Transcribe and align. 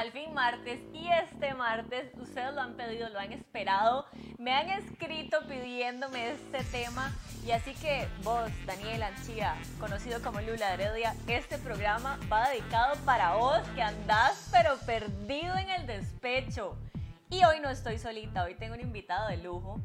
al 0.00 0.12
fin 0.12 0.32
martes 0.32 0.80
y 0.94 1.10
este 1.12 1.52
martes 1.52 2.10
ustedes 2.16 2.54
lo 2.54 2.62
han 2.62 2.72
pedido, 2.72 3.10
lo 3.10 3.18
han 3.18 3.34
esperado, 3.34 4.06
me 4.38 4.50
han 4.50 4.70
escrito 4.70 5.46
pidiéndome 5.46 6.30
este 6.30 6.64
tema 6.64 7.12
y 7.44 7.50
así 7.50 7.74
que 7.74 8.08
vos, 8.22 8.50
Daniel 8.64 9.02
Anchía, 9.02 9.54
conocido 9.78 10.22
como 10.22 10.40
Lula 10.40 10.72
Heredia, 10.72 11.14
este 11.26 11.58
programa 11.58 12.18
va 12.32 12.48
dedicado 12.48 12.96
para 13.04 13.34
vos 13.34 13.60
que 13.74 13.82
andás 13.82 14.48
pero 14.50 14.78
perdido 14.86 15.54
en 15.58 15.68
el 15.68 15.86
despecho. 15.86 16.78
Y 17.28 17.44
hoy 17.44 17.60
no 17.60 17.68
estoy 17.68 17.98
solita, 17.98 18.44
hoy 18.44 18.54
tengo 18.54 18.74
un 18.74 18.80
invitado 18.80 19.28
de 19.28 19.36
lujo 19.36 19.78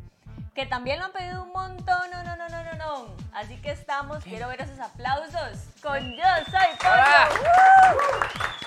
que 0.54 0.66
también 0.66 1.00
lo 1.00 1.06
han 1.06 1.12
pedido 1.12 1.44
un 1.44 1.52
montón, 1.52 2.10
no, 2.10 2.24
no, 2.24 2.38
no, 2.38 2.48
no, 2.48 2.64
no, 2.64 2.74
no. 2.76 3.16
Así 3.34 3.58
que 3.58 3.72
estamos, 3.72 4.24
quiero 4.24 4.48
ver 4.48 4.62
esos 4.62 4.80
aplausos 4.80 5.68
con 5.82 6.00
Yo 6.14 6.24
Soy 6.50 6.70
Pollo. 6.80 8.65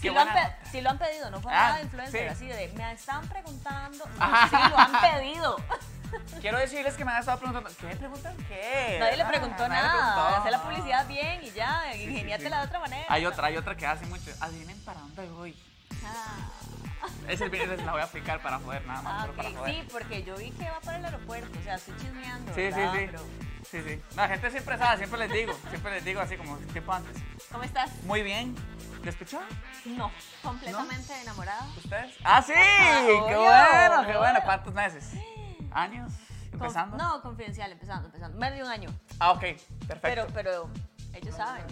Si 0.00 0.08
lo, 0.10 0.20
han 0.20 0.32
pe- 0.32 0.56
si 0.70 0.80
lo 0.80 0.90
han 0.90 0.98
pedido, 0.98 1.30
no 1.30 1.40
fue 1.40 1.52
Ah, 1.52 1.56
nada 1.62 1.76
de 1.76 1.82
influencer, 1.84 2.22
sí. 2.22 2.28
así 2.28 2.46
de, 2.46 2.68
me 2.76 2.92
están 2.92 3.26
preguntando, 3.28 4.04
no, 4.06 4.24
Ajá. 4.24 4.48
sí, 4.48 4.70
lo 4.70 4.78
han 4.78 5.00
pedido. 5.00 5.56
Quiero 6.40 6.58
decirles 6.58 6.94
que 6.94 7.04
me 7.04 7.12
han 7.12 7.18
estado 7.20 7.38
preguntando, 7.38 7.70
¿qué 7.78 7.86
me 7.86 7.96
preguntan? 7.96 8.36
¿Qué? 8.48 8.96
Nadie 8.98 9.16
le 9.16 9.22
Ah, 9.24 9.28
preguntó 9.28 9.68
nada, 9.68 10.38
hacer 10.38 10.52
la 10.52 10.62
publicidad 10.62 11.06
bien 11.06 11.42
y 11.44 11.50
ya, 11.50 11.82
sí, 11.92 12.02
ingeniátela 12.04 12.56
sí. 12.56 12.62
de 12.62 12.66
otra 12.68 12.78
manera. 12.80 13.04
Hay 13.08 13.26
otra, 13.26 13.46
hay 13.48 13.56
otra 13.56 13.76
que 13.76 13.86
hace 13.86 14.06
mucho. 14.06 14.30
Adivinen 14.40 14.78
para 14.84 15.00
dónde 15.00 15.26
voy. 15.28 15.54
Ah, 16.04 16.48
Esa 17.28 17.44
es 17.46 17.84
la 17.84 17.92
voy 17.92 18.00
a 18.00 18.04
aplicar 18.04 18.40
para 18.40 18.58
joder, 18.58 18.86
nada 18.86 19.02
más. 19.02 19.14
ah, 19.16 19.20
solo 19.22 19.32
para 19.34 19.48
ok, 19.50 19.56
joder. 19.58 19.74
sí, 19.74 19.88
porque 19.92 20.22
yo 20.22 20.36
vi 20.36 20.50
que 20.52 20.70
va 20.70 20.80
para 20.80 20.98
el 20.98 21.04
aeropuerto, 21.04 21.58
o 21.58 21.62
sea, 21.62 21.74
estoy 21.74 21.94
chismeando, 21.98 22.54
Sí, 22.54 22.72
sí, 22.72 22.80
sí. 22.80 23.06
Pero, 23.06 23.20
Sí, 23.70 23.82
sí. 23.86 24.00
La 24.16 24.28
gente 24.28 24.50
siempre 24.50 24.78
sabe, 24.78 24.96
siempre 24.96 25.18
les 25.18 25.30
digo, 25.30 25.52
siempre 25.68 25.92
les 25.92 26.04
digo 26.04 26.22
así 26.22 26.38
como 26.38 26.56
tiempo 26.56 26.90
antes. 26.90 27.22
¿Cómo 27.52 27.64
estás? 27.64 27.90
Muy 28.04 28.22
bien. 28.22 28.54
¿Le 29.02 29.10
escuchó? 29.10 29.40
No, 29.86 30.10
completamente 30.42 31.20
enamorada. 31.22 31.66
¿Ustedes? 31.76 32.14
¡Ah, 32.24 32.42
sí! 32.42 32.52
¡Qué 32.52 33.36
bueno, 33.36 34.06
qué 34.06 34.16
bueno! 34.18 34.40
¿Cuántos 34.44 34.74
meses? 34.74 35.12
¿Años? 35.72 36.12
Con- 36.50 36.60
¿Empezando? 36.62 36.96
no, 36.96 37.22
confidencial, 37.22 37.70
empezando, 37.72 38.06
empezando. 38.06 38.36
Medio 38.38 38.64
un 38.64 38.70
año. 38.70 38.90
Ah, 39.20 39.32
ok. 39.32 39.40
Pero, 39.40 39.86
Perfecto. 39.86 40.26
pero 40.34 40.70
ellos 41.14 41.34
saben. 41.36 41.64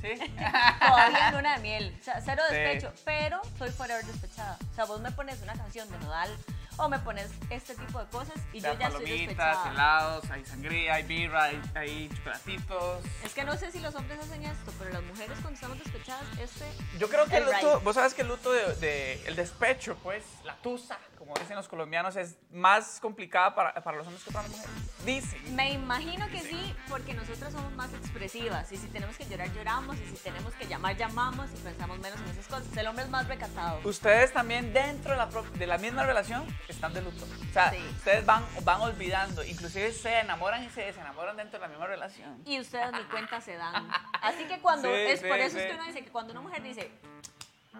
¿Sí? 0.00 0.10
Todavía 0.80 1.28
en 1.28 1.34
luna 1.36 1.54
de 1.56 1.62
miel. 1.62 1.96
O 2.00 2.04
sea, 2.04 2.20
cero 2.20 2.42
Sí. 2.48 2.54
despecho. 2.56 2.92
Pero 3.04 3.40
soy 3.58 3.70
forever 3.70 4.04
despechada. 4.04 4.58
O 4.72 4.74
sea, 4.74 4.84
vos 4.84 5.00
me 5.00 5.10
pones 5.12 5.40
una 5.42 5.54
canción 5.54 5.88
de 5.90 5.98
Nodal 6.00 6.30
o 6.76 6.88
me 6.88 6.98
pones 6.98 7.30
este 7.50 7.74
tipo 7.74 7.98
de 8.00 8.06
cosas 8.10 8.34
y 8.52 8.60
yo 8.60 8.66
ya 8.66 8.88
estoy 8.88 8.88
palomitas, 8.88 9.26
despechada. 9.26 9.70
helados, 9.72 10.30
hay 10.30 10.44
sangría, 10.44 10.94
hay 10.94 11.02
birra, 11.04 11.44
hay, 11.44 11.62
hay 11.74 12.08
chocolatitos. 12.14 13.04
Es 13.24 13.32
que 13.34 13.44
no 13.44 13.56
sé 13.56 13.70
si 13.70 13.80
los 13.80 13.94
hombres 13.94 14.18
hacen 14.20 14.44
esto, 14.44 14.72
pero 14.78 14.90
las 14.90 15.02
mujeres 15.02 15.38
cuando 15.40 15.54
estamos 15.54 15.78
despechadas, 15.78 16.24
este. 16.38 16.64
Yo 16.98 17.08
creo 17.08 17.26
que 17.26 17.36
el 17.38 17.44
luto, 17.44 17.80
vos 17.80 17.94
sabes 17.94 18.14
que 18.14 18.22
el 18.22 18.28
luto 18.28 18.52
de, 18.52 18.74
de- 18.76 19.22
el 19.26 19.36
despecho, 19.36 19.96
pues, 20.02 20.24
la 20.44 20.56
tusa, 20.56 20.98
como 21.18 21.34
dicen 21.34 21.56
los 21.56 21.68
colombianos, 21.68 22.16
es 22.16 22.36
más 22.50 22.98
complicada 23.00 23.54
para, 23.54 23.74
para 23.82 23.96
los 23.96 24.06
hombres 24.06 24.24
que 24.24 24.30
para 24.30 24.46
las 24.48 24.56
mujeres. 24.56 25.04
Dicen. 25.04 25.56
Me 25.56 25.72
imagino 25.72 26.26
que 26.28 26.40
sí, 26.40 26.74
porque 26.88 27.14
nosotras 27.14 27.52
somos 27.52 27.72
más 27.72 27.92
expresivas. 27.94 28.70
Y 28.72 28.76
si 28.76 28.86
tenemos 28.88 29.16
que 29.16 29.24
llorar, 29.26 29.50
lloramos. 29.54 29.96
Y 29.98 30.06
si 30.06 30.16
tenemos 30.22 30.52
que 30.54 30.66
llamar, 30.66 30.96
llamamos. 30.96 31.48
Y 31.52 31.56
pensamos 31.62 31.98
menos 31.98 32.20
en 32.20 32.28
esas 32.28 32.46
cosas. 32.46 32.76
El 32.76 32.86
hombre 32.88 33.04
es 33.04 33.10
más 33.10 33.26
recatado. 33.26 33.80
Ustedes 33.84 34.32
también 34.32 34.72
dentro 34.74 35.12
de 35.12 35.16
la, 35.16 35.26
de 35.26 35.66
la 35.66 35.78
misma 35.78 36.04
relación 36.04 36.44
están 36.72 36.92
de 36.94 37.02
luto. 37.02 37.24
O 37.24 37.52
sea, 37.52 37.70
Sí. 37.70 37.78
ustedes 37.96 38.24
van, 38.26 38.44
van 38.62 38.80
olvidando, 38.80 39.44
inclusive 39.44 39.92
se 39.92 40.20
enamoran 40.20 40.62
y 40.64 40.70
se 40.70 40.82
desenamoran 40.82 41.36
dentro 41.36 41.58
de 41.58 41.62
la 41.66 41.68
misma 41.68 41.86
relación. 41.86 42.42
y 42.44 42.60
ustedes 42.60 42.92
ni 42.92 43.02
cuenta 43.04 43.40
se 43.40 43.56
dan. 43.56 43.88
Así 44.22 44.44
que 44.44 44.58
cuando 44.60 44.88
Sí, 44.88 45.00
es 45.00 45.20
sí, 45.20 45.26
por 45.26 45.38
eso 45.38 45.58
es 45.58 45.66
que 45.66 45.74
uno 45.74 45.84
dice 45.84 46.02
que 46.04 46.10
cuando 46.10 46.32
una 46.32 46.40
mujer 46.40 46.62
dice 46.62 46.90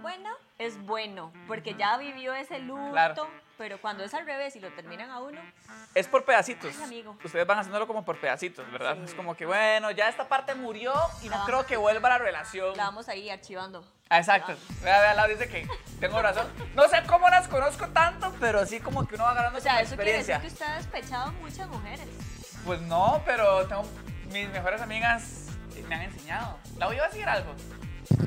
bueno, 0.02 0.30
es 0.58 0.76
bueno, 0.84 1.32
porque 1.46 1.74
ya 1.74 1.96
vivió 1.96 2.34
ese 2.34 2.58
luto, 2.58 2.90
Claro. 2.90 3.28
Pero 3.56 3.80
cuando 3.80 4.04
es 4.04 4.12
al 4.14 4.26
revés 4.26 4.56
y 4.56 4.60
lo 4.60 4.70
terminan 4.72 5.10
a 5.10 5.20
uno, 5.20 5.40
Es 5.94 6.08
por 6.08 6.24
pedacitos. 6.24 6.74
Ay, 6.78 6.84
amigo. 6.84 7.16
Ustedes 7.24 7.46
van 7.46 7.58
haciéndolo 7.58 7.86
como 7.86 8.04
por 8.04 8.18
pedacitos, 8.18 8.70
¿verdad? 8.70 8.96
Sí. 8.96 9.04
Es 9.04 9.14
como 9.14 9.36
que, 9.36 9.46
bueno, 9.46 9.90
ya 9.90 10.08
esta 10.08 10.28
parte 10.28 10.54
murió 10.54 10.92
y 11.22 11.28
no 11.28 11.44
creo 11.44 11.64
que 11.66 11.76
vuelva 11.76 12.08
la 12.08 12.18
relación. 12.18 12.76
la 12.76 12.84
vamos 12.84 13.08
ahí 13.08 13.30
archivando. 13.30 13.84
Ah, 14.08 14.18
Exacto. 14.18 14.54
Vea, 14.82 15.00
vea, 15.00 15.14
Laura 15.14 15.32
dice 15.32 15.48
que 15.48 15.66
tengo 16.00 16.20
razón. 16.20 16.46
No 16.74 16.88
sé 16.88 17.02
cómo 17.06 17.28
las 17.28 17.48
conozco 17.48 17.88
tanto, 17.88 18.34
pero 18.40 18.66
sí 18.66 18.80
como 18.80 19.06
que 19.06 19.14
uno 19.14 19.24
va 19.24 19.30
agarrando 19.30 19.58
O 19.58 19.62
sea, 19.62 19.80
eso 19.80 19.96
quiere 19.96 20.12
decir 20.18 20.34
experiencia. 20.34 20.40
que 20.40 20.46
usted 20.48 20.66
ha 20.66 20.76
despechado 20.76 21.32
muchas 21.32 21.68
mujeres. 21.68 22.06
Pues 22.64 22.80
no, 22.82 23.22
pero 23.24 23.66
tengo 23.66 23.84
mis 24.30 24.48
mejores 24.50 24.80
amigas 24.80 25.44
me 25.88 25.94
han 25.94 26.02
enseñado. 26.02 26.58
¿La 26.78 26.86
voy 26.86 26.98
a 26.98 27.04
decir 27.04 27.28
algo? 27.28 27.54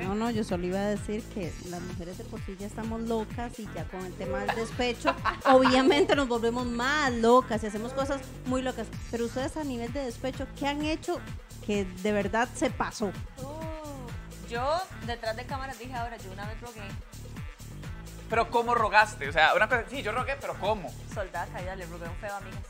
No, 0.01 0.15
no, 0.15 0.29
yo 0.31 0.43
solo 0.43 0.65
iba 0.65 0.79
a 0.79 0.85
decir 0.85 1.23
que 1.33 1.53
las 1.69 1.81
mujeres 1.81 2.17
de 2.17 2.23
por 2.23 2.39
sí 2.41 2.55
ya 2.59 2.67
estamos 2.67 3.01
locas 3.01 3.59
y 3.59 3.67
ya 3.75 3.85
con 3.85 4.05
el 4.05 4.13
tema 4.13 4.39
del 4.39 4.55
despecho, 4.55 5.15
obviamente 5.45 6.15
nos 6.15 6.27
volvemos 6.27 6.65
más 6.65 7.11
locas 7.13 7.63
y 7.63 7.67
hacemos 7.67 7.93
cosas 7.93 8.21
muy 8.45 8.61
locas. 8.61 8.87
Pero 9.11 9.25
ustedes 9.25 9.57
a 9.57 9.63
nivel 9.63 9.91
de 9.93 10.05
despecho, 10.05 10.47
¿qué 10.57 10.67
han 10.67 10.83
hecho 10.83 11.19
que 11.65 11.85
de 11.85 12.11
verdad 12.11 12.47
se 12.55 12.69
pasó? 12.69 13.07
Uh, 13.37 14.49
yo 14.49 14.81
detrás 15.05 15.35
de 15.35 15.45
cámaras 15.45 15.77
dije 15.77 15.93
ahora, 15.93 16.17
yo 16.17 16.31
una 16.31 16.45
vez 16.47 16.59
rogué, 16.61 16.81
Pero 18.29 18.49
¿cómo 18.49 18.73
rogaste? 18.73 19.27
O 19.27 19.33
sea, 19.33 19.53
una 19.53 19.67
cosa, 19.67 19.83
sí, 19.89 20.01
yo 20.01 20.11
rogué, 20.11 20.35
pero 20.39 20.55
¿cómo? 20.59 20.93
soldada 21.13 21.47
caída, 21.47 21.75
le 21.75 21.85
rogué 21.85 22.07
un 22.07 22.15
feo 22.15 22.33
a 22.33 22.37
amigas. 22.37 22.61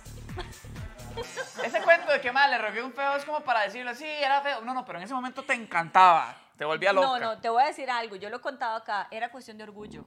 Ese 1.63 1.81
cuento 1.81 2.11
de 2.11 2.21
que 2.21 2.31
mal 2.31 2.49
le 2.51 2.57
rogué 2.57 2.83
un 2.83 2.93
feo 2.93 3.15
es 3.15 3.25
como 3.25 3.41
para 3.41 3.61
decirlo, 3.61 3.93
sí, 3.95 4.05
era 4.05 4.41
feo. 4.41 4.61
No, 4.61 4.73
no, 4.73 4.85
pero 4.85 4.99
en 4.99 5.05
ese 5.05 5.13
momento 5.13 5.43
te 5.43 5.53
encantaba, 5.53 6.35
te 6.57 6.65
volvía 6.65 6.91
loca. 6.93 7.07
No, 7.07 7.19
no, 7.19 7.37
te 7.39 7.49
voy 7.49 7.63
a 7.63 7.67
decir 7.67 7.89
algo, 7.89 8.15
yo 8.15 8.29
lo 8.29 8.37
he 8.37 8.41
contado 8.41 8.75
acá, 8.75 9.07
era 9.11 9.29
cuestión 9.29 9.57
de 9.57 9.63
orgullo. 9.63 10.05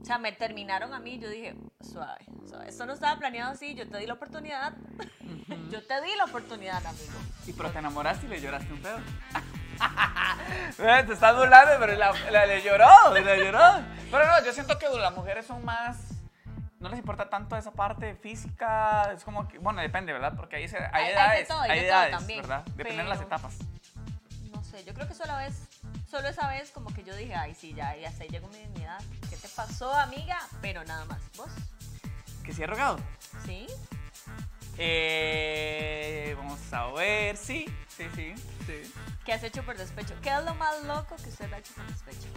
O 0.00 0.04
sea, 0.04 0.16
me 0.18 0.32
terminaron 0.32 0.94
a 0.94 0.98
mí, 0.98 1.18
yo 1.18 1.28
dije, 1.28 1.54
suave, 1.82 2.24
suave, 2.48 2.68
esto 2.70 2.86
no 2.86 2.94
estaba 2.94 3.18
planeado 3.18 3.52
así, 3.52 3.74
yo 3.74 3.86
te 3.88 3.98
di 3.98 4.06
la 4.06 4.14
oportunidad. 4.14 4.72
yo 5.70 5.86
te 5.86 6.00
di 6.00 6.14
la 6.16 6.24
oportunidad, 6.24 6.84
amigo. 6.86 7.12
Sí, 7.44 7.52
pero 7.52 7.70
te 7.70 7.78
enamoraste 7.80 8.26
y 8.26 8.28
le 8.30 8.40
lloraste 8.40 8.72
un. 8.72 8.80
Eh, 10.78 11.04
te 11.06 11.12
estás 11.12 11.36
burlando, 11.36 11.72
pero 11.78 11.94
la, 11.94 12.12
la- 12.30 12.46
le 12.46 12.62
lloró, 12.62 13.12
le 13.12 13.44
lloró. 13.44 13.60
Pero 14.10 14.26
no, 14.26 14.44
yo 14.44 14.52
siento 14.52 14.78
que 14.78 14.88
las 14.88 15.14
mujeres 15.14 15.46
son 15.46 15.64
más. 15.64 15.98
No 16.78 16.88
les 16.88 16.98
importa 16.98 17.28
tanto 17.28 17.56
esa 17.58 17.72
parte 17.72 18.14
física. 18.14 19.12
Es 19.12 19.22
como 19.22 19.46
que, 19.48 19.58
bueno, 19.58 19.82
depende, 19.82 20.14
¿verdad? 20.14 20.32
Porque 20.34 20.56
hay, 20.56 20.64
hay 20.64 20.70
Hay- 20.72 20.88
hay 20.92 21.04
de 21.06 21.12
edades, 21.12 21.48
todo, 21.48 21.60
hay 21.60 21.70
hay 21.72 21.80
de 21.80 21.86
todo 21.88 21.96
edades, 21.98 22.16
también, 22.16 22.40
¿verdad? 22.40 22.64
Depende 22.74 23.02
de 23.02 23.08
las 23.08 23.20
etapas. 23.20 23.58
Sé, 24.80 24.86
yo 24.86 24.94
creo 24.94 25.08
que 25.08 25.14
solo 25.14 25.36
vez, 25.36 25.54
solo 26.10 26.28
esa 26.28 26.48
vez 26.48 26.70
como 26.70 26.92
que 26.94 27.02
yo 27.02 27.14
dije, 27.14 27.34
ay, 27.34 27.54
sí, 27.54 27.74
ya, 27.74 27.96
ya 27.96 28.10
se 28.12 28.28
llegó 28.28 28.48
mi 28.48 28.58
dignidad. 28.58 29.00
¿Qué 29.28 29.36
te 29.36 29.48
pasó, 29.48 29.92
amiga? 29.92 30.38
Pero 30.62 30.84
nada 30.84 31.04
más. 31.06 31.20
¿Vos? 31.36 31.50
¿Que 32.44 32.52
sí 32.52 32.62
he 32.62 32.66
rogado? 32.66 32.98
¿Sí? 33.44 33.66
Eh, 34.78 36.34
vamos 36.36 36.60
a 36.72 36.86
ver, 36.92 37.36
sí, 37.36 37.66
sí, 37.88 38.04
sí, 38.14 38.34
sí. 38.66 38.94
¿Qué 39.24 39.32
has 39.32 39.42
hecho 39.42 39.62
por 39.64 39.76
despecho? 39.76 40.14
¿Qué 40.22 40.30
es 40.30 40.44
lo 40.44 40.54
más 40.54 40.82
loco 40.84 41.16
que 41.16 41.28
usted 41.28 41.52
ha 41.52 41.58
hecho 41.58 41.74
por 41.74 41.86
despecho? 41.86 42.28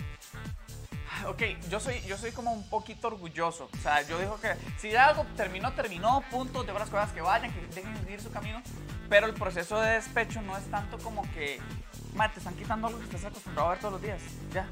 Ok, 1.28 1.42
yo 1.70 1.80
soy, 1.80 2.02
yo 2.02 2.18
soy 2.18 2.31
como 2.31 2.52
un 2.52 2.68
poquito 2.70 3.08
orgulloso. 3.08 3.70
O 3.72 3.78
sea, 3.78 4.02
yo 4.02 4.20
digo 4.20 4.40
que 4.42 4.56
si 4.78 4.94
algo 4.96 5.25
terminó, 5.38 5.72
terminó, 5.74 6.22
punto, 6.30 6.64
dejo 6.64 6.80
las 6.80 6.90
cosas 6.90 7.12
que 7.14 7.22
vayan, 7.22 7.54
que 7.54 7.62
dejen 7.68 7.94
de 7.94 8.00
seguir 8.02 8.22
su 8.22 8.31
camino. 8.31 8.62
Pero 9.10 9.28
el 9.28 9.34
proceso 9.34 9.80
de 9.80 9.92
despecho 9.92 10.42
no 10.42 10.58
es 10.58 10.70
tanto 10.70 10.98
como 10.98 11.22
que, 11.34 11.62
"Ma, 12.16 12.31
te 12.31 12.40
están 12.40 12.56
quitando 12.56 12.88
algo 12.88 13.00
que 13.00 13.06
estás 13.06 13.25
acostumbrado 13.25 13.69
a 13.69 13.72
ver 13.72 13.79
todos 13.79 13.94
los 13.94 14.01
días. 14.01 14.22
Ya. 14.53 14.68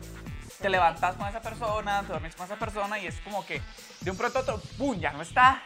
Te 0.59 0.69
levantas 0.69 1.15
con 1.15 1.27
esa 1.27 1.41
persona, 1.41 2.01
te 2.01 2.13
dormís 2.13 2.35
con 2.35 2.45
esa 2.45 2.55
persona 2.57 2.99
y 2.99 3.07
es 3.07 3.19
como 3.21 3.43
que 3.45 3.61
de 4.01 4.11
un 4.11 4.17
pronto 4.17 4.39
a 4.39 4.41
otro, 4.43 4.61
¡pum! 4.77 4.99
ya 4.99 5.11
no 5.11 5.21
está. 5.23 5.61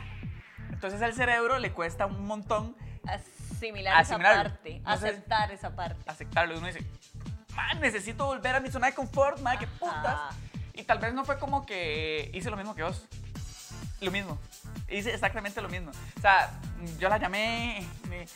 Entonces 0.72 1.02
al 1.02 1.14
cerebro 1.14 1.60
le 1.60 1.72
cuesta 1.74 2.06
un 2.06 2.26
montón 2.26 2.76
Asimilar 3.08 3.98
Asimilarlo. 3.98 4.42
esa 4.42 4.50
parte, 4.52 4.80
No 4.80 4.98
sé. 4.98 5.08
aceptar 5.10 5.52
esa 5.52 5.76
parte. 5.76 6.10
aceptarlo. 6.10 6.56
Y 6.56 6.58
uno 6.58 6.68
dice, 6.68 6.84
man, 7.56 7.80
necesito 7.82 8.26
volver 8.26 8.56
a 8.56 8.60
mi 8.60 8.70
zona 8.70 8.88
de 8.88 8.94
confort, 8.94 9.40
man, 9.42 9.58
qué 9.60 9.68
putas. 9.68 10.36
Y 10.74 10.84
tal 10.84 11.00
vez 11.00 11.14
no 11.14 11.24
fue 11.26 11.38
como 11.40 11.66
que 11.66 12.30
hice 12.34 12.50
lo 12.50 12.58
mismo 12.58 12.74
que 12.76 12.84
vos. 12.84 13.06
Lo 14.06 14.12
mismo. 14.12 14.38
Hice 14.88 15.14
exactamente 15.14 15.62
lo 15.62 15.70
mismo. 15.70 15.92
O 16.18 16.22
sea, 16.22 16.52
yo 17.00 17.10
la 17.10 17.18
llamé, 17.18 17.86
me, 18.08 18.28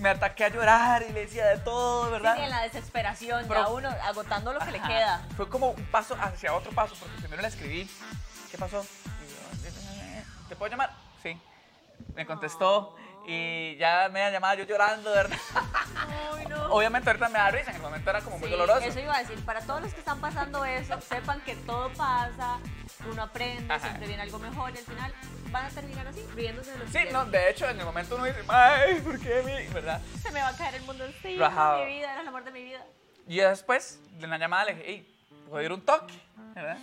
me 0.00 0.08
ataqué 0.08 0.44
a 0.44 0.48
llorar 0.48 1.04
y 1.08 1.12
le 1.12 1.20
decía 1.20 1.46
de 1.46 1.58
todo, 1.58 2.10
¿verdad? 2.10 2.34
Sí, 2.36 2.42
en 2.42 2.50
la 2.50 2.62
desesperación, 2.62 3.44
Pero- 3.48 3.60
ya 3.60 3.68
uno 3.68 3.88
agotando 4.04 4.52
lo 4.52 4.58
que 4.60 4.72
le 4.72 4.80
queda. 4.80 5.24
Fue 5.36 5.48
como 5.48 5.70
un 5.70 5.84
paso 5.86 6.16
hacia 6.20 6.54
otro 6.54 6.72
paso, 6.72 6.94
porque 6.98 7.16
primero 7.20 7.40
le 7.42 7.48
escribí, 7.48 7.88
¿qué 8.50 8.58
pasó? 8.58 8.84
Y 9.24 9.30
yo, 9.30 10.48
¿Te 10.48 10.56
puedo 10.56 10.70
llamar? 10.70 10.90
Sí. 11.22 11.40
Me 12.14 12.26
contestó 12.26 12.96
y 13.26 13.76
ya 13.76 14.08
me 14.10 14.30
llamaba 14.32 14.54
yo 14.56 14.64
llorando, 14.64 15.12
¿verdad? 15.12 15.38
Obviamente 16.72 17.10
ahorita 17.10 17.28
me 17.28 17.38
da 17.38 17.50
risa, 17.50 17.70
en 17.70 17.76
el 17.76 17.82
momento 17.82 18.08
era 18.10 18.20
como 18.22 18.38
muy 18.38 18.48
Sí, 18.48 18.52
doloroso. 18.52 18.80
Eso 18.80 18.98
iba 19.00 19.14
a 19.14 19.18
decir, 19.18 19.38
para 19.44 19.60
todos 19.60 19.82
los 19.82 19.92
que 19.92 20.00
están 20.00 20.20
pasando 20.20 20.64
eso, 20.64 20.98
sepan 21.02 21.40
que 21.42 21.54
todo 21.56 21.90
pasa, 21.92 22.58
uno 23.10 23.22
aprende, 23.22 23.72
Ajá. 23.72 23.80
siempre 23.86 24.06
viene 24.08 24.22
algo 24.22 24.38
mejor 24.38 24.72
y 24.74 24.78
al 24.78 24.84
final 24.84 25.12
van 25.50 25.66
a 25.66 25.68
terminar 25.68 26.06
así, 26.06 26.24
riéndose 26.34 26.70
de 26.72 26.78
lo 26.78 26.84
que 26.86 26.90
Sí, 26.90 26.98
no, 27.12 27.24
de 27.26 27.50
hecho, 27.50 27.68
en 27.68 27.78
el 27.78 27.84
momento 27.84 28.14
uno 28.16 28.24
dice, 28.24 28.42
ay, 28.48 29.00
¿por 29.00 29.18
qué 29.20 29.42
mi? 29.44 29.74
¿Verdad? 29.74 30.00
Se 30.22 30.30
me 30.30 30.40
va 30.40 30.48
a 30.48 30.56
caer 30.56 30.76
el 30.76 30.82
mundo 30.82 31.04
encima, 31.04 31.48
Rajado. 31.48 31.84
mi 31.84 31.92
vida, 31.92 32.12
era 32.12 32.22
el 32.22 32.28
amor 32.28 32.44
de 32.44 32.50
mi 32.52 32.62
vida. 32.64 32.82
Y 33.28 33.36
después, 33.36 34.00
de 34.18 34.26
una 34.26 34.38
llamada, 34.38 34.64
le 34.64 34.74
dije, 34.74 34.84
hey, 34.88 35.16
puedo 35.50 35.62
ir 35.62 35.72
un 35.72 35.82
toque, 35.82 36.14
¿verdad? 36.54 36.78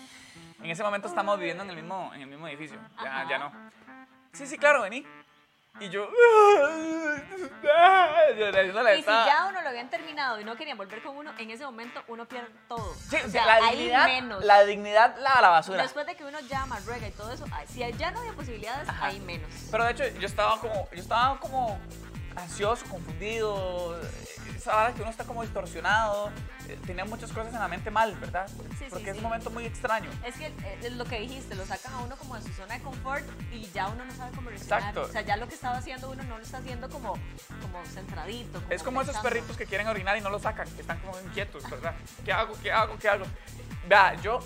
En 0.61 0.69
ese 0.69 0.83
momento 0.83 1.07
estamos 1.07 1.37
viviendo 1.39 1.63
en 1.63 1.69
el 1.71 1.75
mismo, 1.77 2.11
en 2.13 2.21
el 2.21 2.27
mismo 2.27 2.47
edificio. 2.47 2.77
Ya, 3.01 3.21
Ajá. 3.21 3.29
ya 3.29 3.37
no. 3.39 3.51
Sí, 4.33 4.45
sí, 4.45 4.57
claro, 4.57 4.83
vení. 4.83 5.03
Y 5.79 5.89
yo. 5.89 6.09
haciéndole 8.29 8.99
Y 8.99 9.01
si 9.01 9.07
ya 9.07 9.45
uno 9.49 9.61
lo 9.61 9.69
habían 9.69 9.89
terminado 9.89 10.39
y 10.39 10.43
no 10.43 10.55
querían 10.55 10.77
volver 10.77 11.01
con 11.01 11.17
uno, 11.17 11.31
en 11.37 11.51
ese 11.51 11.63
momento 11.65 12.01
uno 12.07 12.27
pierde 12.27 12.49
todo. 12.67 12.93
Sí, 12.95 13.17
o 13.25 13.29
sea, 13.29 13.45
la 13.45 13.55
ahí 13.55 13.77
dignidad, 13.77 14.07
menos. 14.07 14.43
la 14.43 14.63
dignidad 14.65 15.15
la 15.19 15.31
a 15.33 15.41
la 15.41 15.49
basura. 15.49 15.81
Después 15.83 16.05
de 16.05 16.15
que 16.15 16.25
uno 16.25 16.39
llama, 16.41 16.79
ruega 16.85 17.07
y 17.07 17.11
todo 17.11 17.31
eso, 17.31 17.45
ah, 17.51 17.61
si 17.67 17.79
ya 17.93 18.11
no 18.11 18.19
había 18.19 18.33
posibilidades, 18.33 18.87
Ajá. 18.89 19.07
hay 19.07 19.19
menos. 19.19 19.49
Pero 19.71 19.85
de 19.85 19.91
hecho, 19.91 20.07
yo 20.19 20.27
estaba 20.27 20.59
como, 20.59 20.89
yo 20.91 21.01
estaba 21.01 21.39
como 21.39 21.79
ansioso, 22.35 22.85
confundido. 22.89 23.99
Esa 24.59 24.75
hora 24.75 24.93
que 24.93 25.01
uno 25.01 25.09
está 25.09 25.23
como 25.23 25.41
distorsionado. 25.41 26.29
eh, 26.67 26.77
Tenía 26.85 27.05
muchas 27.05 27.31
cosas 27.31 27.53
en 27.53 27.59
la 27.59 27.69
mente 27.69 27.89
mal, 27.89 28.13
¿verdad? 28.17 28.45
sí, 28.77 28.85
Porque 28.89 29.05
es 29.11 29.13
sí. 29.13 29.17
un 29.19 29.23
momento 29.23 29.49
muy 29.51 29.65
extraño. 29.65 30.09
Es 30.25 30.35
que 30.35 30.47
eh, 30.47 30.79
es 30.83 30.91
lo 30.93 31.05
que 31.05 31.17
dijiste, 31.21 31.55
lo 31.55 31.65
sacan 31.65 31.93
a 31.93 31.99
uno 31.99 32.17
como 32.17 32.35
de 32.35 32.41
su 32.41 32.49
zona 32.51 32.73
de 32.73 32.81
confort 32.81 33.23
y 33.53 33.69
ya 33.71 33.87
uno 33.87 34.03
no 34.03 34.13
sabe 34.13 34.35
cómo 34.35 34.49
reaccionar. 34.49 34.79
Exacto. 34.81 35.03
O 35.03 35.07
sea, 35.07 35.21
ya 35.21 35.37
lo 35.37 35.47
que 35.47 35.55
estaba 35.55 35.77
haciendo 35.77 36.09
uno 36.11 36.23
no 36.23 36.37
lo 36.37 36.43
está 36.43 36.57
haciendo 36.57 36.89
como, 36.89 37.13
como 37.61 37.85
centradito. 37.85 38.61
Es 38.69 38.83
como 38.83 39.01
esos 39.01 39.13
pensando. 39.15 39.29
perritos 39.29 39.55
que 39.55 39.65
quieren 39.65 39.87
orinar 39.87 40.17
y 40.17 40.21
no 40.21 40.29
lo 40.29 40.39
sacan, 40.39 40.67
que 40.75 40.81
están 40.81 40.99
como 40.99 41.17
inquietos, 41.21 41.63
¿verdad? 41.69 41.95
¿Qué 42.25 42.33
hago? 42.33 42.53
¿Qué 42.61 42.69
hago? 42.69 42.97
¿Qué 42.99 43.07
hago? 43.07 43.25
Vea, 43.87 44.15
yo 44.21 44.39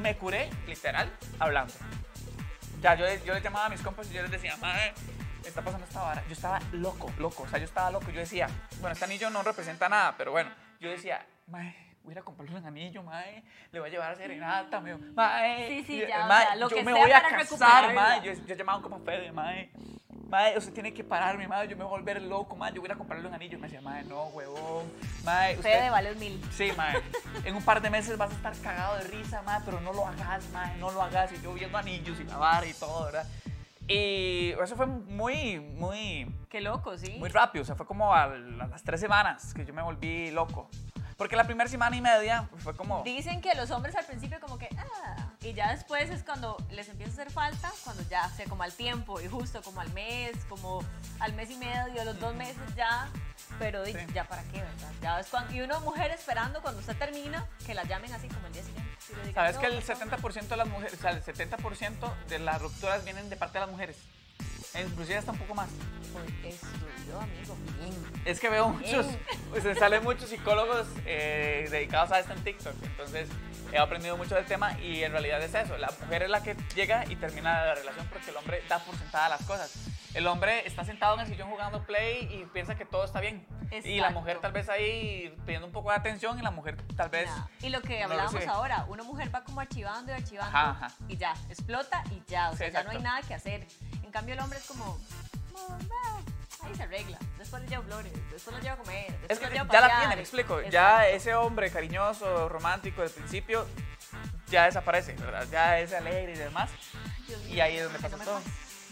me 0.00 0.16
curé, 0.16 0.48
literal, 0.66 1.12
hablando. 1.38 1.74
Ya, 2.80 2.94
yo, 2.94 3.04
yo 3.24 3.34
les 3.34 3.42
llamaba 3.42 3.66
a 3.66 3.68
mis 3.68 3.82
compas 3.82 4.10
y 4.10 4.14
yo 4.14 4.22
les 4.22 4.30
decía, 4.30 4.56
madre, 4.56 4.94
está 5.48 5.62
pasando 5.62 5.86
esta 5.86 6.00
vara. 6.02 6.22
Yo 6.26 6.32
estaba 6.32 6.60
loco, 6.72 7.10
loco, 7.18 7.42
o 7.44 7.48
sea, 7.48 7.58
yo 7.58 7.64
estaba 7.64 7.90
loco. 7.90 8.10
Yo 8.10 8.20
decía, 8.20 8.48
bueno, 8.80 8.92
este 8.92 9.04
anillo 9.04 9.30
no 9.30 9.42
representa 9.42 9.88
nada, 9.88 10.14
pero 10.16 10.30
bueno, 10.32 10.50
yo 10.80 10.90
decía, 10.90 11.24
madre, 11.46 11.74
voy 12.02 12.10
a 12.10 12.12
ir 12.12 12.18
a 12.18 12.22
comprarle 12.22 12.56
un 12.56 12.66
anillo, 12.66 13.02
madre, 13.02 13.42
le 13.70 13.80
voy 13.80 13.88
a 13.88 13.92
llevar 13.92 14.12
a 14.12 14.16
serenata, 14.16 14.80
me 14.80 14.96
madre. 14.96 15.68
Sí, 15.68 15.84
sí, 15.84 16.02
y- 16.02 16.06
ya, 16.08 16.24
o 16.24 16.28
mae, 16.28 16.46
sea, 16.46 16.56
lo 16.56 16.68
yo 16.68 16.76
que 16.76 16.82
me 16.82 16.92
sea 16.92 17.00
voy 17.02 17.12
a 17.12 17.22
casar, 17.22 17.94
madre. 17.94 18.20
Yo, 18.36 18.44
yo 18.46 18.54
llamaba 18.54 18.78
un 18.78 18.82
compa 18.84 18.98
Fede, 19.10 19.32
madre. 19.32 19.70
Madre, 20.28 20.56
usted 20.56 20.72
tiene 20.72 20.94
que 20.94 21.04
pararme, 21.04 21.46
madre. 21.46 21.68
Yo 21.68 21.76
me 21.76 21.84
voy 21.84 21.92
a 21.92 21.96
volver 21.98 22.22
loco, 22.22 22.56
madre. 22.56 22.74
Yo 22.76 22.80
voy 22.80 22.88
a 22.88 22.92
ir 22.92 22.94
a 22.94 22.96
comprarle 22.96 23.28
un 23.28 23.34
anillo. 23.34 23.58
Me 23.58 23.64
decía, 23.66 23.82
madre, 23.82 24.04
no, 24.04 24.24
huevón. 24.28 24.90
Madre, 25.24 25.56
usted. 25.56 25.70
Fede 25.78 25.90
vale 25.90 26.14
mil. 26.14 26.42
Sí, 26.52 26.72
madre. 26.74 27.02
En 27.44 27.54
un 27.54 27.62
par 27.62 27.82
de 27.82 27.90
meses 27.90 28.16
vas 28.16 28.30
a 28.30 28.34
estar 28.34 28.56
cagado 28.62 28.96
de 28.96 29.04
risa, 29.08 29.42
madre, 29.42 29.62
pero 29.66 29.80
no 29.82 29.92
lo 29.92 30.06
hagas, 30.06 30.48
madre. 30.48 30.72
No 30.78 30.90
lo 30.90 31.02
hagas. 31.02 31.30
Y 31.32 31.42
yo 31.42 31.52
viendo 31.52 31.76
anillos 31.76 32.18
y 32.18 32.24
la 32.24 32.38
vara 32.38 32.64
y 32.66 32.72
todo, 32.72 33.04
¿verdad? 33.04 33.26
Y 33.88 34.50
eso 34.62 34.76
fue 34.76 34.86
muy, 34.86 35.58
muy, 35.60 36.32
Qué 36.48 36.60
loco, 36.60 36.96
sí. 36.96 37.16
muy 37.18 37.28
rápido. 37.28 37.62
O 37.62 37.66
sea, 37.66 37.74
fue 37.74 37.86
como 37.86 38.14
a 38.14 38.26
las 38.28 38.82
tres 38.82 39.00
semanas 39.00 39.52
que 39.54 39.64
yo 39.64 39.74
me 39.74 39.82
volví 39.82 40.30
loco. 40.30 40.68
Porque 41.16 41.36
la 41.36 41.44
primera 41.44 41.68
semana 41.68 41.96
y 41.96 42.00
media 42.00 42.48
fue 42.58 42.74
como. 42.74 43.02
Dicen 43.02 43.40
que 43.40 43.54
los 43.54 43.70
hombres 43.70 43.94
al 43.96 44.04
principio 44.04 44.40
como 44.40 44.58
que, 44.58 44.68
ah, 44.76 45.31
y 45.42 45.52
ya 45.54 45.72
después 45.72 46.10
es 46.10 46.22
cuando 46.22 46.56
les 46.70 46.88
empieza 46.88 47.10
a 47.10 47.14
hacer 47.14 47.30
falta, 47.32 47.70
cuando 47.84 48.02
ya, 48.08 48.28
sé, 48.30 48.44
como 48.44 48.62
al 48.62 48.72
tiempo, 48.72 49.20
y 49.20 49.28
justo 49.28 49.60
como 49.62 49.80
al 49.80 49.92
mes, 49.92 50.32
como 50.48 50.84
al 51.20 51.32
mes 51.34 51.50
y 51.50 51.56
medio, 51.56 52.04
los 52.04 52.18
dos 52.20 52.34
meses 52.34 52.62
ya, 52.76 53.08
pero 53.58 53.84
Sí. 53.84 53.92
ya 54.14 54.24
para 54.28 54.42
qué, 54.44 54.60
¿verdad? 54.60 54.92
Ya 55.02 55.20
es 55.20 55.26
cuando, 55.28 55.52
y 55.54 55.60
una 55.60 55.78
mujer 55.80 56.10
esperando 56.12 56.62
cuando 56.62 56.80
usted 56.80 56.96
termina, 56.96 57.46
que 57.66 57.74
la 57.74 57.84
llamen 57.84 58.12
así 58.12 58.28
como 58.28 58.46
el 58.46 58.52
día 58.52 58.62
siguiente. 58.62 58.90
digan, 59.26 59.34
¿Sabes 59.34 59.54
"No, 59.56 59.60
que 59.60 59.66
el 59.66 59.74
por 59.74 59.82
favor". 59.82 59.96
70% 59.98 60.48
de 60.48 60.56
las 60.56 60.68
mujeres, 60.68 60.94
o 60.94 61.02
sea, 61.02 61.10
el 61.10 61.22
70% 61.22 62.14
de 62.28 62.38
las 62.38 62.62
rupturas 62.62 63.04
vienen 63.04 63.28
de 63.28 63.36
parte 63.36 63.54
de 63.58 63.60
las 63.66 63.70
mujeres? 63.70 63.96
Inclusive 64.80 65.18
hasta 65.18 65.32
un 65.32 65.38
poco 65.38 65.54
más. 65.54 65.68
Porque 66.12 66.48
estudió, 66.48 67.20
amigo, 67.20 67.56
bien. 67.78 67.94
Es 68.24 68.40
que 68.40 68.48
veo 68.48 68.68
muchos, 68.68 69.06
pues 69.50 69.64
salen 69.78 70.02
muchos 70.02 70.28
psicólogos 70.28 70.86
eh, 71.06 71.66
dedicados 71.70 72.12
a 72.12 72.20
esto 72.20 72.32
en 72.32 72.44
TikTok. 72.44 72.74
Entonces 72.82 73.28
he 73.72 73.78
aprendido 73.78 74.16
mucho 74.16 74.34
del 74.34 74.44
tema 74.44 74.78
y 74.80 75.02
en 75.02 75.12
realidad 75.12 75.42
es 75.42 75.54
eso. 75.54 75.76
La 75.78 75.90
mujer 76.00 76.24
es 76.24 76.30
la 76.30 76.42
que 76.42 76.56
llega 76.74 77.04
y 77.10 77.16
termina 77.16 77.64
la 77.64 77.74
relación 77.74 78.06
porque 78.08 78.30
el 78.30 78.36
hombre 78.36 78.62
da 78.68 78.78
por 78.78 78.96
sentada 78.96 79.30
las 79.30 79.42
cosas. 79.44 79.91
El 80.14 80.26
hombre 80.26 80.66
está 80.66 80.84
sentado 80.84 81.14
en 81.14 81.20
el 81.20 81.26
sillón 81.26 81.48
jugando 81.48 81.82
play 81.84 82.28
y 82.30 82.44
piensa 82.52 82.74
que 82.74 82.84
todo 82.84 83.04
está 83.04 83.20
bien. 83.20 83.46
Y 83.70 83.70
la 83.70 83.78
Exacto. 84.08 84.20
mujer 84.20 84.38
tal 84.40 84.52
vez 84.52 84.68
ahí 84.68 85.34
pidiendo 85.46 85.66
un 85.66 85.72
poco 85.72 85.88
de 85.90 85.96
atención 85.96 86.38
y 86.38 86.42
la 86.42 86.50
mujer 86.50 86.76
tal 86.96 87.08
vez... 87.08 87.30
Nah. 87.30 87.46
Y 87.62 87.70
lo 87.70 87.80
que 87.80 87.94
no 88.02 88.08
lo 88.08 88.12
hablábamos 88.12 88.34
recibe. 88.34 88.52
ahora, 88.52 88.84
una 88.88 89.02
mujer 89.04 89.34
va 89.34 89.42
como 89.42 89.60
archivando 89.60 90.12
y 90.12 90.14
archivando 90.14 90.56
Ajá, 90.56 90.70
ajá. 90.86 90.94
y 91.08 91.16
ya, 91.16 91.32
explota 91.48 92.02
y 92.10 92.22
ya, 92.30 92.50
o 92.50 92.52
Sí, 92.52 92.58
sea, 92.58 92.68
ya 92.68 92.82
no 92.84 92.90
hay 92.90 92.96
exacto. 92.96 93.02
nada 93.02 93.22
que 93.26 93.34
hacer. 93.34 93.66
En 94.02 94.10
cambio 94.10 94.34
el 94.34 94.40
hombre 94.40 94.58
es 94.58 94.66
como, 94.66 94.98
"No, 95.52 96.66
ahí 96.66 96.74
se 96.74 96.82
arregla, 96.82 97.18
después 97.38 97.62
le 97.62 97.68
llevo 97.68 97.82
flores, 97.84 98.12
después 98.30 98.54
lo 98.56 98.62
llevo 98.62 98.74
a 98.74 98.78
comer, 98.78 99.06
después 99.12 99.30
Es 99.30 99.38
que 99.38 99.46
lo 99.46 99.52
llevo 99.52 99.72
ya 99.72 99.80
la 99.80 99.86
pasear". 99.86 100.00
tiene, 100.00 100.16
me 100.16 100.20
explico. 100.22 100.60
Ya 100.62 101.06
Exacto. 101.06 101.16
ese 101.16 101.34
hombre 101.34 101.70
cariñoso, 101.70 102.48
romántico 102.50 103.00
del 103.00 103.10
principio, 103.10 103.66
ya 104.48 104.64
desaparece, 104.66 105.14
¿verdad? 105.14 105.46
Ya 105.50 105.78
es 105.78 105.94
alegre 105.94 106.34
y 106.34 106.36
demás. 106.36 106.70
Dios 107.26 107.40
Y 107.48 107.60
ahí 107.60 107.78
es 107.78 107.84
donde 107.84 107.98
pasa 107.98 108.16
no 108.18 108.24
todo. 108.24 108.40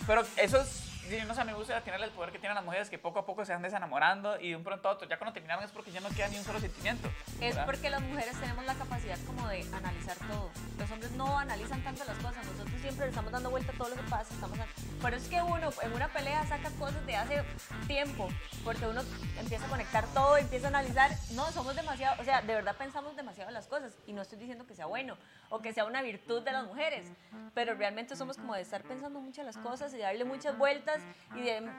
Pero 0.06 0.24
eso 0.38 0.62
es, 0.62 0.86
sí, 1.10 1.18
no 1.26 1.34
sé, 1.34 1.44
me 1.44 1.52
gusta 1.52 1.80
tener 1.82 2.00
el 2.00 2.10
poder 2.10 2.30
que 2.30 2.38
tienen 2.38 2.54
las 2.54 2.64
mujeres 2.64 2.88
que 2.88 2.98
poco 2.98 3.18
a 3.18 3.26
poco 3.26 3.44
se 3.44 3.52
van 3.52 3.62
desenamorando 3.62 4.38
y 4.40 4.50
de 4.50 4.56
un 4.56 4.62
pronto 4.62 4.88
a 4.88 4.92
otro, 4.92 5.08
ya 5.08 5.18
cuando 5.18 5.34
terminaron 5.34 5.64
es 5.64 5.72
porque 5.72 5.90
ya 5.90 6.00
no 6.00 6.08
queda 6.10 6.28
ni 6.28 6.38
un 6.38 6.44
solo 6.44 6.60
sentimiento. 6.60 7.08
Es 7.40 7.54
¿verdad? 7.54 7.66
porque 7.66 7.90
las 7.90 8.00
mujeres 8.00 8.38
tenemos 8.38 8.64
la 8.64 8.74
capacidad 8.74 9.18
como 9.26 9.48
de 9.48 9.62
analizar 9.72 10.16
todo. 10.18 10.50
Los 10.78 10.90
hombres 10.90 11.10
no 11.12 11.38
analizan 11.38 11.82
tanto 11.82 12.04
las 12.04 12.16
cosas. 12.18 12.46
Nosotros 12.46 12.80
siempre 12.80 13.06
le 13.06 13.10
estamos 13.10 13.32
dando 13.32 13.50
vuelta 13.50 13.72
a 13.72 13.74
todo 13.74 13.88
lo 13.88 13.96
que 13.96 14.08
pasa. 14.08 14.32
Estamos 14.32 14.58
eso 14.60 15.16
es 15.16 15.28
que 15.28 15.42
uno 15.42 15.70
en 15.82 15.92
una 15.92 16.08
pelea 16.08 16.46
saca 16.46 16.70
cosas 16.78 17.04
de 17.06 17.16
hace 17.16 17.42
tiempo. 17.86 18.28
Porque 18.64 18.86
uno 18.86 19.02
empieza 19.38 19.66
a 19.66 19.68
conectar 19.68 20.04
todo, 20.14 20.36
empieza 20.36 20.66
a 20.66 20.68
analizar. 20.68 21.10
No, 21.32 21.50
somos 21.52 21.74
demasiado, 21.74 22.20
o 22.20 22.24
sea, 22.24 22.42
de 22.42 22.54
verdad 22.54 22.76
pensamos 22.76 23.16
demasiado 23.16 23.50
las 23.50 23.66
cosas. 23.66 23.96
Y 24.06 24.12
no 24.12 24.22
estoy 24.22 24.38
diciendo 24.38 24.66
que 24.66 24.74
sea 24.74 24.86
bueno 24.86 25.16
o 25.48 25.60
que 25.60 25.72
sea 25.72 25.84
una 25.84 26.02
virtud 26.02 26.42
de 26.42 26.52
las 26.52 26.66
mujeres. 26.66 27.06
Pero 27.54 27.74
realmente 27.74 28.14
somos 28.14 28.36
como 28.36 28.54
de 28.54 28.62
estar 28.62 28.82
pensando 28.82 29.20
mucho 29.20 29.40
en 29.40 29.46
las 29.46 29.58
cosas 29.58 29.92
y 29.94 29.98
darle 29.98 30.24
muchas 30.24 30.56
vueltas. 30.56 30.99
Y 31.34 31.42
de, 31.42 31.70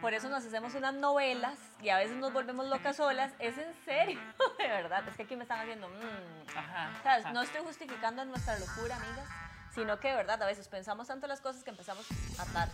por 0.00 0.14
eso 0.14 0.28
nos 0.28 0.44
hacemos 0.44 0.74
unas 0.74 0.94
novelas 0.94 1.58
y 1.82 1.88
a 1.90 1.98
veces 1.98 2.16
nos 2.16 2.32
volvemos 2.32 2.66
locas 2.68 2.96
solas. 2.96 3.32
Es 3.38 3.58
en 3.58 3.72
serio, 3.84 4.20
de 4.58 4.68
verdad. 4.68 5.06
Es 5.08 5.16
que 5.16 5.24
aquí 5.24 5.36
me 5.36 5.42
están 5.42 5.60
haciendo. 5.60 5.88
mm. 5.88 6.56
Ajá, 6.56 6.90
¿Sabes? 7.02 7.24
ajá. 7.24 7.32
No 7.34 7.42
estoy 7.42 7.62
justificando 7.62 8.24
nuestra 8.24 8.58
locura, 8.58 8.96
amigas, 8.96 9.28
sino 9.74 9.98
que 10.00 10.08
de 10.08 10.16
verdad 10.16 10.42
a 10.42 10.46
veces 10.46 10.68
pensamos 10.68 11.06
tanto 11.08 11.26
las 11.26 11.40
cosas 11.40 11.62
que 11.64 11.70
empezamos 11.70 12.06
a 12.38 12.42
atar. 12.42 12.68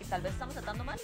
Y 0.00 0.04
tal 0.04 0.22
vez 0.22 0.32
estamos 0.32 0.56
atando 0.56 0.84
mal. 0.84 0.98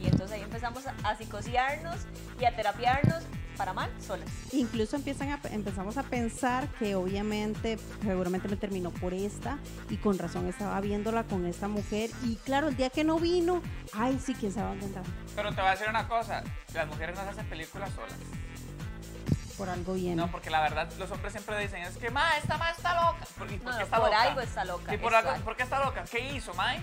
Y 0.00 0.06
entonces 0.06 0.32
ahí 0.32 0.42
empezamos 0.42 0.84
a, 0.86 1.16
psicosearnos 1.16 1.96
y 2.40 2.44
a 2.44 2.54
terapiarnos 2.54 3.24
para 3.56 3.72
mal 3.72 3.90
solas. 4.00 4.28
Incluso 4.52 4.96
empiezan 4.96 5.30
a, 5.30 5.40
empezamos 5.50 5.96
a 5.96 6.02
pensar 6.02 6.68
que 6.78 6.94
obviamente, 6.94 7.78
seguramente 8.02 8.48
me 8.48 8.56
terminó 8.56 8.90
por 8.90 9.14
esta 9.14 9.58
y 9.88 9.96
con 9.96 10.18
razón 10.18 10.46
estaba 10.46 10.78
viéndola 10.80 11.24
con 11.24 11.46
esta 11.46 11.68
mujer 11.68 12.10
y 12.24 12.36
claro, 12.36 12.68
el 12.68 12.76
día 12.76 12.90
que 12.90 13.04
no 13.04 13.18
vino, 13.18 13.62
ay 13.94 14.18
sí, 14.22 14.34
quién 14.34 14.52
sabe 14.52 14.68
dónde 14.70 14.86
andaba. 14.86 15.06
Pero 15.34 15.50
te 15.54 15.60
voy 15.60 15.68
a 15.68 15.70
decir 15.70 15.88
una 15.88 16.06
cosa, 16.06 16.44
las 16.74 16.86
mujeres 16.86 17.16
no 17.16 17.22
se 17.24 17.30
hacen 17.30 17.46
películas 17.48 17.90
solas. 17.94 18.45
Por 19.56 19.68
algo 19.70 19.94
bien. 19.94 20.16
No, 20.16 20.30
porque 20.30 20.50
la 20.50 20.60
verdad 20.60 20.88
los 20.98 21.10
hombres 21.10 21.32
siempre 21.32 21.58
dicen, 21.58 21.82
es 21.82 21.96
que, 21.96 22.10
ma, 22.10 22.36
esta 22.36 22.58
ma 22.58 22.70
está 22.70 22.94
loca. 22.94 23.24
¿Por, 23.38 23.50
y 23.50 23.56
por 23.58 23.72
No, 23.72 23.78
qué 23.78 23.84
está 23.84 23.96
por 23.96 24.06
loca? 24.06 24.22
algo 24.22 24.40
está 24.40 24.64
loca, 24.64 24.94
¿Y 24.94 24.98
por, 24.98 25.14
algo- 25.14 25.44
por 25.44 25.56
qué 25.56 25.62
está 25.62 25.78
loca? 25.84 26.04
¿Qué 26.10 26.18
hizo, 26.34 26.52
mae? 26.54 26.80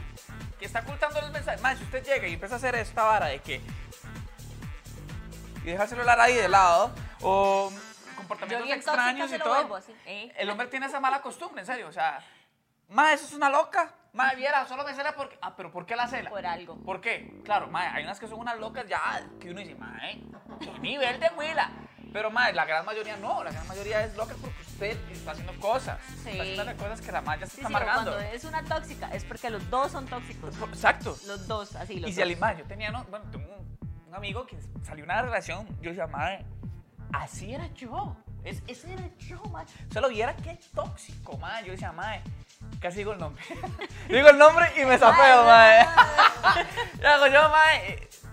Que 0.57 0.65
está 0.65 0.79
ocultando 0.79 1.19
el 1.19 1.31
mensaje. 1.31 1.61
Mae, 1.61 1.77
si 1.77 1.83
usted 1.83 2.03
llega 2.03 2.27
y 2.27 2.33
empieza 2.33 2.55
a 2.55 2.57
hacer 2.57 2.75
esta 2.75 3.03
vara 3.03 3.27
de 3.27 3.39
que... 3.41 3.61
Y 5.63 5.67
deja 5.67 5.83
el 5.83 5.89
celular 5.89 6.19
ahí 6.19 6.35
de 6.35 6.49
lado, 6.49 6.91
o 7.21 7.71
comportamientos 8.17 8.69
extraños 8.69 9.31
y 9.31 9.37
todo. 9.39 9.53
vuelvo 9.55 9.75
así. 9.77 9.95
¿eh? 10.05 10.33
El 10.37 10.49
hombre 10.49 10.67
tiene 10.67 10.87
esa 10.87 10.99
mala 10.99 11.21
costumbre, 11.21 11.61
en 11.61 11.65
serio. 11.65 11.87
O 11.87 11.91
sea, 11.93 12.19
ma, 12.89 13.13
eso 13.13 13.25
es 13.25 13.33
una 13.33 13.49
loca. 13.49 13.93
Ma, 14.11 14.33
viera, 14.33 14.67
solo 14.67 14.83
me 14.83 14.93
cela 14.93 15.15
porque... 15.15 15.37
Ah, 15.41 15.55
pero 15.55 15.71
¿por 15.71 15.85
qué 15.85 15.95
la 15.95 16.07
cela? 16.07 16.29
Por 16.29 16.45
algo. 16.45 16.75
¿Por 16.83 16.99
qué? 17.01 17.41
Claro, 17.45 17.67
ma, 17.67 17.93
hay 17.93 18.03
unas 18.03 18.19
que 18.19 18.27
son 18.27 18.39
unas 18.39 18.57
locas 18.59 18.85
ya 18.87 19.23
que 19.39 19.51
uno 19.51 19.61
dice, 19.61 19.75
ma, 19.75 19.97
¿eh? 20.09 20.21
¿Qué 20.59 20.79
nivel 20.79 21.19
de 21.19 21.29
huila? 21.37 21.71
Pero, 22.13 22.29
ma, 22.29 22.51
la 22.51 22.65
gran 22.65 22.85
mayoría 22.85 23.17
no. 23.17 23.43
La 23.43 23.51
gran 23.51 23.67
mayoría 23.67 24.03
es 24.03 24.15
loca 24.15 24.35
porque 24.39 24.61
usted 24.61 24.97
está 25.11 25.31
haciendo 25.31 25.59
cosas. 25.59 25.99
Sí. 26.23 26.29
Está 26.29 26.43
haciendo 26.61 26.77
cosas 26.77 27.01
que 27.01 27.11
la 27.11 27.21
ma 27.21 27.35
ya 27.37 27.47
se 27.47 27.55
Sí, 27.55 27.57
está 27.57 27.67
sí, 27.69 27.73
amargando. 27.73 28.11
cuando 28.11 28.31
es 28.31 28.43
una 28.43 28.63
tóxica 28.63 29.09
es 29.09 29.23
porque 29.25 29.49
los 29.49 29.67
dos 29.69 29.91
son 29.91 30.05
tóxicos. 30.05 30.55
Exacto. 30.69 31.17
Los 31.25 31.47
dos, 31.47 31.75
así, 31.75 31.99
los 31.99 32.09
Y 32.09 32.13
si 32.13 32.21
al 32.21 32.29
yo 32.29 32.63
tenía, 32.65 32.91
no, 32.91 33.03
bueno, 33.05 33.25
tengo 33.31 33.51
un, 33.55 34.07
un 34.07 34.15
amigo 34.15 34.45
que 34.45 34.57
salió 34.85 35.03
una 35.03 35.21
relación, 35.23 35.67
yo 35.81 35.89
decía, 35.89 36.05
madre, 36.07 36.45
así 37.11 37.53
era 37.53 37.67
yo. 37.73 38.15
Es, 38.43 38.61
ese 38.67 38.93
era 38.93 39.09
yo, 39.17 39.41
madre. 39.45 39.67
Solo 39.91 40.09
viera 40.09 40.35
qué 40.35 40.59
tóxico, 40.75 41.37
madre. 41.37 41.67
Yo 41.67 41.71
decía, 41.71 41.91
madre, 41.91 42.21
casi 42.79 42.97
digo 42.99 43.13
el 43.13 43.19
nombre. 43.19 43.43
digo 44.07 44.27
el 44.27 44.37
nombre 44.37 44.71
y 44.79 44.85
me 44.85 44.97
zapeo, 44.97 45.45
madre. 45.45 45.87
Yo 47.01 47.09
hago 47.09 47.27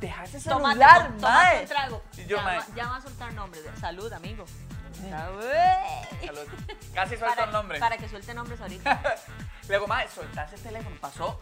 dejaste 0.00 0.38
ese 0.38 0.48
Tómate, 0.48 0.74
celular, 0.78 1.12
tómate 1.20 1.60
un 1.60 1.66
trago. 1.68 2.02
Y 2.16 2.24
yo, 2.26 2.36
ya, 2.38 2.42
mae. 2.42 2.58
va, 2.58 2.66
ya 2.74 2.86
va 2.88 2.96
a 2.96 3.00
soltar 3.02 3.32
nombres. 3.34 3.62
Salud, 3.80 4.12
amigo. 4.12 4.44
Salud. 5.08 5.44
Salud. 6.26 6.48
Casi 6.94 7.16
suelto 7.16 7.34
Para, 7.36 7.44
el 7.46 7.52
nombre. 7.52 7.78
para 7.78 7.96
que 7.96 8.08
suelte 8.08 8.34
nombres 8.34 8.60
ahorita. 8.60 9.02
Luego, 9.68 9.86
madre, 9.86 10.08
soltaste 10.14 10.56
el 10.56 10.62
teléfono, 10.62 10.96
pasó 11.00 11.40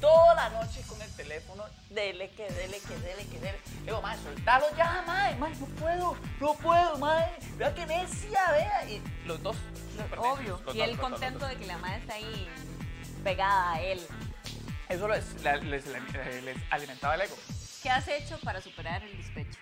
toda 0.00 0.34
la 0.34 0.50
noche 0.50 0.82
con 0.86 1.00
el 1.00 1.10
teléfono, 1.16 1.64
dele, 1.88 2.30
que 2.32 2.50
dele, 2.50 2.78
que 2.80 2.96
dele, 2.98 3.26
que 3.26 3.38
dele. 3.40 3.58
Le 3.80 3.84
digo, 3.86 4.02
mae, 4.02 4.18
soltalo 4.22 4.66
ya, 4.76 5.02
mae, 5.06 5.34
mae, 5.36 5.54
no 5.56 5.66
puedo, 5.66 6.16
no 6.40 6.54
puedo, 6.54 6.98
mae. 6.98 7.30
Vea 7.56 7.74
que 7.74 7.86
necia, 7.86 8.50
vea. 8.52 8.84
Y 8.90 9.02
los 9.24 9.42
dos, 9.42 9.56
Obvio. 10.18 10.60
los 10.66 10.74
Y 10.74 10.82
él 10.82 10.90
dos, 10.96 11.00
contento 11.00 11.38
los 11.40 11.48
de 11.48 11.56
que 11.56 11.66
la 11.66 11.78
madre 11.78 11.98
está 11.98 12.14
ahí 12.14 12.48
pegada 13.22 13.72
a 13.72 13.80
él. 13.80 14.06
Eso 14.90 15.08
les, 15.08 15.24
les, 15.42 15.62
les- 15.64 15.86
les 16.44 16.56
alimentaba 16.70 17.14
el 17.14 17.22
ego. 17.22 17.36
¿Qué 17.84 17.90
has 17.90 18.08
hecho 18.08 18.38
para 18.42 18.62
superar 18.62 19.04
el 19.04 19.14
despecho? 19.14 19.60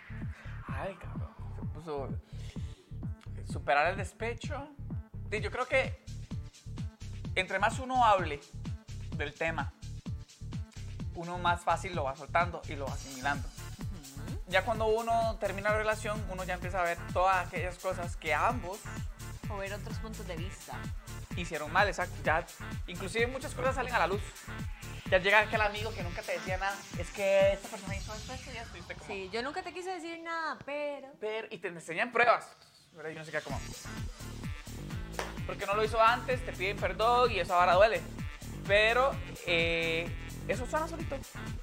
Ay, 0.69 0.95
cabrón. 0.95 1.35
Se 1.59 1.67
puso. 1.67 2.09
Superar 3.53 3.89
el 3.89 3.97
despecho. 3.97 4.69
Yo 5.29 5.51
creo 5.51 5.67
que 5.67 6.05
entre 7.35 7.59
más 7.59 7.81
uno 7.81 8.05
hable 8.05 8.39
del 9.17 9.35
tema, 9.35 9.73
uno 11.17 11.37
más 11.39 11.63
fácil 11.63 11.97
lo 11.97 12.05
va 12.05 12.15
soltando 12.15 12.63
y 12.69 12.77
lo 12.77 12.87
va 12.87 12.93
asimilando. 12.93 13.49
Ya 14.47 14.65
cuando 14.65 14.87
uno 14.87 15.37
termina 15.41 15.71
la 15.71 15.79
relación, 15.79 16.25
uno 16.31 16.45
ya 16.45 16.55
empieza 16.55 16.79
a 16.79 16.85
ver 16.85 16.99
todas 17.13 17.49
aquellas 17.49 17.77
cosas 17.81 18.17
que 18.17 18.33
ambos 18.33 18.79
O 19.53 19.59
ver 19.59 19.73
otros 19.75 19.99
puntos 19.99 20.27
de 20.27 20.37
vista. 20.37 20.79
hicieron 21.37 21.73
mal, 21.73 21.87
exacto. 21.89 22.15
Ya, 22.25 22.45
inclusive 22.87 23.27
muchas 23.27 23.55
cosas 23.55 23.75
salen 23.75 23.95
a 23.95 23.99
la 23.99 24.07
luz. 24.07 24.23
Ya 25.11 25.19
llega 25.19 25.41
aquel 25.41 25.61
amigo 25.61 25.93
que 25.93 26.03
nunca 26.03 26.23
te 26.23 26.33
decía 26.33 26.57
nada. 26.57 26.77
Es 26.99 27.11
que 27.11 27.53
esta 27.53 27.69
persona 27.69 27.97
hizo 27.97 28.15
esto, 28.15 28.33
esto, 28.33 28.51
y 28.51 28.55
ya 28.55 28.63
estuviste 28.63 28.95
como... 28.95 29.07
Sí, 29.07 29.31
yo 29.31 29.43
nunca 29.43 29.63
te 29.63 29.73
quise 29.73 29.91
decir 29.91 30.21
nada, 30.23 30.59
pero... 30.65 31.13
ver 31.21 31.49
y 31.51 31.59
te 31.59 31.69
enseñan 31.69 32.13
pruebas. 32.13 32.47
Pero 32.97 33.11
yo 33.11 33.19
no 33.19 33.25
sé 33.25 33.31
qué 33.31 33.41
como. 33.41 33.61
Porque 35.47 35.67
no 35.67 35.75
lo 35.75 35.85
hizo 35.85 36.01
antes, 36.01 36.45
te 36.45 36.53
piden 36.53 36.77
perdón 36.77 37.31
y 37.31 37.41
eso 37.41 37.55
ahora 37.55 37.75
duele. 37.75 38.01
Pero 38.67 39.13
eh, 39.47 40.09
eso 40.49 40.67
sana 40.67 40.87
solito. 40.87 41.17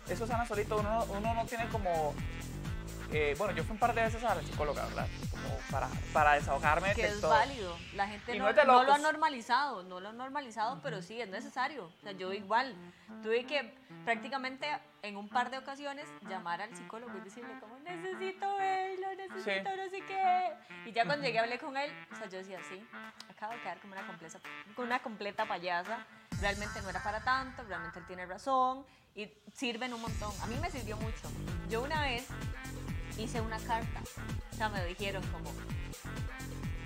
Eso 0.08 0.28
sana 0.28 0.46
solito. 0.46 0.78
Uno, 0.78 1.06
uno 1.10 1.34
no 1.34 1.46
tiene 1.46 1.68
como. 1.70 2.14
Eh, 3.12 3.36
bueno, 3.38 3.54
yo 3.56 3.64
fui 3.64 3.74
un 3.74 3.80
par 3.80 3.96
de 3.96 4.04
veces 4.04 4.24
a 4.24 4.36
la 4.36 4.42
psicóloga, 4.42 4.86
¿verdad? 4.86 5.08
Como 5.32 5.58
para, 5.72 5.88
para 6.14 6.34
desahogarme 6.34 6.94
que 6.94 7.06
es 7.06 7.20
todo. 7.20 7.32
válido. 7.32 7.76
La 7.94 8.08
gente 8.08 8.38
no, 8.38 8.52
lo 8.52 8.94
ha 8.94 8.98
normalizado, 9.00 9.84
no 9.84 10.00
lo 10.00 10.10
ha 10.10 10.14
normalizado, 10.14 10.80
pero 10.84 11.02
sí, 11.02 11.20
es 11.20 11.28
necesario. 11.30 11.86
O 11.86 12.02
sea, 12.04 12.12
yo 12.12 12.32
igual 12.34 12.76
tuve 13.24 13.46
que 13.46 13.74
prácticamente 14.06 14.68
en 15.02 15.18
un 15.18 15.28
par 15.30 15.50
de 15.50 15.58
ocasiones 15.58 16.08
llamar 16.30 16.62
al 16.62 16.76
psicólogo 16.76 17.18
y 17.18 17.22
decirle 17.22 17.60
como, 17.60 17.80
necesito 17.80 18.56
verlo, 18.58 19.08
necesito 19.16 19.70
Sí. 19.70 19.78
no 19.78 19.90
sé 19.90 20.02
qué. 20.06 20.54
Y 20.86 20.92
ya 20.92 21.06
cuando 21.06 21.26
llegué 21.26 21.40
a 21.40 21.44
hablar 21.44 21.60
con 21.60 21.78
él, 21.78 21.92
o 22.12 22.16
sea, 22.16 22.28
yo 22.28 22.38
decía, 22.38 22.60
sí, 22.70 22.86
acabo 23.30 23.54
de 23.54 23.62
quedar 23.62 23.80
como 23.80 23.94
una 23.94 24.06
completa, 24.06 24.40
como 24.76 24.88
una 24.88 25.00
completa 25.00 25.46
payasa. 25.48 26.06
Realmente 26.42 26.82
no 26.82 26.90
era 26.90 27.02
para 27.04 27.22
tanto, 27.24 27.64
realmente 27.64 28.00
él 28.00 28.06
tiene 28.06 28.26
razón 28.26 28.86
y 29.16 29.30
sirven 29.54 29.94
un 29.94 30.02
montón. 30.02 30.32
A 30.42 30.48
mí 30.48 30.56
me 30.62 30.70
sirvió 30.70 30.96
mucho. 30.98 31.30
Yo 31.70 31.82
una 31.82 32.02
vez 32.04 32.28
hice 33.20 33.42
una 33.42 33.58
carta. 33.60 34.02
O 34.52 34.56
sea, 34.56 34.70
me 34.70 34.84
dijeron 34.86 35.24
como, 35.32 35.52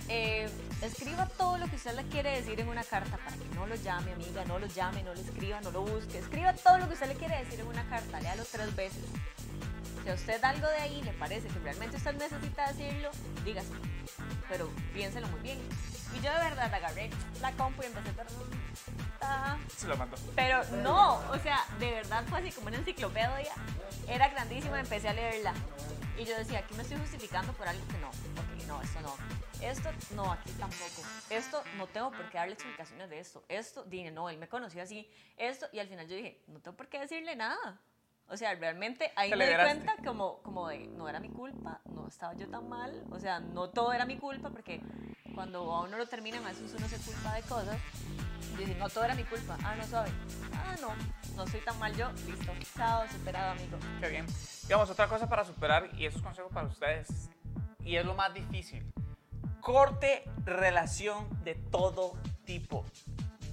eh, 0.09 0.49
escriba 0.81 1.27
todo 1.37 1.57
lo 1.57 1.67
que 1.67 1.75
usted 1.75 1.95
le 1.95 2.03
quiere 2.03 2.31
decir 2.31 2.59
en 2.59 2.67
una 2.67 2.83
carta 2.83 3.17
para 3.17 3.35
que 3.37 3.45
no 3.55 3.65
lo 3.65 3.75
llame, 3.75 4.11
amiga, 4.13 4.43
no 4.45 4.59
lo 4.59 4.67
llame, 4.67 5.03
no 5.03 5.13
lo 5.13 5.19
escriba, 5.19 5.61
no 5.61 5.71
lo 5.71 5.81
busque. 5.81 6.19
Escriba 6.19 6.53
todo 6.53 6.77
lo 6.77 6.87
que 6.87 6.93
usted 6.93 7.07
le 7.07 7.15
quiere 7.15 7.37
decir 7.43 7.59
en 7.59 7.67
una 7.67 7.87
carta, 7.89 8.19
léalo 8.19 8.43
tres 8.51 8.75
veces. 8.75 9.05
Si 10.03 10.09
a 10.09 10.13
usted 10.13 10.43
algo 10.43 10.67
de 10.67 10.77
ahí 10.77 11.01
le 11.01 11.13
parece 11.13 11.47
que 11.47 11.59
realmente 11.59 11.97
usted 11.97 12.13
necesita 12.15 12.71
decirlo, 12.73 13.09
dígase. 13.45 13.71
Pero 14.49 14.69
piénselo 14.93 15.27
muy 15.29 15.39
bien. 15.39 15.59
Y 16.15 16.21
yo 16.21 16.31
de 16.31 16.39
verdad 16.39 16.73
agarré 16.73 17.09
la 17.41 17.51
compu 17.53 17.83
y 17.83 17.85
empecé 17.87 18.09
a 18.09 19.19
ta, 19.19 19.57
Se 19.75 19.87
lo 19.87 19.97
mandó. 19.97 20.17
pero 20.35 20.63
no, 20.83 21.15
o 21.31 21.39
sea, 21.39 21.59
de 21.79 21.91
verdad 21.91 22.23
fue 22.27 22.39
así 22.39 22.51
como 22.51 22.67
una 22.67 22.77
enciclopedia. 22.77 23.53
Era 24.07 24.27
grandísima, 24.29 24.79
empecé 24.79 25.09
a 25.09 25.13
leerla. 25.13 25.53
Y 26.17 26.25
yo 26.25 26.37
decía, 26.37 26.59
aquí 26.59 26.75
me 26.75 26.83
estoy 26.83 26.97
justificando 26.97 27.53
por 27.53 27.67
algo 27.67 27.85
que 27.87 27.97
no. 27.97 28.09
Ok, 28.09 28.67
no, 28.67 28.81
esto 28.81 29.01
no. 29.01 29.15
Esto, 29.61 29.89
no, 30.15 30.31
aquí 30.31 30.51
tampoco. 30.51 31.01
Esto, 31.29 31.63
no 31.77 31.87
tengo 31.87 32.11
por 32.11 32.29
qué 32.29 32.37
darle 32.37 32.53
explicaciones 32.53 33.09
de 33.09 33.19
esto. 33.19 33.43
Esto, 33.47 33.83
dije, 33.85 34.11
no, 34.11 34.29
él 34.29 34.37
me 34.37 34.47
conoció 34.47 34.83
así. 34.83 35.09
Esto, 35.37 35.67
y 35.71 35.79
al 35.79 35.87
final 35.87 36.07
yo 36.07 36.15
dije, 36.15 36.43
no 36.47 36.59
tengo 36.59 36.77
por 36.77 36.87
qué 36.87 36.99
decirle 36.99 37.35
nada. 37.35 37.79
O 38.27 38.37
sea, 38.37 38.53
realmente 38.55 39.11
ahí 39.15 39.33
me 39.35 39.47
di 39.47 39.55
cuenta 39.55 39.95
como, 40.03 40.41
como 40.43 40.67
de, 40.67 40.87
no 40.87 41.09
era 41.09 41.19
mi 41.19 41.29
culpa, 41.29 41.81
no 41.85 42.07
estaba 42.07 42.33
yo 42.33 42.47
tan 42.49 42.69
mal. 42.69 43.03
O 43.11 43.19
sea, 43.19 43.39
no 43.39 43.69
todo 43.69 43.91
era 43.93 44.05
mi 44.05 44.17
culpa, 44.17 44.49
porque 44.49 44.81
cuando 45.33 45.73
a 45.73 45.81
uno 45.81 45.97
lo 45.97 46.05
terminan, 46.07 46.43
a 46.45 46.49
veces 46.49 46.73
uno 46.77 46.87
se 46.87 46.97
culpa 46.97 47.33
de 47.35 47.41
cosas. 47.43 47.77
Y 48.53 48.57
dice, 48.57 48.75
no 48.75 48.87
todo 48.89 49.03
era 49.03 49.15
mi 49.15 49.23
culpa. 49.23 49.57
Ah, 49.63 49.75
no, 49.75 49.83
suave. 49.85 50.11
Ah, 50.53 50.75
no, 50.79 50.89
no 51.35 51.47
soy 51.47 51.59
tan 51.61 51.77
mal 51.79 51.95
yo. 51.95 52.11
Listo. 52.27 52.51
Chao, 52.75 53.03
superado, 53.11 53.51
amigo. 53.51 53.77
Qué 53.99 54.09
bien. 54.09 54.25
Digamos, 54.63 54.89
otra 54.89 55.07
cosa 55.07 55.27
para 55.27 55.43
superar, 55.43 55.89
y 55.97 56.05
esos 56.05 56.21
consejos 56.21 56.51
para 56.53 56.67
ustedes, 56.67 57.29
y 57.83 57.95
es 57.95 58.05
lo 58.05 58.13
más 58.15 58.33
difícil. 58.33 58.85
Corte 59.59 60.23
relación 60.45 61.27
de 61.43 61.55
todo 61.55 62.13
tipo. 62.45 62.85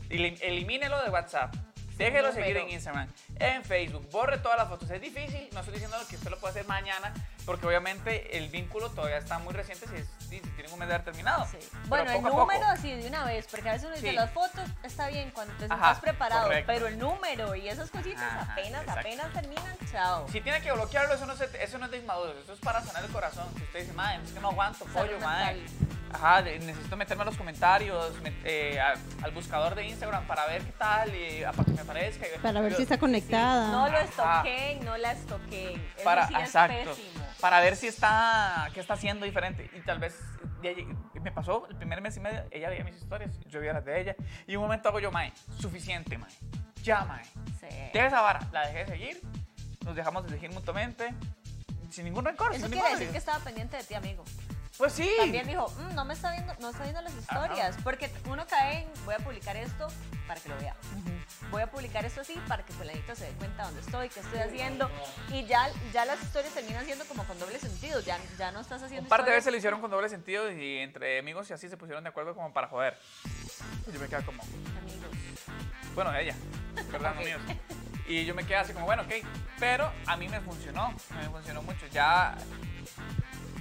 Elim- 0.09 0.39
Elimínelo 0.43 1.03
de 1.03 1.11
WhatsApp. 1.11 1.55
Déjelo 2.01 2.33
seguir 2.33 2.57
en 2.57 2.71
Instagram, 2.71 3.09
en 3.39 3.63
Facebook, 3.63 4.09
borre 4.11 4.39
todas 4.39 4.57
las 4.57 4.69
fotos. 4.69 4.89
Es 4.91 5.01
difícil, 5.03 5.49
no 5.53 5.61
estoy 5.61 5.75
diciendo 5.75 5.97
que 6.09 6.17
usted 6.17 6.31
lo 6.31 6.39
puede 6.39 6.53
hacer 6.53 6.67
mañana, 6.67 7.13
porque 7.45 7.67
obviamente 7.67 8.39
el 8.39 8.49
vínculo 8.49 8.89
todavía 8.91 9.19
está 9.19 9.39
muy 9.39 9.53
reciente 9.53 9.87
si, 9.87 9.97
es- 9.97 10.09
si, 10.29 10.41
tienen 10.41 10.73
un 10.73 10.79
mes 10.79 10.89
de 10.89 10.95
haber 10.95 11.05
terminado. 11.05 11.47
Sí. 11.51 11.59
Bueno, 11.87 12.11
el 12.11 12.23
número 12.23 12.67
así 12.67 12.91
de 12.95 13.07
una 13.07 13.25
vez, 13.25 13.47
porque 13.51 13.69
a 13.69 13.73
veces 13.73 13.87
uno 13.87 13.97
dice, 13.97 14.11
Sí. 14.11 14.17
las 14.17 14.31
fotos 14.31 14.65
está 14.83 15.09
bien 15.09 15.31
cuando 15.31 15.53
te 15.55 15.65
estás 15.65 16.01
preparado, 16.01 16.45
correcto. 16.45 16.73
pero 16.73 16.87
el 16.87 16.99
número 16.99 17.55
y 17.55 17.69
esas 17.69 17.91
cositas 17.91 18.23
Ajá, 18.23 18.53
apenas, 18.53 18.81
exacto. 18.81 19.01
apenas 19.01 19.33
terminan, 19.35 19.77
chao. 19.93 20.27
Si 20.31 20.41
tiene 20.41 20.63
que 20.63 20.73
bloquearlo, 20.73 21.15
eso 21.15 21.27
no, 21.27 21.37
se- 21.37 21.63
eso 21.63 21.77
no 21.79 21.85
es 21.85 21.91
de 21.91 21.99
inmaduros, 21.99 22.35
eso 22.43 22.55
es 22.55 22.61
para 22.61 22.81
sanar 22.83 23.05
el 23.05 23.11
corazón. 23.11 23.47
Si 23.59 23.63
usted 23.63 23.81
dice, 23.81 23.93
madre, 23.93 24.21
es 24.25 24.33
que 24.33 24.41
no 24.41 24.49
aguanto, 24.49 24.87
Salud 24.87 24.95
pollo, 24.95 25.21
madre. 25.21 25.67
Ajá, 26.13 26.43
de- 26.43 26.59
necesito 26.59 26.97
meterme 26.97 27.23
a 27.23 27.27
los 27.27 27.37
comentarios, 27.37 28.21
met- 28.23 28.35
eh, 28.45 28.81
a- 28.81 28.95
al 29.25 29.31
buscador 29.33 29.75
de 29.75 29.87
Instagram 29.87 30.27
para 30.27 30.47
ver 30.47 30.63
qué 30.63 30.73
tal, 30.73 31.15
y, 31.15 31.45
a- 31.45 31.53
para 31.53 31.65
que 31.65 31.71
me 31.73 31.81
aparezca. 31.81 32.27
y- 32.27 32.39
Para 32.41 32.61
ver 32.61 32.73
yo- 32.73 32.77
si 32.79 32.83
está 32.83 32.99
conectada. 32.99 33.71
No 33.71 33.89
lo 33.89 33.97
Ajá. 33.97 34.05
estoqueen, 34.05 34.85
no 34.85 34.97
la 34.97 35.13
estoqueen. 35.13 35.81
Eso 35.95 36.05
para, 36.05 36.27
sí 36.29 36.35
es 36.35 36.41
exacto, 36.41 36.91
pésimo. 36.95 37.25
para 37.41 37.61
ver 37.61 37.77
si 37.77 37.87
está, 37.87 38.69
qué 38.75 38.81
está 38.81 38.95
haciendo 38.95 39.25
diferente. 39.25 39.71
Y 39.75 39.81
tal 39.81 39.99
vez, 39.99 40.19
me 41.23 41.33
pasó 41.33 41.67
el 41.71 41.77
primer 41.77 42.01
mes 42.03 42.17
y 42.17 42.21
medio, 42.21 42.45
ella 42.51 42.69
veía 42.71 42.85
mis 42.85 42.97
historias, 42.97 43.31
yo 43.47 43.61
veía 43.61 43.73
las 43.73 43.85
de 43.85 44.01
ella, 44.01 44.17
y 44.47 44.57
un 44.57 44.63
momento 44.63 44.89
hago 44.89 45.01
yo, 45.01 45.11
mae, 45.11 45.33
suficiente, 45.59 46.19
mae, 46.19 46.31
ya, 46.83 47.05
mae. 47.05 47.25
Sí. 47.61 47.69
Deja 47.93 48.07
esa 48.09 48.21
vara, 48.21 48.41
la 48.53 48.67
dejé 48.67 48.79
de 48.81 48.87
seguir, 48.87 49.21
nos 49.85 49.95
dejamos 49.95 50.25
de 50.25 50.31
seguir 50.31 50.51
mutuamente, 50.51 51.15
sin 51.91 52.05
ningún 52.05 52.25
rencor. 52.25 52.53
Eso 52.53 52.63
sin 52.63 52.73
quiere 52.73 52.85
ningún 52.89 52.99
decir 52.99 53.13
que 53.13 53.19
estaba 53.19 53.39
pendiente 53.43 53.77
de 53.77 53.85
ti, 53.85 53.95
amigo. 53.95 54.25
Pues 54.81 54.95
sí. 54.95 55.13
También 55.19 55.47
dijo, 55.47 55.71
"Mm, 55.79 55.95
no 55.95 56.07
me 56.07 56.15
está 56.15 56.33
viendo, 56.33 56.55
no 56.59 56.71
está 56.71 56.85
viendo 56.85 57.03
las 57.03 57.13
historias, 57.15 57.77
porque 57.85 58.11
uno 58.25 58.47
cae 58.47 58.85
en, 58.85 58.89
voy 59.05 59.15
a 59.15 59.19
publicar 59.19 59.55
esto 59.55 59.89
para 60.27 60.41
que 60.41 60.49
lo 60.49 60.57
vea. 60.57 60.75
Voy 61.51 61.61
a 61.61 61.71
publicar 61.71 62.03
esto 62.07 62.23
así 62.23 62.33
para 62.49 62.65
que 62.65 62.73
fulanito 62.73 63.15
se 63.15 63.27
dé 63.27 63.33
cuenta 63.33 63.65
dónde 63.65 63.83
estoy, 63.83 64.09
qué 64.09 64.21
estoy 64.21 64.39
haciendo. 64.39 64.91
Y 65.29 65.45
ya, 65.45 65.69
ya 65.93 66.07
las 66.07 66.23
historias 66.23 66.55
terminan 66.55 66.87
siendo 66.87 67.05
como 67.05 67.25
con 67.25 67.39
doble 67.39 67.59
sentido. 67.59 68.01
Ya, 68.01 68.19
ya 68.39 68.53
no 68.53 68.61
estás 68.61 68.83
haciendo 68.83 69.03
Un 69.03 69.09
par 69.11 69.23
de 69.27 69.33
veces 69.33 69.53
lo 69.53 69.59
hicieron 69.59 69.83
con 69.83 69.91
doble 69.91 70.09
sentido 70.09 70.51
y 70.51 70.79
entre 70.79 71.19
amigos 71.19 71.51
y 71.51 71.53
así 71.53 71.69
se 71.69 71.77
pusieron 71.77 72.03
de 72.03 72.09
acuerdo 72.09 72.35
como 72.35 72.51
para 72.55 72.69
joder. 72.69 72.97
Y 73.87 73.93
yo 73.93 74.01
me 74.01 74.07
quedaba 74.07 74.25
como, 74.25 74.43
Amigos. 74.43 75.11
bueno, 75.95 76.15
ella, 76.17 76.35
¿verdad? 76.91 77.15
No 77.17 77.21
Ok. 77.21 77.27
míos. 77.27 77.43
Y 78.09 78.25
yo 78.25 78.35
me 78.35 78.45
quedé 78.47 78.57
así 78.57 78.73
como, 78.73 78.87
bueno, 78.87 79.03
ok. 79.03 79.13
Pero 79.59 79.93
a 80.07 80.17
mí 80.17 80.27
me 80.27 80.41
funcionó, 80.41 80.95
me 81.15 81.29
funcionó 81.29 81.63
mucho. 81.63 81.87
Ya 81.89 82.35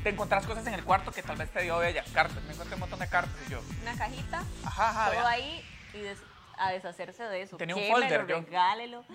te 0.04 0.10
encontrás 0.10 0.46
cosas 0.46 0.66
en 0.68 0.74
el 0.74 0.84
cuarto 0.84 1.12
que 1.12 1.22
tal 1.24 1.38
vez 1.38 1.50
te 1.52 1.62
dio 1.64 1.82
ella, 1.84 2.04
cartas. 2.14 2.42
Me 2.44 2.54
encontré 2.54 2.76
un 2.76 2.80
montón 2.82 3.00
de 3.00 3.08
cartas 3.10 3.36
y 3.48 3.52
yo, 3.52 3.62
Una 3.82 3.98
cajita, 3.98 4.44
ajá, 4.66 4.90
ajá. 4.90 5.06
todo 5.12 5.20
vea. 5.22 5.30
ahí 5.30 5.66
y 5.94 6.00
des- 6.00 6.24
a 6.58 6.72
deshacerse 6.72 7.24
de 7.24 7.42
eso. 7.42 7.58
Tenía 7.58 7.76
un 7.76 7.88
folder, 7.88 8.28
yo. 8.28 8.42
regálelo. 8.42 9.06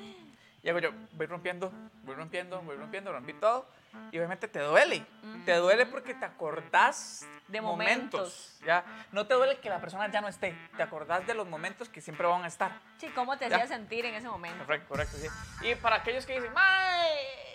Y 0.62 0.68
hago 0.70 0.78
yo, 0.78 0.90
voy 1.12 1.26
rompiendo, 1.26 1.70
voy 2.04 2.14
rompiendo, 2.14 2.62
voy 2.62 2.76
rompiendo, 2.76 3.12
rompí 3.12 3.34
todo. 3.34 3.66
Y 4.10 4.16
obviamente 4.18 4.48
te 4.48 4.58
duele. 4.60 5.04
Te 5.44 5.54
duele 5.56 5.86
porque 5.86 6.14
te 6.14 6.24
acordás 6.24 7.24
De 7.46 7.60
momentos. 7.60 8.58
¿ya? 8.66 8.82
No 9.12 9.26
te 9.26 9.34
duele 9.34 9.58
que 9.60 9.68
la 9.68 9.78
persona 9.80 10.10
ya 10.10 10.20
no 10.20 10.26
esté. 10.26 10.56
Te 10.76 10.82
acordás 10.82 11.24
de 11.26 11.34
los 11.34 11.46
momentos 11.46 11.88
que 11.90 12.00
siempre 12.00 12.26
van 12.26 12.42
a 12.42 12.48
estar. 12.48 12.80
Sí, 12.98 13.08
¿cómo 13.14 13.36
te 13.36 13.48
Ya. 13.48 13.56
hacía 13.56 13.68
sentir 13.68 14.04
en 14.06 14.14
ese 14.14 14.26
momento? 14.26 14.64
Correcto, 14.64 14.88
correcto, 14.88 15.16
sí. 15.18 15.28
Y 15.68 15.74
para 15.76 15.96
aquellos 15.96 16.24
que 16.26 16.34
dicen, 16.34 16.52
¡Mae! 16.54 17.53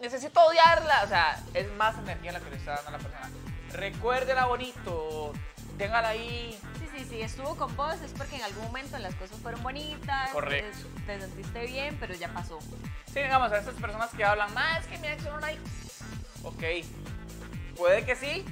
Necesito 0.00 0.44
odiarla. 0.44 1.02
O 1.04 1.08
sea, 1.08 1.42
es 1.54 1.70
más 1.72 1.96
energía 1.98 2.32
la 2.32 2.40
que 2.40 2.50
le 2.50 2.56
está 2.56 2.76
dando 2.76 2.88
a 2.88 2.92
la 2.92 2.98
persona. 2.98 3.30
Recuérdela 3.72 4.46
bonito. 4.46 5.32
Téngala 5.78 6.10
ahí. 6.10 6.58
Sí, 6.78 6.88
sí, 6.94 7.04
sí, 7.08 7.22
estuvo 7.22 7.56
con 7.56 7.74
vos 7.76 8.00
es 8.02 8.12
porque 8.12 8.36
en 8.36 8.42
algún 8.42 8.64
momento 8.64 8.98
las 8.98 9.14
cosas 9.14 9.38
fueron 9.38 9.62
bonitas. 9.62 10.30
Correcto. 10.30 10.88
Te, 11.06 11.18
te 11.18 11.20
sentiste 11.20 11.66
bien, 11.66 11.96
pero 11.98 12.14
ya 12.14 12.28
pasó. 12.32 12.58
Sí, 13.06 13.20
digamos, 13.20 13.50
a 13.52 13.58
estas 13.58 13.74
personas 13.74 14.10
que 14.10 14.24
hablan, 14.24 14.52
más 14.54 14.86
que 14.86 14.98
mi 14.98 15.08
ex 15.08 15.24
era 15.24 15.36
una... 15.36 15.48
Ok, 16.42 16.62
puede 17.76 18.04
que 18.04 18.16
sí, 18.16 18.44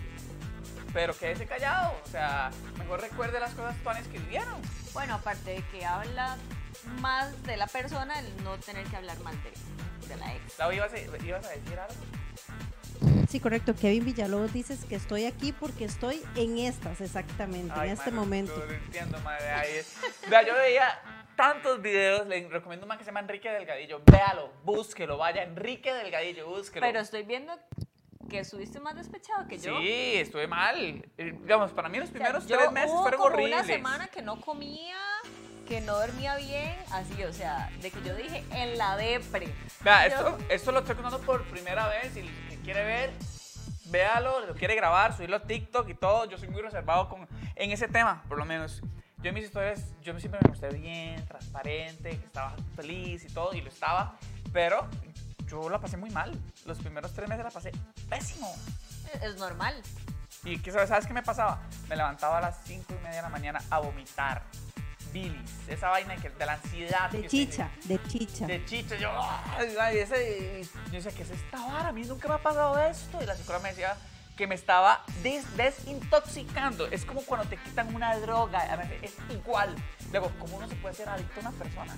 pero 0.93 1.17
quédese 1.17 1.47
callado. 1.47 1.95
O 2.05 2.09
sea, 2.09 2.51
mejor 2.79 3.01
recuerde 3.01 3.41
las 3.41 3.53
cosas 3.53 3.77
tuanes 3.83 4.07
que 4.09 4.19
vivieron. 4.19 4.61
Bueno, 4.93 5.15
aparte 5.15 5.53
de 5.53 5.63
que 5.69 5.85
habla 5.85 6.37
más 7.01 7.43
de 7.45 7.57
la 7.57 7.67
persona 7.67 8.19
el 8.19 8.45
no 8.45 8.59
tener 8.59 8.87
que 8.87 8.97
hablar 8.97 9.19
mal 9.21 9.37
de, 9.43 9.51
de 9.51 9.88
la 10.17 10.35
ex. 10.35 10.59
Lau, 10.59 10.73
¿ibas 10.73 10.93
a, 10.93 10.99
ibas 10.99 11.45
a 11.45 11.51
decir 11.51 11.79
algo? 11.79 11.95
Sí, 13.29 13.41
correcto. 13.41 13.75
Kevin 13.75 14.05
Villalobos 14.07 14.53
dices 14.53 14.85
que 14.87 14.95
estoy 14.97 15.27
aquí 15.27 15.53
porque 15.53 15.85
estoy 15.85 16.23
en 16.35 16.59
estas, 16.59 17.01
exactamente, 17.01 17.73
Ay, 17.77 17.89
en 17.89 17.95
este 17.95 18.11
madre, 18.11 18.21
momento. 18.21 18.57
Lo 18.57 18.73
entiendo, 18.73 19.21
madre. 19.21 19.51
Ay, 19.51 19.69
es- 19.77 19.97
Vea, 20.29 20.43
yo 20.47 20.55
veía 20.55 20.99
tantos 21.37 21.81
videos, 21.83 22.27
le 22.27 22.49
recomiendo 22.49 22.85
un 22.87 22.89
man 22.89 22.99
que 22.99 23.05
se 23.05 23.11
llama 23.11 23.21
Enrique 23.21 23.51
Delgadillo. 23.51 24.01
Véalo, 24.11 24.53
búsquelo, 24.65 25.19
vaya, 25.19 25.43
Enrique 25.43 25.93
Delgadillo, 25.93 26.49
búsquelo. 26.49 26.85
Pero 26.87 27.01
estoy 27.01 27.23
viendo 27.25 27.53
que 28.31 28.41
estuviste 28.41 28.81
más 28.81 28.97
despechado 28.97 29.47
que 29.47 29.59
yo. 29.59 29.79
Sí, 29.79 30.15
estuve 30.17 30.47
mal. 30.49 30.77
Eh, 31.19 31.33
Digamos, 31.41 31.73
para 31.73 31.89
mí 31.89 31.99
los 31.99 32.09
O 32.09 32.13
sea, 32.13 32.21
primeros 32.21 32.47
yo 32.47 32.59
tres 32.59 32.73
meses 32.73 32.91
fueron 32.91 33.21
como 33.21 33.35
horribles. 33.35 33.55
una 33.59 33.65
semana 33.65 34.09
que 34.09 34.23
no 34.23 34.41
comía, 34.41 34.97
que 35.69 35.81
no 35.83 35.99
dormía 35.99 36.35
bien, 36.37 36.75
así, 36.93 37.23
o 37.25 37.33
sea, 37.33 37.71
de 37.83 37.91
que 37.91 38.03
yo 38.03 38.17
dije 38.17 38.43
en 38.53 38.79
la 38.79 38.97
depre. 38.97 39.53
Vea, 39.83 40.07
esto, 40.07 40.39
esto 40.49 40.73
lo 40.73 40.79
estoy 40.81 40.95
contando 40.95 41.21
por 41.21 41.45
primera 41.45 41.87
vez. 41.89 42.15
Si 42.15 42.23
quiere 42.65 42.83
ver, 42.85 43.13
véalo, 43.85 44.47
lo 44.47 44.55
quiere 44.55 44.75
grabar, 44.75 45.15
subirlo 45.15 45.37
a 45.37 45.43
TikTok 45.43 45.87
y 45.91 45.95
todo. 45.95 46.25
Yo 46.25 46.39
soy 46.39 46.49
muy 46.49 46.63
reservado 46.63 47.11
con, 47.11 47.29
en 47.55 47.71
ese 47.71 47.87
tema, 47.87 48.23
por 48.29 48.39
lo 48.39 48.47
menos. 48.47 48.81
Yo 49.19 49.29
en 49.29 49.35
mis 49.35 49.45
historias, 49.45 49.83
yo 50.03 50.19
siempre 50.19 50.41
me 50.43 50.49
mostré 50.49 50.71
bien, 50.71 51.27
transparente, 51.27 52.11
que 52.19 52.27
estaba 52.27 52.55
feliz 52.75 53.25
y 53.25 53.29
todo, 53.35 53.53
y 53.53 53.61
lo 53.61 53.69
estaba. 53.69 54.17
Pero 54.53 54.89
yo 55.49 55.69
la 55.69 55.79
pasé 55.81 55.99
muy 55.99 56.09
mal. 56.11 56.33
Los 56.65 56.79
primeros 56.79 57.13
tres 57.13 57.29
meses 57.29 57.45
la 57.45 57.51
pasé 57.51 57.73
pésimo. 58.09 58.51
Es- 59.23 59.37
normal. 59.37 59.75
¿Y 60.45 60.59
qué 60.61 60.71
sabes, 60.71 60.89
sabes 60.89 61.07
qué 61.07 61.13
me 61.13 61.23
pasaba? 61.23 61.61
Me 61.89 61.97
levantaba 61.97 62.39
a 62.39 62.41
las 62.41 62.59
5 62.65 62.95
y 62.95 63.03
media 63.03 63.17
de 63.17 63.23
la 63.23 63.29
mañana 63.29 63.61
a 63.71 63.81
vomitar. 63.81 64.43
Bilis, 65.13 65.51
esa 65.69 65.89
vaina 65.89 66.17
que, 66.17 66.31
de 66.31 66.47
la 66.47 66.53
ansiedad. 66.55 67.11
De 67.11 67.23
que 67.23 67.29
chicha, 67.29 67.71
de 67.85 68.03
chicha. 68.09 68.47
de 68.47 68.65
chicha. 68.65 68.97
Yo, 68.97 69.11
ay, 69.81 69.99
ese, 69.99 70.63
yo 70.87 70.93
decía, 70.93 71.13
¿qué 71.13 71.23
es 71.23 71.31
esta 71.31 71.59
vara? 71.67 71.89
A 71.89 71.93
mí 71.93 72.03
nunca 72.05 72.29
me 72.29 72.35
ha 72.35 72.43
pasado 72.43 72.79
esto. 72.81 73.19
Y 73.23 73.27
la 73.27 73.35
psicóloga 73.35 73.63
me 73.65 73.69
decía 73.71 73.97
que 74.37 74.47
me 74.47 74.55
estaba 74.55 75.05
des- 75.23 75.57
desintoxicando. 75.57 76.87
Es 76.87 77.05
como 77.05 77.23
cuando 77.23 77.47
te 77.49 77.57
quitan 77.57 77.95
una 77.95 78.17
droga. 78.19 78.89
Es 79.03 79.15
igual. 79.31 79.75
Luego, 80.13 80.31
¿cómo 80.39 80.57
uno 80.59 80.69
se 80.69 80.77
puede 80.77 80.95
ser 80.95 81.09
adicto 81.09 81.41
a 81.41 81.49
una 81.49 81.53
persona? 81.53 81.97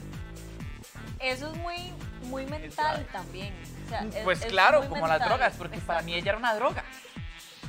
Eso 1.18 1.52
es 1.52 1.58
muy, 1.58 1.92
muy 2.22 2.46
mental 2.46 3.06
también. 3.12 3.54
O 3.86 3.88
sea, 3.90 4.00
es- 4.04 4.24
Pues 4.24 4.40
es 4.42 4.46
claro, 4.46 4.88
como 4.88 5.06
las 5.06 5.20
drogas, 5.20 5.54
porque 5.58 5.78
para 5.78 6.00
mí 6.02 6.14
ella 6.14 6.30
era 6.30 6.38
una 6.38 6.54
droga. 6.54 6.82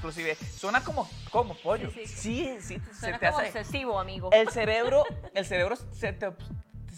Inclusive, 0.01 0.35
suena 0.35 0.83
como, 0.83 1.07
como 1.29 1.53
pollo. 1.55 1.91
Sí, 1.91 2.07
sí. 2.07 2.15
Sí, 2.15 2.57
sí, 2.59 2.81
se 2.91 2.99
Suena 2.99 3.19
te 3.19 3.27
como 3.27 3.37
hace... 3.37 3.47
obsesivo, 3.59 3.99
amigo. 3.99 4.29
El 4.31 4.49
cerebro, 4.49 5.03
el 5.35 5.45
cerebro 5.45 5.75
se, 5.93 6.11
te- 6.13 6.31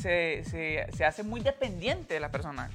se, 0.02 0.46
se- 0.50 0.88
se 0.96 1.04
hace 1.06 1.22
muy 1.24 1.42
dependiente 1.42 2.14
de 2.14 2.20
la 2.22 2.32
persona. 2.32 2.72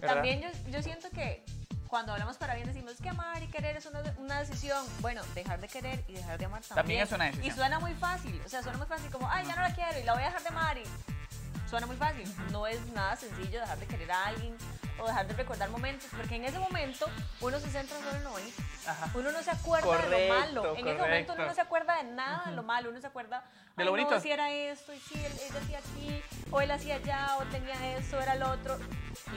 ¿verdad? 0.00 0.14
También 0.14 0.40
yo, 0.40 0.48
yo 0.70 0.82
siento 0.82 1.10
que 1.10 1.44
cuando 1.88 2.12
hablamos 2.14 2.38
para 2.38 2.54
bien 2.54 2.66
decimos 2.66 2.94
que 3.02 3.10
amar 3.10 3.42
y 3.42 3.48
querer 3.48 3.76
es 3.76 3.84
una, 3.84 4.02
una 4.16 4.40
decisión. 4.40 4.82
Bueno, 5.00 5.20
dejar 5.34 5.60
de 5.60 5.68
querer 5.68 6.02
y 6.08 6.14
dejar 6.14 6.38
de 6.38 6.46
amar 6.46 6.62
también. 6.62 6.76
También 6.76 7.00
es 7.02 7.12
una 7.12 7.24
decisión. 7.26 7.46
Y 7.52 7.54
suena 7.54 7.78
muy 7.80 7.92
fácil. 7.92 8.40
O 8.46 8.48
sea, 8.48 8.62
suena 8.62 8.78
muy 8.78 8.86
fácil 8.86 9.10
como, 9.10 9.28
ay, 9.30 9.46
ya 9.46 9.54
no 9.56 9.60
la 9.60 9.74
quiero 9.74 10.00
y 10.00 10.04
la 10.04 10.14
voy 10.14 10.22
a 10.22 10.26
dejar 10.26 10.42
de 10.42 10.48
amar. 10.48 10.78
Y 10.78 11.68
suena 11.68 11.86
muy 11.86 11.96
fácil. 11.96 12.24
No 12.50 12.66
es 12.66 12.80
nada 12.94 13.14
sencillo 13.16 13.60
dejar 13.60 13.78
de 13.78 13.86
querer 13.86 14.10
a 14.10 14.24
alguien 14.28 14.56
o 15.02 15.06
dejar 15.06 15.26
de 15.26 15.34
recordar 15.34 15.68
momentos. 15.70 16.08
Porque 16.16 16.36
en 16.36 16.44
ese 16.44 16.58
momento 16.58 17.06
uno 17.40 17.58
se 17.60 17.70
centra 17.70 17.96
solo 17.98 18.16
en 18.16 18.24
lo 18.24 18.30
bonito. 18.30 18.62
Ajá. 18.86 19.10
Uno 19.14 19.32
no 19.32 19.42
se 19.42 19.50
acuerda 19.50 19.86
de 19.86 19.92
lo 19.96 20.00
Correcto, 20.02 20.34
malo. 20.34 20.76
En 20.76 20.86
ese 20.88 20.98
momento 20.98 21.32
uno 21.32 21.36
correcto. 21.36 21.46
no 21.46 21.54
se 21.54 21.60
acuerda 21.60 21.96
de 21.96 22.04
nada 22.12 22.42
de 22.46 22.52
lo 22.56 22.62
malo. 22.62 22.90
Uno 22.90 23.00
se 23.00 23.06
acuerda 23.06 23.44
De 23.76 23.84
lo 23.84 23.90
"Ay, 23.94 24.00
bonito. 24.02 24.10
No, 24.16 24.20
si 24.20 24.30
era 24.30 24.50
esto, 24.50 24.92
y 24.94 25.00
si 25.00 25.14
él, 25.24 25.32
ella 25.48 25.60
hacía 25.60 25.78
aquí, 25.78 26.22
o 26.50 26.60
él 26.60 26.70
hacía 26.70 26.94
allá, 26.96 27.36
o 27.38 27.44
tenía 27.46 27.96
esto, 27.96 28.20
era 28.20 28.34
lo 28.36 28.50
otro. 28.50 28.78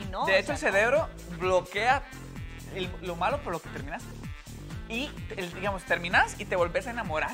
Y 0.01 0.05
no. 0.05 0.25
De 0.25 0.39
hecho, 0.39 0.51
el 0.53 0.57
sea, 0.57 0.69
no. 0.71 0.75
cerebro 0.77 1.09
bloquea 1.39 2.03
el- 2.73 2.91
lo 3.01 3.15
malo 3.15 3.41
por 3.41 3.53
lo 3.53 3.59
que 3.61 3.69
terminaste. 3.69 4.07
Y, 4.89 5.11
el- 5.35 5.53
digamos, 5.53 5.83
terminas 5.83 6.39
y 6.39 6.45
te 6.45 6.55
volvés 6.55 6.85
a 6.87 6.91
enamorar. 6.91 7.31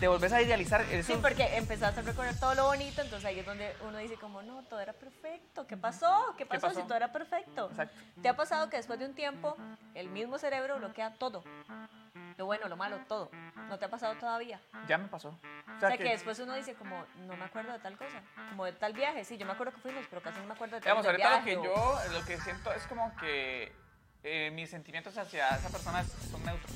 Te 0.00 0.08
volvés 0.08 0.30
a 0.32 0.42
idealizar. 0.42 0.82
Eso, 0.82 1.14
Sí, 1.14 1.18
porque 1.22 1.56
empezaste 1.56 2.00
a 2.00 2.02
recordar 2.02 2.34
todo 2.38 2.54
lo 2.54 2.64
bonito, 2.66 3.00
entonces 3.00 3.24
ahí 3.24 3.38
es 3.38 3.46
donde 3.46 3.74
uno 3.80 3.96
dice 3.98 4.16
como, 4.16 4.42
no, 4.42 4.62
todo 4.64 4.78
era 4.80 4.92
perfecto. 4.92 5.66
¿Qué 5.66 5.76
pasó? 5.78 6.34
¿Qué 6.36 6.44
pasó, 6.44 6.66
pasó? 6.68 6.80
si 6.80 6.86
todo 6.86 6.96
era 6.96 7.12
perfecto? 7.12 7.68
Exacto. 7.70 7.96
¿Te 8.20 8.28
ha 8.28 8.36
pasado 8.36 8.68
que 8.68 8.76
después 8.76 8.98
de 8.98 9.06
un 9.06 9.14
tiempo 9.14 9.56
el 9.94 10.08
mismo 10.10 10.36
cerebro 10.38 10.76
bloquea 10.78 11.14
todo? 11.14 11.42
Lo 12.36 12.44
bueno, 12.44 12.68
lo 12.68 12.76
malo, 12.76 12.98
todo. 13.08 13.30
¿No 13.70 13.78
te 13.78 13.86
ha 13.86 13.88
pasado 13.88 14.14
todavía? 14.16 14.60
Ya 14.86 14.98
me 14.98 15.08
pasó. 15.08 15.28
O 15.30 15.32
O 15.76 15.80
sea, 15.80 15.88
sea, 15.88 15.96
que, 15.96 16.04
que, 16.04 16.10
después 16.10 16.38
uno 16.40 16.54
dice 16.54 16.74
como, 16.74 17.02
no 17.26 17.34
me 17.36 17.46
acuerdo 17.46 17.72
de 17.72 17.78
tal 17.78 17.96
cosa, 17.96 18.20
como 18.50 18.66
de 18.66 18.72
tal 18.72 18.92
viaje. 18.92 19.24
Sí, 19.24 19.38
yo 19.38 19.46
me 19.46 19.52
acuerdo 19.52 19.72
que 19.72 19.80
fuimos, 19.80 20.04
pero 20.10 20.20
casi 20.20 20.38
no 20.40 20.46
me 20.46 20.52
acuerdo 20.52 20.76
de 20.76 20.82
tal 20.82 20.94
del 21.02 21.06
ahorita 21.06 21.30
lo 21.38 21.44
que 21.44 21.56
viaje, 21.56 21.68
o- 21.70 21.74
yo, 22.04 22.12
lo 22.18 22.24
que 22.26 22.38
siento 22.40 22.70
es 22.74 22.86
como 22.86 23.16
que 23.16 23.72
eh, 24.22 24.50
mis 24.52 24.68
sentimientos 24.68 25.16
hacia 25.16 25.48
esa 25.56 25.70
persona 25.70 26.04
son 26.04 26.44
neutros. 26.44 26.72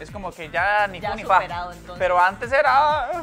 Es 0.00 0.10
como 0.10 0.30
que 0.32 0.50
ya 0.50 0.86
ni 0.88 1.00
Ya 1.00 1.10
fu 1.10 1.16
ni 1.16 1.24
fa. 1.24 1.36
superado. 1.36 1.72
Pero 1.98 2.20
antes 2.20 2.52
era... 2.52 3.10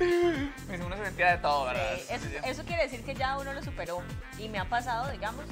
Uno 0.00 0.96
se 0.96 1.04
sentía 1.04 1.32
de 1.32 1.38
todo, 1.38 1.66
¿verdad? 1.66 1.96
Sí, 1.96 2.04
eso, 2.08 2.26
eso 2.46 2.64
quiere 2.64 2.84
decir 2.84 3.04
que 3.04 3.14
ya 3.14 3.36
uno 3.36 3.52
lo 3.52 3.62
superó. 3.62 4.02
Y 4.38 4.48
me 4.48 4.58
ha 4.58 4.64
pasado, 4.64 5.10
digamos, 5.10 5.44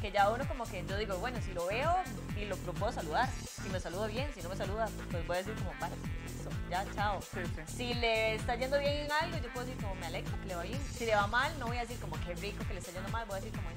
que 0.00 0.12
ya 0.12 0.30
uno 0.30 0.46
como 0.46 0.64
que 0.66 0.84
yo 0.86 0.96
digo, 0.96 1.16
bueno, 1.18 1.38
si 1.42 1.52
lo 1.52 1.66
veo 1.66 1.96
y 2.36 2.44
lo, 2.44 2.54
lo 2.64 2.72
puedo 2.74 2.92
saludar. 2.92 3.28
Si 3.60 3.68
me 3.70 3.80
saluda 3.80 4.06
bien, 4.06 4.30
si 4.34 4.40
no 4.42 4.50
me 4.50 4.56
saluda, 4.56 4.88
pues 5.10 5.26
voy 5.26 5.34
a 5.34 5.38
decir 5.40 5.54
como, 5.56 5.72
para, 5.80 5.96
listo, 6.24 6.48
ya, 6.70 6.84
chao. 6.94 7.20
Sí, 7.22 7.40
sí. 7.44 7.62
Si 7.76 7.94
le 7.94 8.36
está 8.36 8.54
yendo 8.54 8.78
bien 8.78 8.92
en 9.06 9.10
algo, 9.10 9.36
yo 9.38 9.52
puedo 9.52 9.66
decir 9.66 9.82
como, 9.82 9.96
me 9.96 10.06
alegra 10.06 10.30
que 10.42 10.46
le 10.46 10.54
va 10.54 10.62
bien. 10.62 10.80
Si 10.96 11.04
le 11.04 11.16
va 11.16 11.26
mal, 11.26 11.58
no 11.58 11.66
voy 11.66 11.78
a 11.78 11.80
decir 11.80 11.98
como, 11.98 12.14
qué 12.24 12.34
rico 12.36 12.64
que 12.68 12.74
le 12.74 12.78
está 12.78 12.92
yendo 12.92 13.08
mal, 13.08 13.26
voy 13.26 13.38
a 13.38 13.40
decir 13.40 13.52
como, 13.56 13.68
"Ay". 13.68 13.74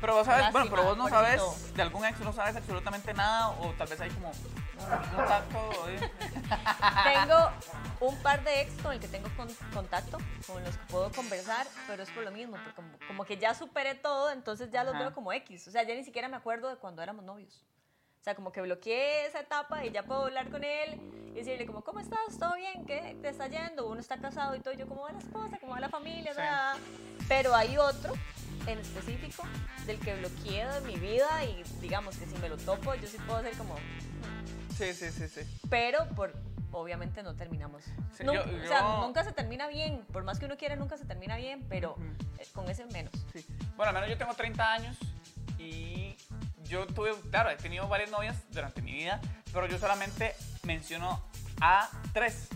Pero 0.00 0.14
vos 0.14 0.26
sabes, 0.26 0.52
bueno, 0.52 0.66
Lástima, 0.66 0.76
pero 0.76 0.88
vos 0.88 0.96
no 0.96 1.08
sabes, 1.08 1.74
de 1.74 1.82
algún 1.82 2.04
ex 2.04 2.20
no 2.20 2.32
sabes 2.32 2.54
absolutamente 2.54 3.12
nada 3.14 3.48
o 3.50 3.72
tal 3.72 3.88
vez 3.88 4.00
hay 4.00 4.10
como 4.10 4.28
un 4.28 5.16
contacto. 5.16 5.88
¿eh? 5.88 5.98
Tengo 7.04 7.50
un 8.00 8.16
par 8.22 8.44
de 8.44 8.60
ex 8.60 8.80
con 8.80 8.92
el 8.92 9.00
que 9.00 9.08
tengo 9.08 9.28
con- 9.36 9.52
contacto, 9.74 10.18
con 10.46 10.62
los 10.62 10.76
que 10.76 10.86
puedo 10.86 11.10
conversar, 11.10 11.66
pero 11.88 12.04
es 12.04 12.10
por 12.10 12.22
lo 12.22 12.30
mismo, 12.30 12.56
porque 12.56 12.72
como, 12.74 12.88
como 13.08 13.24
que 13.24 13.38
ya 13.38 13.54
superé 13.54 13.96
todo, 13.96 14.30
entonces 14.30 14.70
ya 14.70 14.84
los 14.84 14.94
Ajá. 14.94 15.04
veo 15.04 15.14
como 15.14 15.32
X. 15.32 15.66
O 15.66 15.70
sea, 15.72 15.82
ya 15.82 15.94
ni 15.96 16.04
siquiera 16.04 16.28
me 16.28 16.36
acuerdo 16.36 16.68
de 16.68 16.76
cuando 16.76 17.02
éramos 17.02 17.24
novios. 17.24 17.64
O 18.20 18.22
sea, 18.22 18.36
como 18.36 18.52
que 18.52 18.60
bloqueé 18.60 19.26
esa 19.26 19.40
etapa 19.40 19.84
y 19.84 19.90
ya 19.90 20.04
puedo 20.04 20.26
hablar 20.26 20.48
con 20.50 20.62
él 20.62 21.00
y 21.32 21.38
decirle 21.38 21.66
como, 21.66 21.82
¿cómo 21.82 21.98
estás? 21.98 22.38
¿Todo 22.38 22.54
bien? 22.54 22.84
¿Qué 22.86 23.16
te 23.20 23.30
está 23.30 23.48
yendo? 23.48 23.88
Uno 23.88 24.00
está 24.00 24.16
casado 24.20 24.54
y 24.54 24.60
todo, 24.60 24.74
yo, 24.74 24.86
¿cómo 24.86 25.02
va 25.02 25.12
la 25.12 25.18
esposa? 25.18 25.58
¿Cómo 25.60 25.72
va 25.72 25.80
la 25.80 25.88
familia? 25.88 26.32
Sí. 26.76 27.24
Pero 27.28 27.54
hay 27.54 27.76
otro 27.78 28.12
en 28.66 28.78
específico 28.78 29.42
del 29.86 29.98
que 30.00 30.16
bloqueé 30.16 30.66
de 30.66 30.80
mi 30.82 30.96
vida 30.96 31.44
y 31.44 31.62
digamos 31.80 32.16
que 32.16 32.26
si 32.26 32.36
me 32.38 32.48
lo 32.48 32.56
topo, 32.56 32.94
yo 32.94 33.06
sí 33.08 33.16
puedo 33.26 33.40
ser 33.42 33.56
como, 33.56 33.76
Sí, 34.76 34.92
sí, 34.94 35.10
sí, 35.10 35.28
sí. 35.28 35.40
pero 35.70 36.06
por 36.10 36.32
obviamente 36.70 37.22
no 37.22 37.34
terminamos. 37.34 37.82
Sí, 38.16 38.24
nunca, 38.24 38.44
yo- 38.46 38.56
O 38.64 38.68
sea, 38.68 38.80
yo- 38.80 39.00
nunca 39.06 39.24
se 39.24 39.32
termina 39.32 39.66
bien, 39.68 40.04
por 40.12 40.22
más 40.24 40.38
que 40.38 40.44
uno 40.46 40.56
quiera, 40.56 40.76
nunca 40.76 40.96
se 40.98 41.04
termina 41.06 41.36
bien, 41.36 41.64
pero 41.68 41.92
Ujú. 41.94 42.04
eh, 42.38 42.46
con 42.52 42.68
ese 42.68 42.84
menos. 42.86 43.12
Sí. 43.32 43.44
Bueno, 43.76 43.88
al 43.90 43.94
menos 43.94 44.08
yo 44.10 44.18
tengo 44.18 44.34
30 44.34 44.72
años 44.72 44.96
y 45.58 46.16
yo 46.64 46.86
tuve, 46.86 47.12
claro, 47.30 47.50
he 47.50 47.56
tenido 47.56 47.88
varias 47.88 48.10
novias 48.10 48.36
durante 48.50 48.82
mi 48.82 48.92
vida, 48.92 49.20
pero 49.52 49.66
yo 49.66 49.78
solamente 49.78 50.34
menciono 50.64 51.24
a 51.60 51.88
tres, 52.12 52.48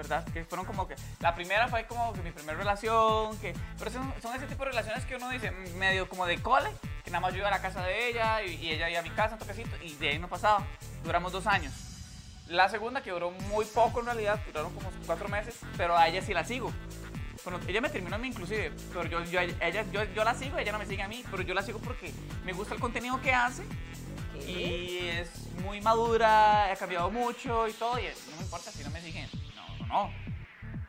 ¿verdad? 0.00 0.24
Que 0.32 0.44
fueron 0.44 0.64
como 0.64 0.88
que, 0.88 0.94
la 1.20 1.34
primera 1.34 1.68
fue 1.68 1.86
como 1.86 2.14
que 2.14 2.22
mi 2.22 2.30
primera 2.30 2.56
relación, 2.56 3.38
que, 3.38 3.52
pero 3.78 3.90
son, 3.90 4.14
son 4.22 4.34
ese 4.34 4.46
tipo 4.46 4.64
de 4.64 4.70
relaciones 4.70 5.04
que 5.04 5.16
uno 5.16 5.28
dice, 5.28 5.50
mm, 5.50 5.76
medio 5.76 6.08
como 6.08 6.24
de 6.24 6.40
cole, 6.40 6.70
que 7.04 7.10
nada 7.10 7.20
más 7.20 7.32
yo 7.32 7.40
iba 7.40 7.48
a 7.48 7.50
la 7.50 7.60
casa 7.60 7.82
de 7.82 8.08
ella 8.08 8.42
y, 8.42 8.54
y 8.54 8.70
ella 8.70 8.88
iba 8.88 9.00
a 9.00 9.02
mi 9.02 9.10
casa, 9.10 9.34
un 9.34 9.40
toquecito, 9.40 9.76
y 9.82 9.94
de 9.96 10.08
ahí 10.08 10.18
no 10.18 10.28
pasaba. 10.28 10.64
Duramos 11.04 11.32
dos 11.32 11.46
años. 11.46 11.74
La 12.48 12.70
segunda, 12.70 13.02
que 13.02 13.10
duró 13.10 13.30
muy 13.30 13.66
poco 13.66 14.00
en 14.00 14.06
realidad, 14.06 14.40
duraron 14.46 14.72
como 14.74 14.90
cuatro 15.04 15.28
meses, 15.28 15.58
pero 15.76 15.96
a 15.96 16.08
ella 16.08 16.22
sí 16.22 16.32
la 16.32 16.44
sigo. 16.44 16.72
Bueno, 17.44 17.60
ella 17.68 17.82
me 17.82 17.90
terminó 17.90 18.16
a 18.16 18.18
mí 18.18 18.28
inclusive, 18.28 18.72
pero 18.92 19.04
yo, 19.04 19.22
yo, 19.24 19.40
ella, 19.40 19.84
yo, 19.92 20.04
yo 20.04 20.24
la 20.24 20.34
sigo, 20.34 20.56
ella 20.56 20.72
no 20.72 20.78
me 20.78 20.86
sigue 20.86 21.02
a 21.02 21.08
mí, 21.08 21.22
pero 21.30 21.42
yo 21.42 21.52
la 21.52 21.62
sigo 21.62 21.78
porque 21.78 22.12
me 22.44 22.52
gusta 22.54 22.74
el 22.74 22.80
contenido 22.80 23.20
que 23.20 23.32
hace 23.32 23.64
y 24.46 25.08
es 25.08 25.30
muy 25.62 25.80
madura, 25.80 26.72
ha 26.72 26.76
cambiado 26.76 27.10
mucho 27.10 27.68
y 27.68 27.72
todo, 27.72 27.98
y 27.98 28.02
no 28.02 28.36
me 28.36 28.42
importa 28.42 28.70
si 28.70 28.82
no 28.82 28.90
me 28.90 29.00
siguen. 29.00 29.28
No, 29.90 30.04
no, 30.04 30.08
no. 30.08 30.30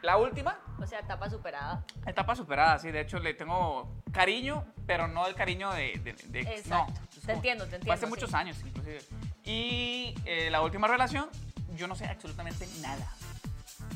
La 0.03 0.17
última, 0.17 0.57
O 0.79 0.85
sea, 0.87 0.99
etapa 0.99 1.29
superada. 1.29 1.83
etapa 2.07 2.35
superada, 2.35 2.79
sí, 2.79 2.89
de 2.91 3.01
hecho 3.01 3.19
le 3.19 3.33
tengo 3.35 4.01
cariño, 4.11 4.65
pero 4.87 5.07
no 5.07 5.27
el 5.27 5.35
cariño 5.35 5.71
de... 5.73 5.93
de, 6.03 6.13
de- 6.13 6.43
no, 6.43 6.49
Exacto. 6.49 6.93
es 7.03 7.09
Te 7.15 7.21
como- 7.21 7.33
entiendo, 7.35 7.63
te 7.65 7.75
entiendo. 7.75 7.93
hace 7.93 8.05
sí. 8.05 8.09
muchos 8.09 8.33
años, 8.33 8.57
inclusive. 8.65 8.99
Y 9.43 10.15
eh, 10.25 10.49
la 10.49 10.61
última 10.61 10.87
relación, 10.87 11.29
yo 11.75 11.87
no 11.87 11.95
sé 11.95 12.05
absolutamente 12.05 12.67
nada. 12.81 13.07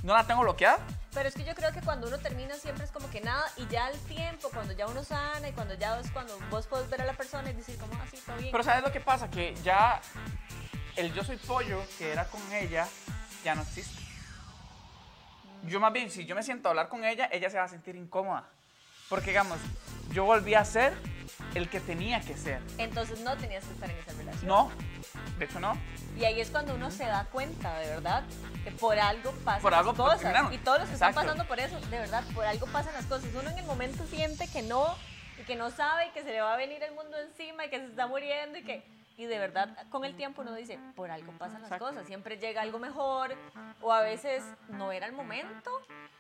No 0.04 0.13
la 0.13 0.26
tengo 0.28 0.41
bloqueada, 0.41 0.78
Pero 1.13 1.28
es 1.30 1.34
que 1.34 1.44
yo 1.44 1.56
creo 1.56 1.72
que 1.72 1.82
cuando 1.82 2.08
uno 2.08 2.20
termina 2.20 2.54
siempre 2.56 2.84
es 2.86 2.91
como 2.91 3.10
que 3.10 3.22
nada, 3.22 3.44
y 3.58 3.65
ya 3.68 3.88
al 3.88 3.98
tiempo, 4.02 4.50
cuando 4.54 4.74
ya 4.74 4.86
uno 4.86 5.04
sana 5.04 5.48
y 5.50 5.54
cuando 5.54 5.74
ya 5.74 6.00
es 6.00 6.12
cuando 6.12 6.38
vos 6.52 6.68
podés 6.68 6.88
ver 6.89 7.02
a 7.02 7.06
la 7.06 7.13
persona 7.13 7.50
y 7.50 7.54
decir 7.54 7.78
como 7.80 8.00
así, 8.04 8.18
todo 8.24 8.36
bien. 8.38 8.52
Pero 8.52 8.63
¿sabes 8.63 8.84
lo 8.84 8.91
que 8.91 9.00
pasa? 9.00 9.30
Que 9.32 9.56
ya 9.63 10.00
el 10.98 11.12
yo 11.13 11.24
soy 11.24 11.38
pollo 11.38 11.82
que 11.98 12.12
era 12.12 12.26
con 12.26 12.41
ella 12.54 12.88
ya 13.44 13.56
no 13.56 13.63
existe. 13.63 14.05
Yo 15.65 15.80
más 15.80 15.93
bien, 15.93 16.10
si 16.10 16.25
yo 16.25 16.36
me 16.36 16.43
siento 16.43 16.67
a 16.67 16.71
hablar 16.71 16.89
con 16.89 17.04
ella, 17.04 17.30
ella 17.32 17.49
se 17.49 17.58
va 17.58 17.63
a 17.63 17.67
sentir 17.67 17.95
incómoda. 17.95 18.43
Porque, 19.10 19.28
digamos, 19.32 19.58
yo 20.12 20.25
volví 20.25 20.56
a 20.56 20.65
ser 20.65 20.93
el 21.54 21.69
que 21.69 21.80
tenía 21.80 22.21
que 22.21 22.36
ser. 22.36 22.62
Entonces 22.78 23.19
no 23.21 23.36
tenías 23.38 23.63
que 23.65 23.73
estar 23.73 23.89
en 23.89 23.97
esa 23.97 24.13
relación. 24.13 24.47
No, 24.47 24.71
de 25.38 25.45
hecho 25.45 25.60
no. 25.60 25.78
Y 26.17 26.23
ahí 26.23 26.39
es 26.41 26.49
cuando 26.49 26.73
uno 26.75 26.89
se 26.91 27.06
da 27.06 27.25
cuenta, 27.25 27.78
de 27.80 27.89
verdad, 27.89 28.23
que 28.63 28.71
por 28.71 28.97
algo 28.97 29.32
pasan 29.43 29.62
Por 29.62 29.73
algo 29.73 29.91
las 29.91 29.97
cosas. 29.99 30.19
terminaron. 30.21 30.54
Y 30.54 30.58
todos 30.60 30.80
los 30.80 30.88
que 30.88 30.93
están 30.95 31.13
pasando 31.13 31.45
por 31.45 31.60
eso, 31.60 31.80
de 31.80 31.99
verdad, 31.99 32.23
por 32.34 32.45
algo 32.45 32.65
pasan 32.67 32.93
las 32.93 33.06
cosas. 33.06 33.30
Uno 33.39 33.49
en 33.49 33.60
el 33.60 33.65
momento 33.65 34.06
siente 34.08 34.47
que 34.47 34.62
no, 34.62 34.95
y 35.39 35.43
que 35.43 35.56
no 35.56 35.69
sabe, 35.71 36.08
y 36.08 36.12
que 36.12 36.23
se 36.23 36.32
le 36.32 36.41
va 36.41 36.54
a 36.54 36.58
venir 36.58 36.82
el 36.84 36.93
mundo 36.95 37.17
encima, 37.19 37.65
y 37.65 37.69
que 37.69 37.80
se 37.80 37.86
está 37.88 38.08
muriendo, 38.08 38.58
y 38.58 38.63
que... 38.63 38.84
Y 39.17 39.25
de 39.25 39.39
verdad, 39.39 39.69
con 39.89 40.04
el 40.04 40.15
tiempo 40.15 40.41
uno 40.41 40.54
dice, 40.54 40.78
por 40.95 41.10
algo 41.10 41.32
pasan 41.34 41.62
las 41.62 41.71
Exacto. 41.71 41.86
cosas. 41.88 42.06
Siempre 42.06 42.38
llega 42.38 42.62
algo 42.62 42.80
mejor, 42.80 43.34
o 43.82 43.93
a 43.93 44.01
veces 44.01 44.43
no 44.69 44.91
era 44.91 45.06
el 45.06 45.13
momento. 45.13 45.71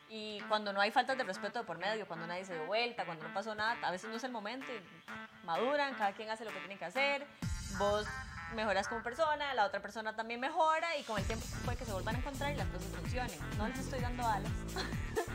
Y 0.09 0.39
cuando 0.47 0.71
no 0.71 0.79
hay 0.79 0.91
faltas 0.91 1.17
de 1.17 1.23
respeto 1.23 1.59
de 1.59 1.65
por 1.65 1.77
medio, 1.77 2.07
cuando 2.07 2.25
nadie 2.27 2.45
se 2.45 2.53
dio 2.53 2.65
vuelta, 2.67 3.05
cuando 3.05 3.27
no 3.27 3.33
pasó 3.33 3.53
nada, 3.55 3.75
a 3.81 3.91
veces 3.91 4.09
no 4.09 4.15
es 4.15 4.23
el 4.23 4.31
momento 4.31 4.67
y 4.71 5.45
maduran, 5.45 5.93
cada 5.95 6.13
quien 6.13 6.29
hace 6.29 6.45
lo 6.45 6.51
que 6.51 6.59
tiene 6.59 6.77
que 6.77 6.85
hacer. 6.85 7.25
Vos 7.77 8.05
mejoras 8.55 8.87
como 8.87 9.01
persona, 9.03 9.53
la 9.55 9.65
otra 9.65 9.81
persona 9.81 10.15
también 10.15 10.39
mejora 10.39 10.95
y 10.97 11.03
con 11.03 11.17
el 11.17 11.25
tiempo 11.25 11.43
puede 11.65 11.77
que 11.77 11.83
se 11.85 11.91
vuelvan 11.91 12.15
a 12.15 12.19
encontrar 12.19 12.53
y 12.53 12.55
las 12.55 12.67
cosas 12.67 12.87
funcionen. 12.95 13.39
No 13.57 13.67
les 13.67 13.79
estoy 13.79 13.99
dando 13.99 14.25
alas. 14.25 14.51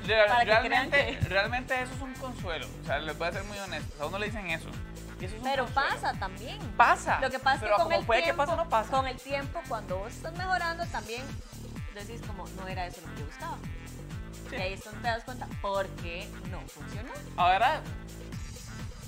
Re- 0.07 0.27
Para 0.29 0.39
que 0.41 0.45
realmente, 0.47 0.69
crean 0.97 1.19
que- 1.21 1.29
realmente 1.29 1.83
eso 1.83 1.93
es 1.93 2.01
un 2.01 2.15
consuelo. 2.15 2.67
O 2.83 2.87
sea, 2.87 2.99
les 3.01 3.19
voy 3.19 3.29
a 3.29 3.33
ser 3.33 3.43
muy 3.45 3.59
honesto. 3.59 4.03
A 4.03 4.07
uno 4.07 4.19
le 4.19 4.27
dicen 4.27 4.47
eso. 4.49 4.71
Eso 5.21 5.37
es 5.37 5.43
Pero 5.43 5.67
pasa 5.67 6.13
también. 6.15 6.59
Pasa. 6.77 7.21
Lo 7.21 7.31
que 7.31 7.39
pasa 7.39 7.67
es 7.67 7.73
que 7.73 7.83
con 7.83 7.93
el 7.93 8.05
puede 8.07 8.23
tiempo, 8.23 8.43
que 8.43 8.47
pasa, 8.49 8.63
no 8.65 8.69
pasa. 8.69 8.91
con 8.91 9.07
el 9.07 9.17
tiempo, 9.17 9.61
cuando 9.69 9.99
vos 9.99 10.13
estás 10.13 10.33
mejorando, 10.35 10.87
también 10.87 11.23
decís 11.95 12.21
como, 12.27 12.49
no 12.51 12.67
era 12.69 12.87
eso 12.87 13.01
lo 13.07 13.13
que 13.15 13.21
yo 13.21 13.27
buscaba. 13.27 13.59
Sí. 14.49 14.57
Y 14.57 14.61
ahí 14.61 14.73
es 14.73 14.85
donde 14.85 15.01
te 15.01 15.09
das 15.09 15.25
cuenta 15.25 15.47
por 15.61 15.87
qué 16.03 16.29
no 16.51 16.61
funcionó. 16.69 17.13
Ahora, 17.37 17.81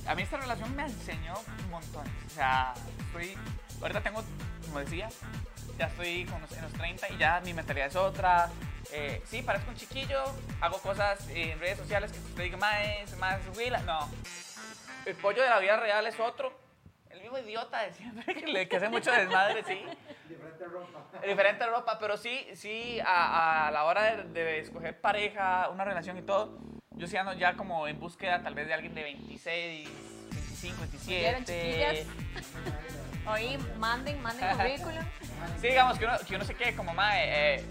a 0.06 0.14
mí 0.14 0.22
esta 0.22 0.36
relación 0.36 0.74
me 0.76 0.84
enseñó 0.84 1.34
un 1.64 1.70
montón. 1.70 2.06
O 2.26 2.30
sea, 2.30 2.74
estoy, 3.06 3.36
ahorita 3.80 4.00
tengo, 4.02 4.22
como 4.66 4.78
decía, 4.80 5.08
ya 5.78 5.86
estoy 5.86 6.26
con 6.26 6.40
los- 6.42 6.52
en 6.52 6.62
los 6.62 6.72
30 6.74 7.08
y 7.08 7.16
ya 7.18 7.40
mi 7.44 7.54
mentalidad 7.54 7.86
es 7.88 7.96
otra. 7.96 8.50
Eh, 8.92 9.22
sí, 9.30 9.42
parezco 9.42 9.70
un 9.70 9.76
chiquillo, 9.76 10.22
hago 10.60 10.78
cosas 10.78 11.18
en 11.30 11.58
redes 11.58 11.78
sociales 11.78 12.12
que 12.12 12.18
usted 12.18 12.42
diga, 12.44 12.58
más 12.58 13.16
más 13.18 13.40
huila. 13.56 13.78
No, 13.80 14.08
el 15.06 15.14
pollo 15.16 15.42
de 15.42 15.48
la 15.48 15.58
vida 15.58 15.76
real 15.76 16.06
es 16.06 16.18
otro. 16.20 16.52
El 17.10 17.20
mismo 17.20 17.38
idiota 17.38 17.82
de 17.82 17.92
siempre 17.92 18.34
que, 18.34 18.46
le, 18.46 18.68
que 18.68 18.76
hace 18.76 18.88
mucho 18.88 19.10
desmadre, 19.12 19.62
sí. 19.64 19.84
Diferente 20.28 20.64
ropa. 20.64 21.20
Diferente 21.26 21.66
ropa, 21.66 21.98
pero 21.98 22.16
sí, 22.16 22.46
sí, 22.54 22.98
a, 23.04 23.68
a 23.68 23.70
la 23.70 23.84
hora 23.84 24.16
de, 24.16 24.24
de 24.24 24.58
escoger 24.60 24.98
pareja, 24.98 25.68
una 25.68 25.84
relación 25.84 26.16
y 26.16 26.22
todo, 26.22 26.58
yo 26.92 27.06
sí 27.06 27.16
ando 27.16 27.34
ya 27.34 27.54
como 27.54 27.86
en 27.86 28.00
búsqueda 28.00 28.42
tal 28.42 28.54
vez 28.54 28.66
de 28.66 28.74
alguien 28.74 28.94
de 28.94 29.02
26, 29.02 29.90
25, 30.32 30.76
¿Vieron, 31.06 31.44
27. 31.44 32.06
Oí, 33.26 33.58
manden, 33.78 34.20
manden 34.22 34.56
currículum. 34.56 35.04
Sí, 35.60 35.68
digamos 35.68 35.98
que 35.98 36.04
uno, 36.06 36.14
que 36.26 36.34
uno 36.36 36.44
se 36.44 36.54
quede 36.54 36.74
como 36.74 36.94
más... 36.94 37.14
eh, 37.18 37.64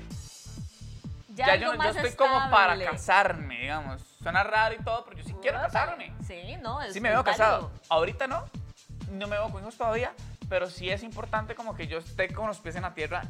Ya, 1.33 1.47
ya 1.47 1.55
yo, 1.55 1.75
yo 1.75 1.89
estoy 1.89 2.13
como 2.13 2.33
para 2.49 2.73
estable. 2.73 2.85
casarme, 2.85 3.59
digamos. 3.59 4.01
Suena 4.21 4.43
raro 4.43 4.75
y 4.79 4.83
todo, 4.83 5.03
pero 5.05 5.17
yo 5.17 5.23
sí 5.23 5.33
quiero 5.41 5.59
casarme. 5.59 6.13
Sí, 6.25 6.57
no, 6.61 6.81
es 6.81 6.93
Sí 6.93 6.99
me 7.01 7.09
veo 7.09 7.23
casado. 7.23 7.69
válido. 7.69 7.81
Ahorita 7.89 8.27
no, 8.27 8.45
no 9.11 9.27
me 9.27 9.37
veo 9.37 9.49
con 9.49 9.61
hijos 9.61 9.77
todavía, 9.77 10.13
pero 10.49 10.69
sí 10.69 10.89
es 10.89 11.03
importante 11.03 11.55
como 11.55 11.75
que 11.75 11.87
yo 11.87 11.99
esté 11.99 12.33
con 12.33 12.47
los 12.47 12.59
pies 12.59 12.75
en 12.75 12.83
la 12.83 12.93
tierra 12.93 13.23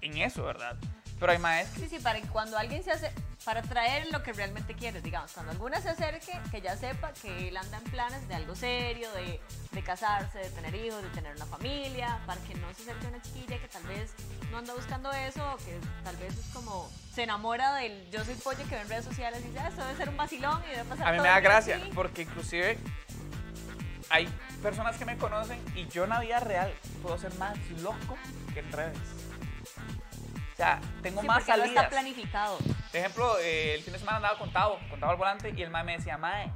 en 0.00 0.16
eso, 0.18 0.44
¿verdad? 0.44 0.76
Pero 1.20 1.32
hay 1.32 1.38
maestros 1.38 1.82
Sí, 1.82 1.88
sí, 1.96 2.02
para 2.02 2.18
que 2.20 2.26
cuando 2.28 2.56
alguien 2.56 2.82
se 2.82 2.90
hace, 2.90 3.12
para 3.44 3.60
traer 3.60 4.10
lo 4.10 4.22
que 4.22 4.32
realmente 4.32 4.74
quieres, 4.74 5.02
digamos, 5.02 5.30
cuando 5.32 5.52
alguna 5.52 5.80
se 5.80 5.90
acerque, 5.90 6.32
que 6.50 6.62
ya 6.62 6.76
sepa 6.76 7.12
que 7.12 7.48
él 7.48 7.56
anda 7.58 7.76
en 7.76 7.84
planes 7.84 8.26
de 8.26 8.34
algo 8.34 8.56
serio, 8.56 9.12
de, 9.12 9.38
de 9.70 9.82
casarse, 9.82 10.38
de 10.38 10.48
tener 10.50 10.74
hijos, 10.74 11.02
de 11.02 11.10
tener 11.10 11.36
una 11.36 11.44
familia, 11.44 12.18
para 12.26 12.40
que 12.40 12.54
no 12.54 12.72
se 12.72 12.82
acerque 12.82 13.06
una 13.06 13.20
chiquilla 13.20 13.58
que 13.60 13.68
tal 13.68 13.82
vez 13.84 14.12
no 14.50 14.58
anda 14.58 14.72
buscando 14.74 15.12
eso, 15.12 15.52
o 15.52 15.56
que 15.58 15.78
tal 16.02 16.16
vez 16.16 16.36
es 16.38 16.46
como, 16.54 16.90
se 17.14 17.24
enamora 17.24 17.74
del 17.74 18.10
yo 18.10 18.24
soy 18.24 18.34
pollo 18.36 18.64
que 18.66 18.74
ve 18.74 18.80
en 18.80 18.88
redes 18.88 19.04
sociales 19.04 19.40
y 19.44 19.48
dice, 19.48 19.60
ah, 19.60 19.68
eso 19.68 19.84
debe 19.84 19.96
ser 19.96 20.08
un 20.08 20.16
vacilón 20.16 20.62
y 20.66 20.70
debe 20.70 20.84
pasar 20.84 21.06
A 21.06 21.10
mí 21.10 21.16
todo 21.18 21.26
me 21.26 21.32
da 21.32 21.40
gracia, 21.40 21.76
así". 21.76 21.90
porque 21.94 22.22
inclusive 22.22 22.78
hay 24.08 24.26
personas 24.62 24.96
que 24.96 25.04
me 25.04 25.18
conocen 25.18 25.62
y 25.76 25.86
yo 25.88 26.04
en 26.04 26.10
la 26.10 26.20
vida 26.20 26.40
real 26.40 26.72
puedo 27.02 27.18
ser 27.18 27.34
más 27.34 27.58
loco 27.82 28.16
que 28.54 28.60
en 28.60 28.72
redes. 28.72 28.98
O 30.60 30.62
sea, 30.62 30.78
tengo 31.02 31.22
Sí, 31.22 31.26
más 31.26 31.38
porque 31.38 31.52
no 31.52 31.56
salidas. 31.64 31.84
está 31.84 31.88
planificado. 31.88 32.58
Por 32.58 32.96
ejemplo, 33.00 33.38
eh, 33.38 33.76
el 33.76 33.82
fin 33.82 33.94
de 33.94 33.98
semana 33.98 34.16
andaba 34.18 34.38
con 34.38 34.52
Tavo, 34.52 34.78
con 34.90 35.00
Tavo 35.00 35.12
al 35.12 35.16
volante, 35.16 35.54
y 35.56 35.62
el 35.62 35.70
mae 35.70 35.84
me 35.84 35.96
decía, 35.96 36.18
mae, 36.18 36.52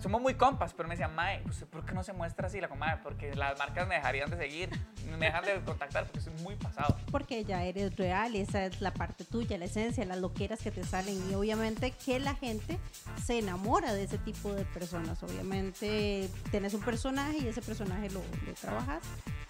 somos 0.00 0.20
muy 0.20 0.34
compas, 0.34 0.74
pero 0.74 0.88
me 0.88 0.94
decía, 0.94 1.08
mae, 1.08 1.42
¿usted 1.48 1.66
por 1.66 1.84
qué 1.84 1.92
no 1.92 2.02
se 2.02 2.12
muestra 2.12 2.46
así 2.46 2.60
la 2.60 2.68
comadre? 2.68 3.00
Porque 3.02 3.34
las 3.34 3.58
marcas 3.58 3.86
me 3.88 3.96
dejarían 3.96 4.30
de 4.30 4.36
seguir, 4.36 4.70
me 5.18 5.26
dejan 5.26 5.44
de 5.44 5.60
contactar 5.64 6.04
porque 6.04 6.20
soy 6.20 6.32
muy 6.42 6.56
pasado. 6.56 6.96
Porque 7.10 7.44
ya 7.44 7.64
eres 7.64 7.96
real, 7.96 8.36
esa 8.36 8.66
es 8.66 8.80
la 8.80 8.92
parte 8.92 9.24
tuya, 9.24 9.58
la 9.58 9.64
esencia, 9.64 10.04
las 10.04 10.18
loqueras 10.18 10.60
que 10.60 10.70
te 10.70 10.84
salen 10.84 11.30
y 11.30 11.34
obviamente 11.34 11.92
que 11.92 12.20
la 12.20 12.34
gente 12.34 12.78
se 13.24 13.38
enamora 13.38 13.94
de 13.94 14.04
ese 14.04 14.18
tipo 14.18 14.52
de 14.52 14.64
personas. 14.64 15.22
Obviamente 15.22 16.28
tienes 16.50 16.74
un 16.74 16.82
personaje 16.82 17.38
y 17.38 17.48
ese 17.48 17.62
personaje 17.62 18.10
lo, 18.10 18.22
lo 18.46 18.54
trabajas, 18.54 19.02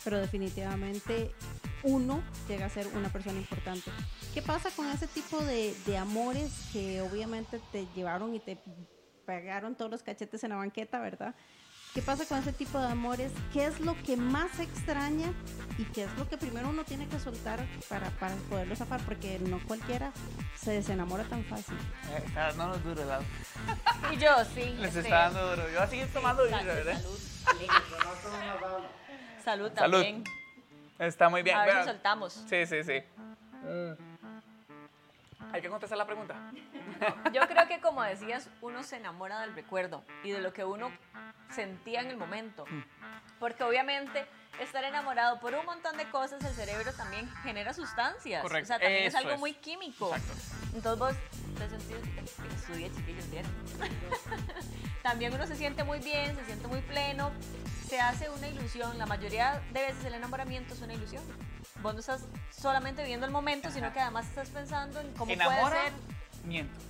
pero 0.04 0.18
definitivamente 0.18 1.32
uno 1.82 2.22
llega 2.48 2.66
a 2.66 2.70
ser 2.70 2.86
una 2.88 3.08
persona 3.08 3.38
importante. 3.38 3.90
¿Qué 4.32 4.42
pasa 4.42 4.70
con 4.70 4.88
ese 4.88 5.06
tipo 5.06 5.42
de, 5.42 5.74
de 5.86 5.96
amores 5.96 6.68
que 6.72 7.00
obviamente 7.02 7.60
te 7.72 7.86
llevaron 7.94 8.34
y 8.34 8.40
te 8.40 8.58
pegaron 9.26 9.74
todos 9.74 9.90
los 9.90 10.02
cachetes 10.02 10.42
en 10.44 10.50
la 10.50 10.56
banqueta, 10.56 11.00
verdad? 11.00 11.34
¿Qué 11.94 12.02
pasa 12.02 12.26
con 12.26 12.38
ese 12.38 12.52
tipo 12.52 12.78
de 12.78 12.88
amores? 12.88 13.32
¿Qué 13.54 13.64
es 13.64 13.80
lo 13.80 13.96
que 14.02 14.18
más 14.18 14.60
extraña 14.60 15.32
y 15.78 15.84
qué 15.84 16.04
es 16.04 16.18
lo 16.18 16.28
que 16.28 16.36
primero 16.36 16.68
uno 16.68 16.84
tiene 16.84 17.08
que 17.08 17.18
soltar 17.18 17.58
para, 17.88 18.10
para 18.10 18.34
poderlo 18.50 18.76
zafar? 18.76 19.00
Porque 19.00 19.38
no 19.38 19.58
cualquiera 19.66 20.12
se 20.56 20.72
desenamora 20.72 21.24
tan 21.24 21.42
fácil. 21.44 21.74
Eh, 21.74 22.22
Está 22.26 22.48
dándonos 22.48 22.84
duro, 22.84 22.96
¿verdad? 22.96 23.22
Y 24.12 24.16
yo, 24.18 24.28
sí. 24.54 24.74
Les 24.78 24.88
este, 24.88 25.00
está 25.00 25.30
dando 25.30 25.50
duro. 25.50 25.62
Yo 25.68 25.74
voy 25.74 25.82
a 25.82 25.86
seguir 25.86 26.12
tomando 26.12 26.48
salud, 26.50 26.66
¿verdad? 26.66 27.00
Salud, 27.00 28.82
salud 29.42 29.72
Salud. 29.74 30.00
también. 30.02 30.24
Está 30.98 31.28
muy 31.30 31.42
bien. 31.42 31.56
A 31.56 31.64
ver 31.64 31.78
si 31.78 31.84
soltamos. 31.88 32.32
sí, 32.48 32.66
sí, 32.66 32.84
sí. 32.84 33.02
Hay 35.52 35.62
que 35.62 35.68
contestar 35.68 35.98
la 35.98 36.06
pregunta. 36.06 36.34
Yo 37.32 37.42
creo 37.48 37.66
que 37.68 37.80
como 37.80 38.02
decías, 38.02 38.48
uno 38.60 38.82
se 38.82 38.96
enamora 38.96 39.40
del 39.40 39.54
recuerdo 39.54 40.04
y 40.22 40.30
de 40.30 40.40
lo 40.40 40.52
que 40.52 40.64
uno 40.64 40.90
sentía 41.50 42.00
en 42.00 42.08
el 42.08 42.16
momento. 42.16 42.64
Porque 43.38 43.62
obviamente 43.64 44.26
estar 44.60 44.82
enamorado 44.84 45.38
por 45.40 45.54
un 45.54 45.64
montón 45.66 45.96
de 45.96 46.08
cosas, 46.10 46.42
el 46.44 46.54
cerebro 46.54 46.92
también 46.94 47.28
genera 47.42 47.74
sustancias. 47.74 48.42
Correcto, 48.42 48.64
O 48.64 48.66
sea, 48.66 48.78
también 48.78 49.02
es 49.04 49.08
eso 49.08 49.18
algo 49.18 49.32
es. 49.32 49.38
muy 49.38 49.54
químico. 49.54 50.14
Exacto. 50.14 50.32
Entonces 50.74 50.98
vos 50.98 51.14
te 51.58 51.68
sentís, 51.68 52.56
estudia 52.56 52.88
chiquillos, 52.92 53.30
¿vieron? 53.30 53.52
también 55.02 55.32
uno 55.34 55.46
se 55.46 55.56
siente 55.56 55.84
muy 55.84 55.98
bien, 56.00 56.34
se 56.36 56.44
siente 56.46 56.66
muy 56.68 56.80
pleno, 56.80 57.30
se 57.86 58.00
hace 58.00 58.28
una 58.30 58.48
ilusión. 58.48 58.96
La 58.98 59.06
mayoría 59.06 59.62
de 59.72 59.82
veces 59.82 60.04
el 60.04 60.14
enamoramiento 60.14 60.74
es 60.74 60.80
una 60.80 60.94
ilusión. 60.94 61.22
Vos 61.82 61.94
no 61.94 62.00
estás 62.00 62.24
solamente 62.50 63.02
viviendo 63.02 63.26
el 63.26 63.32
momento, 63.32 63.70
sino 63.70 63.92
que 63.92 64.00
además 64.00 64.26
estás 64.26 64.48
pensando 64.50 65.00
en 65.00 65.12
cómo 65.14 65.32
Enamora, 65.32 65.60
puede 65.60 65.82
ser 65.84 65.92
miento. 66.44 66.80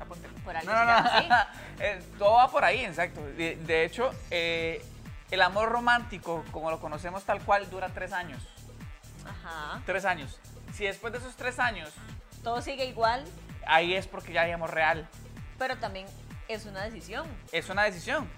Apúntenlo. 0.00 0.38
Por 0.44 0.56
algo 0.56 0.72
No, 0.72 0.78
se 0.78 0.84
no, 0.84 1.28
no. 1.28 1.36
Eh, 1.78 2.02
Todo 2.18 2.34
va 2.34 2.50
por 2.50 2.64
ahí, 2.64 2.84
exacto. 2.84 3.24
De, 3.24 3.56
de 3.56 3.84
hecho, 3.84 4.10
eh, 4.30 4.84
el 5.30 5.40
amor 5.42 5.70
romántico, 5.70 6.44
como 6.50 6.70
lo 6.70 6.80
conocemos 6.80 7.24
tal 7.24 7.42
cual, 7.44 7.68
dura 7.70 7.88
tres 7.90 8.12
años. 8.12 8.42
Ajá. 9.26 9.80
Tres 9.86 10.04
años. 10.04 10.38
Si 10.74 10.84
después 10.84 11.12
de 11.12 11.18
esos 11.20 11.36
tres 11.36 11.58
años, 11.58 11.90
Todo 12.42 12.60
sigue 12.60 12.84
igual, 12.86 13.24
ahí 13.66 13.94
es 13.94 14.06
porque 14.08 14.32
ya 14.32 14.42
hay 14.42 14.50
amor 14.52 14.72
real. 14.74 15.08
pero 15.58 15.76
también 15.78 16.06
es 16.48 16.66
una 16.66 16.82
decisión. 16.82 17.26
Es 17.52 17.68
una 17.68 17.84
decisión. 17.84 18.28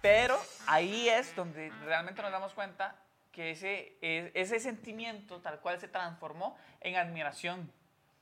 Pero 0.00 0.40
ahí 0.66 1.08
es 1.08 1.34
donde 1.34 1.70
realmente 1.84 2.22
nos 2.22 2.30
damos 2.30 2.52
cuenta 2.54 2.94
que 3.38 3.52
ese, 3.52 3.96
es- 4.02 4.32
ese 4.34 4.58
sentimiento 4.58 5.40
tal 5.40 5.60
cual 5.60 5.78
se 5.78 5.86
transformó 5.86 6.56
en 6.80 6.96
admiración 6.96 7.70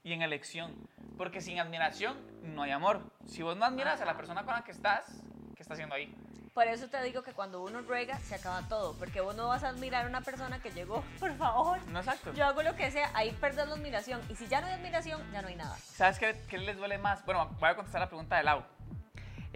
y 0.05 0.13
en 0.13 0.21
elección. 0.21 0.75
Porque 1.17 1.41
sin 1.41 1.59
admiración 1.59 2.19
no 2.43 2.65
hay 2.65 2.73
amor. 2.73 3.01
Si 3.27 3.41
vos 3.43 3.57
no 3.57 3.65
admiras 3.65 3.99
a 4.03 4.05
la 4.05 4.15
persona 4.19 4.45
con 4.45 4.53
la 4.53 4.63
que 4.63 4.73
estás, 4.73 5.07
¿qué 5.55 5.63
está 5.63 5.73
haciendo 5.73 5.95
ahí? 5.95 6.15
Por 6.53 6.67
eso 6.67 6.89
te 6.91 7.03
digo 7.03 7.23
que 7.23 7.33
cuando 7.33 7.63
uno 7.63 7.81
ruega, 7.81 8.19
se 8.19 8.35
acaba 8.35 8.69
todo. 8.69 8.93
Porque 8.99 9.23
vos 9.23 9.35
no 9.35 9.49
vas 9.49 9.65
a 9.65 9.71
admirar 9.71 10.05
a 10.05 10.09
una 10.11 10.21
persona 10.21 10.61
que 10.61 10.71
llegó, 10.71 11.03
por 11.19 11.35
favor. 11.39 11.79
No 11.87 12.01
exacto. 12.01 12.35
Yo 12.35 12.45
hago 12.45 12.63
lo 12.63 12.77
que 12.77 12.91
sea, 12.91 13.11
ahí 13.15 13.31
perdés 13.41 13.67
la 13.69 13.75
admiración. 13.75 14.21
Y 14.29 14.37
si 14.37 14.47
ya 14.49 14.61
no 14.61 14.67
hay 14.67 14.75
admiración, 14.75 15.23
ya 15.33 15.41
no 15.41 15.49
hay 15.49 15.57
nada. 15.57 15.79
¿Sabes 15.79 16.19
qué, 16.19 16.37
qué 16.47 16.59
les 16.59 16.77
duele 16.77 16.99
más? 16.99 17.25
Bueno, 17.25 17.57
voy 17.59 17.71
a 17.71 17.75
contestar 17.75 18.03
la 18.03 18.09
pregunta 18.09 18.37
de 18.37 18.43
Lau. 18.43 18.63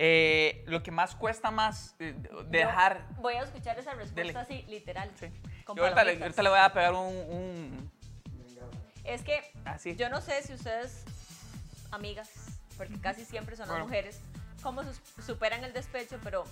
Eh, 0.03 0.65
lo 0.67 0.83
que 0.83 0.91
más 0.91 1.15
cuesta 1.15 1.51
más 1.51 1.95
eh, 1.99 2.15
dejar... 2.47 3.07
Yo 3.17 3.21
voy 3.21 3.35
a 3.35 3.43
escuchar 3.43 3.79
esa 3.79 3.93
respuesta 3.93 4.41
así, 4.41 4.63
literal. 4.63 5.11
Sí. 5.17 5.27
Con 5.65 5.77
Yo 5.77 5.83
ahorita 5.85 6.03
le, 6.05 6.13
palomitas. 6.13 6.23
ahorita 6.23 6.43
le 6.43 6.49
voy 6.49 6.59
a 6.59 6.73
pegar 6.73 6.93
un... 6.95 7.15
un- 7.17 7.91
Es 9.05 9.23
que 9.23 9.41
así. 9.65 9.97
yo 9.97 10.09
no 10.09 10.21
sé 10.21 10.43
si 10.43 10.53
ustedes 10.55 11.03
amigas, 11.91 12.29
porque 12.77 12.99
casi 13.01 13.25
siempre 13.25 13.57
son 13.57 13.65
las 13.67 13.71
Bueno. 13.77 13.87
mujeres, 13.87 14.21
cómo 14.63 14.83
superan 15.25 15.65
el 15.65 15.73
despecho, 15.73 16.19
pero 16.23 16.45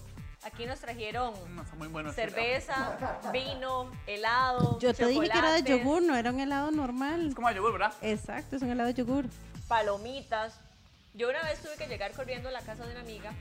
aquí 0.42 0.66
nos 0.66 0.81
trajeron 0.81 1.35
No, 1.55 2.12
cerveza, 2.12 2.97
vino, 3.33 3.90
helado, 4.07 4.79
Yo 4.81 4.94
te 4.94 5.07
dije 5.07 5.29
que 5.31 5.38
era 5.38 5.53
de 5.53 5.62
yogur, 5.62 6.03
no 6.03 6.16
era 6.16 6.31
un 6.31 6.40
helado 6.40 6.71
normal. 6.71 7.29
Es 7.29 7.35
como 7.35 7.51
yogur, 7.51 7.73
¿verdad? 7.73 7.92
Exacto, 8.03 8.57
es 8.57 8.62
un 8.62 8.71
helado 8.71 8.88
de 8.88 8.94
yogur. 8.94 9.27
palomitas. 9.68 10.59
Yo 11.14 11.29
una 11.29 11.42
vez 11.42 11.61
tuve 11.61 11.77
que 11.77 11.87
llegar 11.87 12.12
corriendo 12.12 12.49
a 12.49 12.53
la 12.53 12.61
casa 12.62 12.85
de 12.87 12.92
una 12.92 13.01
amiga, 13.01 13.33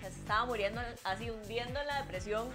que 0.00 0.10
se 0.10 0.18
estaba 0.20 0.44
muriendo, 0.44 0.80
así 1.04 1.30
hundiendo 1.30 1.80
en 1.80 1.86
la 1.86 2.02
depresión, 2.02 2.48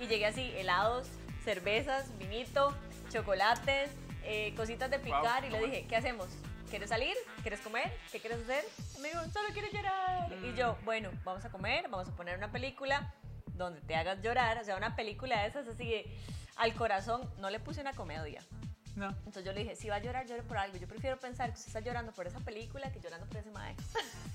y 0.00 0.06
llegué 0.06 0.26
así, 0.26 0.52
helados, 0.56 1.06
cervezas, 1.44 2.16
vinito, 2.18 2.74
chocolates, 3.10 3.90
eh, 4.24 4.54
cositas 4.56 4.90
de 4.90 4.98
picar, 4.98 5.44
y 5.44 5.50
le 5.50 5.60
dije, 5.66 5.86
¿qué 5.88 5.96
hacemos? 5.96 6.28
¿Quieres 6.70 6.88
salir? 6.88 7.14
¿Quieres 7.42 7.60
comer? 7.60 7.92
¿Qué 8.10 8.18
quieres 8.18 8.40
hacer? 8.40 8.64
Y 8.96 9.00
me 9.00 9.08
dijo, 9.08 9.20
solo 9.32 9.48
quiero 9.52 9.68
llorar. 9.70 10.32
Y 10.42 10.54
yo, 10.54 10.76
bueno, 10.84 11.10
vamos 11.22 11.44
a 11.44 11.50
comer, 11.50 11.88
vamos 11.88 12.08
a 12.08 12.16
poner 12.16 12.36
una 12.36 12.50
película 12.50 13.12
donde 13.54 13.80
te 13.82 13.94
hagas 13.94 14.20
llorar, 14.22 14.58
o 14.58 14.64
sea, 14.64 14.76
una 14.76 14.96
película 14.96 15.42
de 15.42 15.48
esas 15.48 15.68
así 15.68 15.84
de, 15.84 16.18
al 16.56 16.74
corazón, 16.74 17.30
no 17.38 17.50
le 17.50 17.60
puse 17.60 17.80
una 17.80 17.92
comedia. 17.92 18.42
No. 18.96 19.08
Entonces 19.08 19.44
yo 19.44 19.52
le 19.52 19.60
dije, 19.60 19.76
si 19.76 19.88
va 19.88 19.96
a 19.96 19.98
llorar, 19.98 20.26
llore 20.26 20.42
por 20.42 20.56
algo. 20.56 20.76
Yo 20.76 20.86
prefiero 20.86 21.18
pensar 21.18 21.50
que 21.50 21.54
usted 21.54 21.68
está 21.68 21.80
llorando 21.80 22.12
por 22.12 22.26
esa 22.26 22.40
película 22.40 22.92
que 22.92 23.00
llorando 23.00 23.26
por 23.26 23.38
ese 23.38 23.50
mae. 23.50 23.74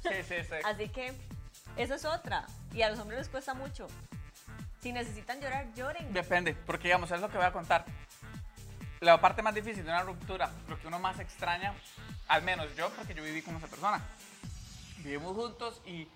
Sí, 0.04 0.24
sí, 0.28 0.36
sí. 0.44 0.56
Así 0.66 0.90
que 0.90 1.14
esa 1.78 1.96
es 1.96 2.06
otra. 2.06 2.46
Y 2.74 2.82
a 2.82 2.90
los 2.90 3.00
hombres 3.00 3.20
les 3.20 3.30
cuesta 3.30 3.54
mucho. 3.54 3.88
Si 4.82 4.92
necesitan 4.92 5.42
llorar, 5.42 5.74
lloren. 5.76 6.14
Depende, 6.14 6.54
porque 6.54 6.88
digamos, 6.88 7.12
es 7.12 7.20
lo 7.20 7.30
que 7.30 7.38
voy 7.38 7.46
a 7.46 7.52
contar. 7.52 7.86
La 9.02 9.20
parte 9.20 9.42
más 9.42 9.56
difícil 9.56 9.84
de 9.84 9.90
una 9.90 10.04
ruptura, 10.04 10.52
lo 10.68 10.80
que 10.80 10.88
uno 10.88 11.00
más 11.00 11.20
extraña, 11.20 11.74
al 12.28 12.44
menos 12.44 12.68
yo, 12.76 12.90
porque 12.92 13.14
yo 13.14 13.24
viví 13.24 13.42
con 13.42 13.56
esa 13.56 13.68
persona. 13.68 14.02
Vivimos 14.98 15.36
juntos 15.36 15.82
y 15.86 16.08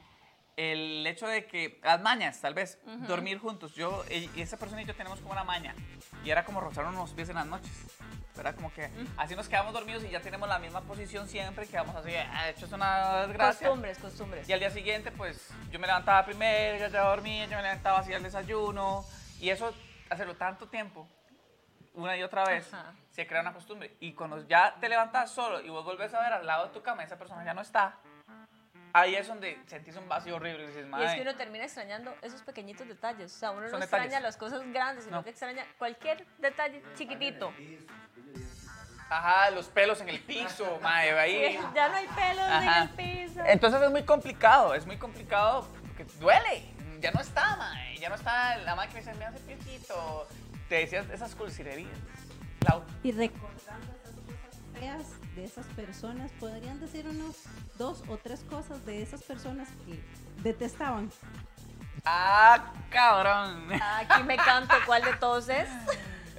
el 0.56 1.06
hecho 1.08 1.28
de 1.28 1.46
que, 1.46 1.80
las 1.84 2.02
mañas, 2.02 2.40
tal 2.42 2.54
vez, 2.54 2.80
dormir 3.08 3.40
juntos. 3.40 3.74
Yo 3.76 4.04
y 4.10 4.30
y 4.36 4.42
esa 4.42 4.58
persona 4.58 4.82
y 4.82 4.86
yo 4.86 4.96
tenemos 4.96 5.20
como 5.20 5.32
una 5.34 5.44
maña. 5.44 5.76
Y 6.24 6.30
era 6.30 6.46
como 6.46 6.62
rozarnos 6.62 6.96
los 6.96 7.12
pies 7.12 7.30
en 7.30 7.36
las 7.36 7.46
noches. 7.46 7.72
¿Verdad? 8.36 8.56
Como 8.56 8.74
que 8.74 8.90
así 9.18 9.36
nos 9.36 9.48
quedamos 9.48 9.74
dormidos 9.74 10.04
y 10.04 10.10
ya 10.10 10.20
tenemos 10.20 10.50
la 10.50 10.58
misma 10.58 10.82
posición 10.82 11.28
siempre, 11.28 11.68
quedamos 11.68 11.96
así, 11.96 12.16
ah, 12.16 12.46
de 12.46 12.50
hecho 12.52 12.66
es 12.66 12.72
una 12.72 13.28
desgracia. 13.28 13.68
Costumbres, 13.68 14.00
costumbres. 14.00 14.50
Y 14.50 14.54
al 14.54 14.60
día 14.60 14.72
siguiente, 14.72 15.12
pues 15.12 15.54
yo 15.70 15.80
me 15.80 15.86
levantaba 15.86 16.26
primero, 16.26 16.78
ella 16.78 16.88
ya 16.88 17.02
dormía, 17.02 17.46
yo 17.46 17.58
me 17.58 17.62
levantaba 17.62 18.00
así 18.00 18.12
al 18.12 18.24
desayuno. 18.24 19.06
Y 19.40 19.50
eso, 19.50 19.72
hacerlo 20.10 20.36
tanto 20.36 20.68
tiempo, 20.68 21.08
una 21.94 22.18
y 22.18 22.24
otra 22.24 22.44
vez, 22.44 22.74
Ajá. 22.74 22.94
se 23.12 23.28
crea 23.28 23.42
una 23.42 23.54
costumbre. 23.54 23.98
Y 24.00 24.14
cuando 24.14 24.48
ya 24.48 24.78
te 24.80 24.90
levantas 24.90 25.30
solo 25.30 25.62
y 25.62 25.70
vos 25.70 25.86
volvés 25.86 26.12
a 26.16 26.22
ver 26.22 26.34
al 26.34 26.48
lado 26.48 26.68
de 26.68 26.74
tu 26.74 26.82
cama, 26.82 27.04
esa 27.04 27.20
persona 27.20 27.46
ya 27.46 27.54
no 27.54 27.62
está. 27.62 28.00
Ahí 28.96 29.16
es 29.16 29.28
donde 29.28 29.60
sentís 29.66 29.96
un 29.96 30.08
vacío 30.08 30.36
horrible 30.36 30.66
y 30.66 30.68
dices, 30.68 30.86
Y 31.00 31.04
es 31.04 31.14
que 31.16 31.22
uno 31.22 31.36
termina 31.36 31.64
extrañando 31.66 32.16
esos 32.22 32.42
pequeñitos 32.44 32.88
detalles. 32.88 33.36
O 33.36 33.40
sea, 33.40 33.50
uno 33.52 33.62
no 33.62 33.66
detalles. 33.68 33.84
extraña 33.86 34.20
las 34.20 34.38
cosas 34.38 34.62
grandes, 34.72 35.06
sino 35.06 35.18
No. 35.18 35.24
que 35.24 35.32
extraña 35.32 35.66
cualquier 35.80 36.26
detalle 36.38 36.84
chiquitito. 36.96 37.52
Ajá, 39.10 39.50
los 39.52 39.68
pelos 39.68 40.00
en 40.02 40.10
el 40.10 40.20
piso, 40.22 40.80
mae, 40.82 41.12
ahí. 41.18 41.60
Ya 41.74 41.90
no 41.90 41.96
hay 41.96 42.08
pelos 42.08 42.46
Ajá. 42.48 42.78
en 42.78 42.84
el 42.84 42.90
piso. 42.90 43.42
Entonces 43.46 43.82
es 43.82 43.92
muy 43.92 44.04
complicado, 44.04 44.74
es 44.76 44.86
muy 44.86 44.98
complicado 44.98 45.68
porque 45.88 46.06
duele. 46.20 46.64
Ya 47.00 47.12
no 47.12 47.20
está, 47.20 47.56
mae. 47.58 47.98
Ya 47.98 48.10
no 48.10 48.16
está 48.16 48.58
la 48.58 48.76
madre 48.76 48.90
que 48.90 48.96
me 48.96 49.00
dice, 49.02 49.14
me 49.16 49.26
hace 49.26 49.40
piojito. 49.40 50.28
Te 50.70 50.76
decías 50.76 51.10
esas 51.10 51.36
cursilerías. 51.36 51.90
Clau. 52.60 52.84
Y 53.04 53.12
recordando 53.12 53.94
feas 54.84 55.06
de 55.36 55.46
esas 55.46 55.66
personas, 55.68 56.30
¿podrían 56.40 56.78
decir 56.82 57.08
unos 57.08 57.38
dos 57.78 58.04
o 58.10 58.18
tres 58.18 58.42
cosas 58.50 58.86
de 58.86 59.02
esas 59.02 59.24
personas 59.24 59.70
que 59.86 60.04
detestaban? 60.42 61.10
Ah, 62.06 62.74
cabrón. 62.90 63.70
Aquí 63.82 64.24
me 64.24 64.36
canto 64.36 64.76
cuál 64.86 65.02
de 65.04 65.14
todos 65.14 65.48
es. 65.48 65.70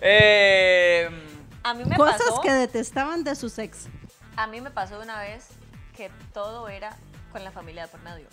Eh, 0.02 1.08
A 1.62 1.72
mí 1.72 1.84
me 1.86 1.96
cosas 1.96 2.20
pasó. 2.28 2.40
que 2.42 2.52
detestaban 2.52 3.24
de 3.24 3.34
sus 3.34 3.58
ex. 3.58 3.86
A 4.36 4.46
mí 4.46 4.60
me 4.60 4.70
pasó 4.70 5.00
una 5.00 5.18
vez 5.20 5.48
que 5.96 6.10
todo 6.34 6.68
era 6.68 6.94
con 7.32 7.42
la 7.44 7.50
familia 7.50 7.84
de 7.84 7.88
por 7.88 8.00
medio. 8.02 8.26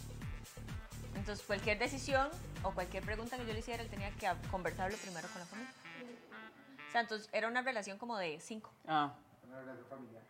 Entonces, 1.15 1.45
cualquier 1.45 1.79
decisión 1.79 2.27
o 2.63 2.71
cualquier 2.71 3.03
pregunta 3.03 3.37
que 3.37 3.45
yo 3.45 3.53
le 3.53 3.59
hiciera, 3.59 3.81
él 3.83 3.89
tenía 3.89 4.11
que 4.11 4.27
conversarlo 4.49 4.97
primero 4.97 5.27
con 5.29 5.39
la 5.39 5.45
familia. 5.45 5.71
O 6.89 6.91
sea, 6.91 7.01
entonces 7.01 7.29
era 7.31 7.47
una 7.47 7.61
relación 7.61 7.97
como 7.97 8.17
de 8.17 8.39
cinco. 8.41 8.73
ah, 8.89 9.13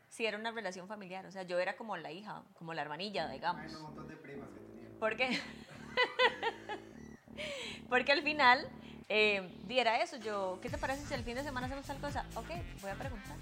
Sí, 0.09 0.25
era 0.25 0.37
una 0.37 0.51
relación 0.51 0.87
familiar. 0.87 1.25
O 1.25 1.31
sea, 1.31 1.43
yo 1.43 1.59
era 1.59 1.75
como 1.77 1.95
la 1.97 2.11
hija, 2.11 2.43
como 2.55 2.73
la 2.73 2.81
hermanilla, 2.81 3.27
digamos. 3.29 3.71
un 3.73 3.81
montón 3.83 4.07
de 4.07 4.15
primas 4.17 4.49
que 4.49 4.59
tenía. 4.59 4.89
Porque, 4.99 5.29
porque 7.89 8.11
al 8.11 8.21
final, 8.23 8.67
eh, 9.09 9.49
diera 9.67 10.01
eso. 10.01 10.17
Yo, 10.17 10.59
¿qué 10.61 10.69
te 10.69 10.77
parece 10.77 11.05
si 11.05 11.13
el 11.13 11.23
fin 11.23 11.35
de 11.35 11.43
semana 11.43 11.67
hacemos 11.67 11.85
tal 11.85 11.99
cosa? 11.99 12.25
Ok, 12.35 12.49
voy 12.81 12.91
a 12.91 12.95
preguntar. 12.95 13.35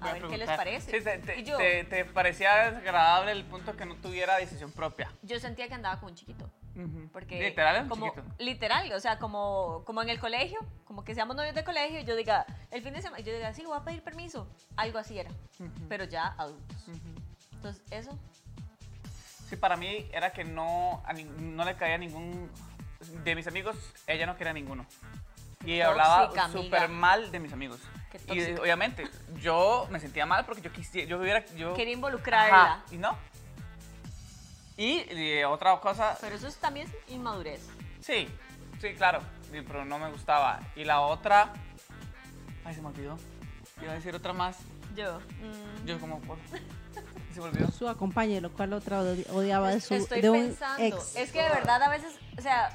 A 0.00 0.12
ver 0.12 0.22
qué 0.28 0.38
les 0.38 0.48
parece. 0.48 0.92
Sí, 0.98 1.04
te, 1.04 1.18
te- 1.18 1.40
y 1.40 1.44
yo, 1.44 1.56
te- 1.56 1.82
te 1.84 2.04
parecía 2.04 2.70
desagradable 2.70 3.32
el 3.32 3.44
punto 3.44 3.76
que 3.76 3.84
no 3.84 3.96
tuviera 3.96 4.36
decisión 4.36 4.70
propia. 4.70 5.10
yo 5.22 5.40
sentía 5.40 5.66
que 5.66 5.74
andaba 5.74 5.98
con 5.98 6.10
un 6.10 6.14
chiquito. 6.14 6.48
Porque 7.12 7.40
Literal, 7.40 7.88
como, 7.88 8.08
chiquito. 8.08 8.24
Literal, 8.38 8.92
o 8.92 9.00
sea, 9.00 9.18
como, 9.18 9.82
como 9.84 10.02
en 10.02 10.10
el 10.10 10.20
colegio, 10.20 10.58
como 10.84 11.04
que 11.04 11.14
seamos 11.14 11.34
novios 11.34 11.54
de 11.54 11.64
colegio, 11.64 12.00
yo 12.00 12.14
diga, 12.14 12.46
el 12.70 12.82
fin 12.82 12.94
de 12.94 13.02
semana, 13.02 13.22
yo 13.22 13.32
diga, 13.32 13.52
sí, 13.52 13.64
voy 13.64 13.76
a 13.76 13.84
pedir 13.84 14.02
permiso. 14.02 14.48
Algo 14.76 14.98
así 14.98 15.18
era, 15.18 15.30
pero 15.88 16.04
ya 16.04 16.34
adultos. 16.38 16.76
Entonces, 17.52 17.82
eso, 17.90 18.16
Sí, 19.48 19.56
para 19.56 19.76
mí 19.76 20.06
era 20.12 20.30
que 20.30 20.44
no, 20.44 21.02
no 21.38 21.64
le 21.64 21.74
caía 21.76 21.96
ningún... 21.96 22.50
De 23.24 23.34
mis 23.34 23.46
amigos, 23.46 23.76
ella 24.06 24.26
no 24.26 24.36
quería 24.36 24.52
ninguno. 24.52 24.84
Y 25.64 25.80
hablaba 25.80 26.24
Tóxica, 26.24 26.44
amiga. 26.44 26.62
súper 26.62 26.88
mal 26.88 27.30
de 27.30 27.38
mis 27.38 27.52
amigos. 27.52 27.80
Qué 28.10 28.34
Y 28.34 28.60
obviamente, 28.60 29.08
yo 29.40 29.86
me 29.90 30.00
sentía 30.00 30.26
mal 30.26 30.44
porque 30.44 30.60
yo 30.60 30.72
quisiera, 30.72 31.08
yo 31.08 31.18
hubiera... 31.18 31.44
Yo, 31.56 31.74
quería 31.74 31.94
involucrarla. 31.94 32.62
Ajá, 32.62 32.84
y 32.90 32.98
no. 32.98 33.16
Y, 34.78 35.12
y 35.12 35.42
otra 35.44 35.78
cosa, 35.80 36.16
Pero 36.20 36.36
eso 36.36 36.46
es 36.48 36.56
también 36.56 36.90
inmadurez. 37.08 37.60
sí, 38.00 38.28
sí, 38.80 38.94
claro, 38.94 39.20
sí, 39.50 39.60
pero 39.66 39.84
no 39.84 39.98
me 39.98 40.10
gustaba. 40.10 40.60
Y 40.76 40.84
la 40.84 41.00
otra, 41.00 41.52
ay, 42.64 42.74
se 42.74 42.80
me 42.80 42.88
olvidó. 42.88 43.18
Iba 43.82 43.92
a 43.92 43.94
decir 43.96 44.14
otra 44.14 44.32
más. 44.32 44.56
Yo, 44.96 45.18
mm, 45.18 45.84
Yo 45.86 45.98
como, 46.00 46.20
por- 46.20 46.38
se 47.34 47.40
me 47.40 47.46
olvidó. 47.46 47.70
Su 47.72 47.88
acompañe, 47.88 48.40
lo 48.40 48.52
cual 48.52 48.72
otra 48.72 49.02
odi- 49.02 49.28
odiaba 49.30 49.70
de 49.70 49.80
su 49.80 49.94
estoy 49.94 50.20
de 50.22 50.30
un 50.30 50.46
pensando. 50.48 50.84
ex. 50.96 51.16
Es 51.16 51.32
que 51.32 51.42
de 51.42 51.48
verdad 51.50 51.82
a 51.82 51.88
veces, 51.88 52.16
o 52.38 52.40
sea, 52.40 52.70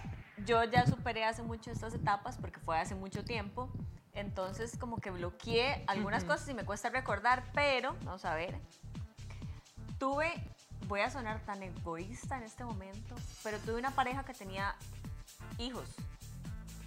yo 0.46 0.62
ya 0.66 0.86
superé 0.86 1.24
hace 1.24 1.42
mucho 1.42 1.72
estas 1.72 1.94
etapas 1.94 2.38
porque 2.38 2.60
fue 2.60 2.78
hace 2.78 2.96
mucho 2.96 3.24
tiempo. 3.24 3.70
Entonces 4.14 4.78
como 4.78 4.98
que 5.00 5.10
bloqueé 5.10 5.84
algunas 5.88 6.24
cosas 6.26 6.48
y 6.50 6.54
me 6.54 6.66
cuesta 6.66 6.90
recordar, 6.90 7.44
pero 7.54 7.96
vamos 8.04 8.26
a 8.26 8.36
ver. 8.36 8.60
Tuve, 9.98 10.32
voy 10.94 11.02
a 11.02 11.10
sonar 11.10 11.40
tan 11.40 11.64
egoísta 11.64 12.38
en 12.38 12.44
este 12.44 12.64
momento, 12.64 13.16
pero 13.42 13.58
tuve 13.58 13.80
una 13.80 13.90
pareja 13.90 14.24
que 14.24 14.36
tenía 14.36 14.76
hijos. 15.58 15.90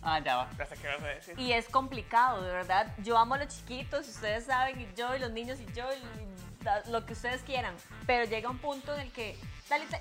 Ah, 0.00 0.20
ya 0.20 0.36
va, 0.36 0.48
ya 0.56 0.64
sé 0.64 0.76
qué 0.76 0.86
vas 0.86 1.02
a 1.02 1.06
decir. 1.08 1.40
Y 1.40 1.52
es 1.52 1.68
complicado, 1.68 2.40
de 2.40 2.52
verdad. 2.52 2.94
Yo 3.02 3.18
amo 3.18 3.34
a 3.34 3.38
los 3.38 3.48
chiquitos, 3.48 4.06
ustedes 4.06 4.44
saben, 4.44 4.80
y 4.80 4.86
yo, 4.94 5.16
y 5.16 5.18
los 5.18 5.32
niños, 5.32 5.58
y 5.58 5.66
yo, 5.72 5.88
y 5.92 6.92
lo 6.92 7.04
que 7.04 7.14
ustedes 7.14 7.42
quieran. 7.42 7.74
Pero 8.06 8.30
llega 8.30 8.48
un 8.48 8.58
punto 8.58 8.94
en 8.94 9.00
el 9.00 9.10
que, 9.10 9.36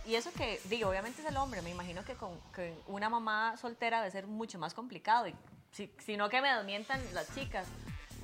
y 0.06 0.14
eso 0.14 0.32
que, 0.34 0.62
digo, 0.66 0.88
obviamente 0.88 1.24
es 1.24 1.28
el 1.28 1.38
hombre, 1.38 1.64
me 1.64 1.72
imagino 1.72 2.06
que 2.06 2.14
con 2.14 2.40
que 2.54 2.78
una 2.86 3.10
mamá 3.10 3.58
soltera 3.58 4.02
debe 4.02 4.12
ser 4.12 4.28
mucho 4.28 4.60
más 4.60 4.76
complicado, 4.76 5.28
y 5.28 5.34
si, 5.72 5.92
si 5.98 6.16
no 6.16 6.30
que 6.30 6.44
me 6.44 6.54
desmientan 6.54 7.02
las 7.16 7.34
chicas. 7.34 7.66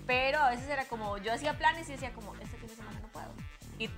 Pero 0.06 0.38
a 0.38 0.52
veces 0.52 0.70
era 0.70 0.86
como, 0.86 1.18
yo 1.18 1.34
hacía 1.34 1.58
planes 1.58 1.90
y 1.90 1.94
decía 1.94 2.14
como, 2.14 2.36
este 2.36 2.56
fin 2.58 2.68
de 2.68 2.76
semana 2.76 3.00
no 3.00 3.08
puedo. 3.08 3.34
Y 3.80 3.90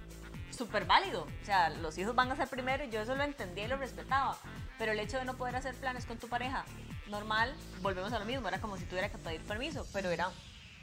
súper 0.54 0.86
válido, 0.86 1.24
o 1.24 1.46
sea, 1.46 1.70
los 1.70 1.98
hijos 1.98 2.16
van 2.16 2.32
a 2.32 2.36
ser 2.36 2.48
primero 2.48 2.84
y 2.84 2.90
yo 2.90 3.02
eso 3.02 3.16
lo 3.16 3.24
entendía 3.24 3.66
y 3.66 3.68
lo 3.68 3.78
respetaba. 3.78 4.38
Pero 4.78 4.92
el 4.92 5.00
hecho 5.00 5.18
de 5.18 5.26
no 5.26 5.36
poder 5.36 5.56
hacer 5.56 5.76
planes 5.76 6.06
con 6.06 6.18
tu 6.18 6.28
pareja 6.28 6.66
normal, 7.08 7.54
volvemos 7.82 8.14
a 8.14 8.20
lo 8.20 8.26
mismo, 8.26 8.48
era 8.48 8.60
como 8.60 8.78
si 8.78 8.86
tuviera 8.86 9.10
que 9.10 9.18
pedir 9.18 9.42
permiso, 9.42 9.86
pero 9.94 10.10
era 10.10 10.30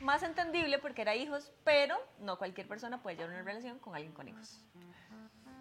más 0.01 0.23
entendible 0.23 0.79
porque 0.79 1.03
era 1.03 1.15
hijos, 1.15 1.53
pero 1.65 1.97
no 2.21 2.39
cualquier 2.39 2.67
persona 2.67 3.03
puede 3.03 3.17
llevar 3.17 3.33
una 3.35 3.43
relación 3.43 3.79
con 3.79 3.95
alguien 3.95 4.13
con 4.13 4.29
hijos. 4.29 4.61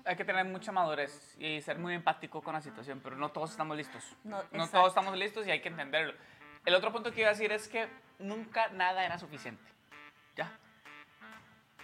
Hay 0.05 0.15
que 0.15 0.25
tener 0.25 0.45
mucha 0.45 0.71
madurez 0.71 1.35
y 1.37 1.61
ser 1.61 1.77
muy 1.77 1.93
empático 1.93 2.41
con 2.41 2.53
la 2.53 2.61
situación, 2.61 3.01
pero 3.03 3.15
no 3.15 3.31
todos 3.31 3.51
estamos 3.51 3.75
listos. 3.75 4.03
No, 4.23 4.41
No, 4.51 4.67
todos 4.69 4.87
estamos 4.89 5.15
listos 5.17 5.45
y 5.45 5.51
hay 5.51 5.61
que 5.61 5.69
entenderlo. 5.69 6.13
El 6.65 6.73
otro 6.73 6.91
punto 6.91 7.11
que 7.11 7.21
iba 7.21 7.29
a 7.29 7.33
decir 7.33 7.51
es 7.51 7.67
que 7.67 7.87
nunca 8.17 8.69
nada 8.69 9.05
era 9.05 9.19
suficiente. 9.19 9.63
Ya. 10.35 10.51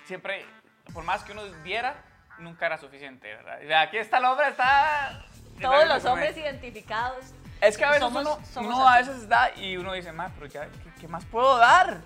Siempre, 0.06 0.46
por 0.94 1.04
más 1.04 1.24
que 1.24 1.34
uno 1.34 1.44
diera, 1.64 2.04
nunca 2.40 2.66
era 2.66 2.78
suficiente, 2.78 3.34
¿verdad? 3.36 3.82
Aquí 3.82 3.98
está 3.98 4.18
el 4.18 4.26
hombre, 4.26 4.50
está... 4.50 5.22
Todos 5.62 5.88
los 5.88 6.04
hombres 6.06 6.36
identificados. 6.36 7.26
Es 7.62 7.78
que 7.78 7.86
a 7.86 7.90
veces 7.92 8.04
somos- 8.04 8.22
uno, 8.26 8.40
somos 8.46 8.76
uno 8.76 8.88
a 8.88 8.98
veces 8.98 9.30
da 9.30 9.56
y 9.56 9.78
uno 9.78 9.94
dice, 9.94 10.12
más, 10.12 10.32
pero 10.34 10.48
ya, 10.48 10.66
¿qué, 10.66 10.94
qué 11.02 11.08
más 11.08 11.24
puedo 11.26 11.58
dar? 11.58 12.00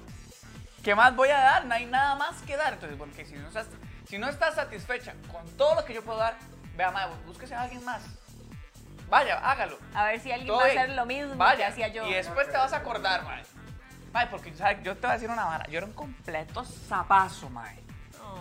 ¿Qué 0.83 0.93
más 0.93 1.15
voy 1.15 1.29
a 1.29 1.39
dar? 1.39 1.65
No 1.65 1.73
hay 1.73 1.85
nada 1.87 2.15
más 2.15 2.41
que 2.43 2.55
dar. 2.55 2.73
Entonces, 2.73 2.97
bueno, 2.97 3.13
que 3.15 3.25
si 3.25 3.33
no 3.33 3.47
estás, 3.47 3.67
Si 4.07 4.17
no 4.17 4.27
estás 4.29 4.55
satisfecha 4.55 5.13
con 5.31 5.45
todo 5.57 5.75
lo 5.75 5.85
que 5.85 5.93
yo 5.93 6.03
puedo 6.03 6.19
dar, 6.19 6.35
vea, 6.75 6.91
madre, 6.91 7.15
búsquese 7.25 7.55
a 7.55 7.61
alguien 7.63 7.83
más. 7.83 8.01
Vaya, 9.09 9.37
hágalo. 9.39 9.77
A 9.95 10.05
ver 10.05 10.19
si 10.19 10.31
alguien 10.31 10.47
Todo 10.47 10.59
va 10.59 10.65
a 10.65 10.67
hacer 10.67 10.89
lo 10.91 11.05
mismo 11.05 11.31
que 11.31 11.37
Vaya, 11.37 11.67
hacía 11.67 11.87
yo. 11.87 12.05
Y 12.07 12.13
después 12.13 12.49
te 12.51 12.57
vas 12.57 12.71
a 12.73 12.77
acordar, 12.77 13.23
mae. 13.23 13.43
Mae, 14.13 14.27
porque 14.27 14.53
¿sabes? 14.55 14.81
yo 14.83 14.95
te 14.95 15.01
voy 15.01 15.09
a 15.09 15.13
decir 15.13 15.29
una 15.29 15.45
vara. 15.45 15.65
Yo 15.67 15.77
era 15.79 15.87
un 15.87 15.93
completo 15.93 16.63
zapazo, 16.63 17.49
mae. 17.49 17.79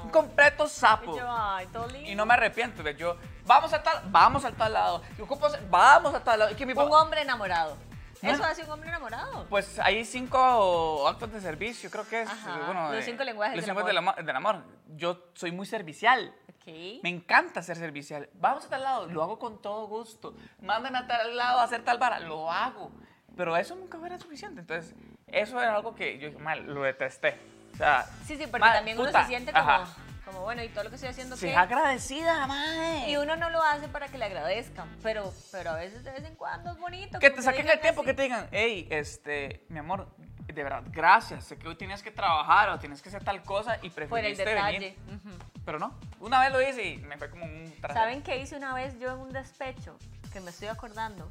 Un 0.05 0.11
completo 0.11 0.65
Y 0.67 0.69
sapo. 0.69 1.17
yo, 1.17 1.27
ay, 1.31 1.67
todo 1.69 1.87
lindo. 1.89 2.11
Y 2.11 2.15
no 2.15 2.25
me 2.27 2.35
arrepiento. 2.35 2.83
de 2.83 2.95
Yo, 2.95 3.17
vamos 3.47 3.73
a 3.73 3.83
tal, 3.83 4.03
vamos 4.07 4.45
a 4.45 4.53
tal 4.53 4.73
lado. 4.73 5.03
Ocupo 5.21 5.49
vamos 5.71 6.15
a 6.15 6.23
tal 6.23 6.39
lado. 6.39 6.51
Y 6.53 6.55
que 6.55 6.65
mi 6.67 6.73
Un 6.73 6.79
papá- 6.79 7.03
hombre 7.03 7.23
enamorado. 7.23 7.77
¿No? 8.21 8.31
Eso 8.33 8.43
hace 8.43 8.65
un 8.65 8.71
hombre 8.71 8.89
enamorado. 8.89 9.47
Pues 9.49 9.79
hay 9.79 10.05
cinco 10.05 11.07
actos 11.07 11.31
de 11.33 11.41
servicio, 11.41 11.89
creo 11.89 12.09
que 12.09 12.23
es. 12.23 12.29
Ajá, 12.29 12.65
Bueno, 12.67 12.91
los 12.93 13.01
eh, 13.01 13.03
cinco 13.05 13.23
lenguajes 13.23 13.57
los 13.57 13.65
del 13.65 13.75
cinco 13.77 13.87
del, 13.87 13.97
amor. 13.99 14.17
del 14.25 14.37
amor. 14.37 14.65
Yo 14.97 15.27
soy 15.35 15.53
muy 15.53 15.67
servicial. 15.67 16.35
Ok. 16.49 16.67
Me 17.05 17.11
encanta 17.11 17.63
ser 17.63 17.77
servicial. 17.77 18.29
Vamos 18.35 18.65
a 18.67 18.69
tal 18.71 18.83
lado, 18.83 19.07
lo 19.07 19.23
hago 19.23 19.39
con 19.39 19.63
todo 19.63 19.87
gusto. 19.87 20.35
Mándenme 20.61 20.99
a 20.99 21.07
tal 21.07 21.37
lado 21.37 21.61
a 21.61 21.63
hacer 21.63 21.85
tal 21.85 21.99
vara, 21.99 22.19
lo 22.19 22.51
hago. 22.51 22.91
Pero 23.37 23.57
eso 23.57 23.77
nunca 23.77 23.99
era 24.05 24.19
suficiente. 24.19 24.63
Entonces, 24.63 24.97
eso 25.29 25.61
era 25.63 25.77
algo 25.77 25.95
que 25.95 26.19
yo 26.19 26.27
dije, 26.29 26.41
mal, 26.41 26.67
lo 26.67 26.83
detesté. 26.83 27.39
O 27.79 27.81
sea, 27.81 28.07
Sí, 28.27 28.37
sí, 28.37 28.47
porque 28.49 28.67
también 28.69 28.99
uno 28.99 29.07
puta, 29.07 29.23
se 29.23 29.29
siente 29.29 29.53
como, 29.53 29.65
ajá. 29.71 29.87
como, 30.25 30.41
bueno, 30.41 30.65
y 30.65 30.69
todo 30.69 30.83
lo 30.85 30.91
que 30.91 30.97
estoy 30.97 31.11
haciendo, 31.11 31.37
¿qué? 31.37 31.55
agradecida, 31.55 32.45
mae. 32.49 33.09
Y 33.09 33.17
uno 33.17 33.37
no 33.37 33.51
lo 33.51 33.63
hace 33.63 33.87
para 33.87 34.09
que 34.09 34.19
le 34.19 34.25
agradezcan, 34.25 34.89
pero, 35.01 35.33
pero 35.53 35.71
a 35.71 35.75
veces 35.77 36.03
de 36.03 36.11
vez 36.11 36.25
en 36.25 36.35
cuando 36.35 36.73
es 36.73 36.79
bonito. 36.79 37.21
Que 37.21 37.31
te 37.31 37.41
saquen 37.41 37.69
el 37.69 37.79
tiempo, 37.81 38.01
así. 38.01 38.09
que 38.09 38.15
te 38.15 38.23
digan, 38.23 38.49
hey, 38.51 38.89
este, 38.91 39.65
mi 39.69 39.79
amor, 39.79 40.09
de 40.19 40.65
verdad, 40.65 40.83
gracias. 40.89 41.45
Sé 41.45 41.57
que 41.57 41.69
hoy 41.69 41.77
tienes 41.77 42.03
que 42.03 42.11
trabajar 42.11 42.69
o 42.71 42.81
tienes 42.81 43.01
que 43.01 43.11
hacer 43.11 43.23
tal 43.23 43.43
cosa 43.45 43.77
y 43.77 43.91
Por 43.91 44.03
el 44.03 44.09
preferiste 44.09 44.45
detalle. 44.45 44.79
venir. 44.81 44.99
Ujú. 45.07 45.39
Pero 45.65 45.79
no, 45.79 45.95
una 46.19 46.41
vez 46.41 46.51
lo 46.53 46.61
hice 46.61 46.83
y 46.85 46.97
me 46.99 47.17
fue 47.17 47.31
como 47.31 47.45
un 47.45 47.73
trasero. 47.81 47.95
¿Saben 48.01 48.23
qué 48.23 48.39
hice 48.39 48.57
una 48.57 48.75
vez 48.75 48.99
yo 48.99 49.13
en 49.13 49.19
un 49.21 49.33
despecho? 49.33 49.97
Que 50.33 50.41
me 50.41 50.51
estoy 50.51 50.67
acordando. 50.69 51.31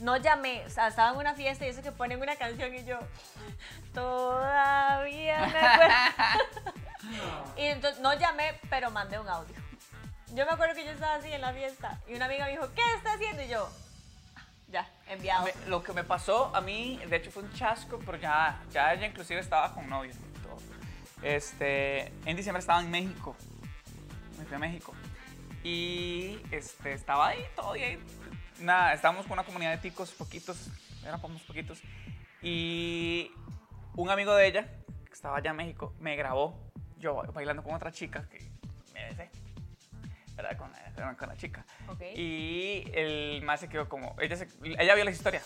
No 0.00 0.16
llamé, 0.18 0.62
o 0.66 0.70
sea, 0.70 0.88
estaba 0.88 1.10
en 1.12 1.16
una 1.16 1.34
fiesta 1.34 1.64
y 1.66 1.68
eso 1.70 1.82
que 1.82 1.90
ponen 1.92 2.20
una 2.20 2.36
canción 2.36 2.74
y 2.74 2.84
yo 2.84 2.98
todavía 3.94 5.46
me 5.46 5.58
acuerdo. 5.58 6.74
y 7.56 7.62
entonces 7.62 8.00
no 8.02 8.12
llamé, 8.14 8.58
pero 8.68 8.90
mandé 8.90 9.18
un 9.18 9.28
audio. 9.28 9.54
Yo 10.34 10.44
me 10.44 10.52
acuerdo 10.52 10.74
que 10.74 10.84
yo 10.84 10.90
estaba 10.90 11.14
así 11.14 11.32
en 11.32 11.40
la 11.40 11.52
fiesta 11.52 11.98
y 12.08 12.14
una 12.14 12.26
amiga 12.26 12.44
me 12.46 12.50
dijo, 12.52 12.68
¿qué 12.74 12.82
está 12.96 13.14
haciendo? 13.14 13.42
Y 13.42 13.48
yo, 13.48 13.68
"Ah, 14.36 14.42
ya, 14.68 14.88
enviado. 15.08 15.44
Me- 15.46 15.68
lo 15.68 15.82
que 15.82 15.92
me 15.92 16.04
pasó 16.04 16.54
a 16.54 16.60
mí, 16.60 17.00
de 17.08 17.16
hecho 17.16 17.30
fue 17.30 17.42
un 17.44 17.52
chasco, 17.54 17.98
pero 18.04 18.18
ya, 18.18 18.60
ya 18.72 18.92
ella 18.92 19.06
inclusive 19.06 19.40
estaba 19.40 19.72
con 19.72 19.88
novio 19.88 20.10
y 20.12 20.38
todo. 20.42 20.58
Este, 21.22 22.08
en 22.26 22.36
diciembre 22.36 22.60
estaba 22.60 22.80
en 22.80 22.90
México. 22.90 23.34
Me 24.38 24.44
fui 24.44 24.56
a 24.56 24.58
México. 24.58 24.92
Y 25.64 26.38
este, 26.50 26.92
estaba 26.92 27.28
ahí, 27.28 27.44
todo 27.56 27.72
bien. 27.72 28.04
Nada, 28.60 28.94
estábamos 28.94 29.24
con 29.24 29.32
una 29.34 29.44
comunidad 29.44 29.70
de 29.72 29.78
ticos, 29.78 30.10
poquitos, 30.12 30.56
éramos 31.02 31.42
poquitos. 31.42 31.80
Y 32.42 33.30
un 33.96 34.10
amigo 34.10 34.34
de 34.34 34.46
ella, 34.46 34.66
que 35.06 35.12
estaba 35.12 35.38
allá 35.38 35.50
en 35.50 35.56
México, 35.56 35.94
me 36.00 36.16
grabó 36.16 36.58
yo 36.98 37.22
bailando 37.34 37.62
con 37.62 37.74
otra 37.74 37.92
chica 37.92 38.26
que 38.30 38.38
me 38.94 39.04
besé. 39.08 39.30
¿Verdad? 40.34 40.56
Con 40.58 40.70
la, 40.72 41.14
con 41.16 41.28
la 41.28 41.36
chica. 41.36 41.64
Ok. 41.88 42.00
Y 42.14 42.84
el 42.94 43.42
más 43.42 43.60
se 43.60 43.68
quedó 43.68 43.88
como. 43.88 44.14
Ella, 44.20 44.36
se- 44.36 44.48
ella 44.62 44.94
vio 44.94 45.04
la 45.04 45.10
historia. 45.10 45.42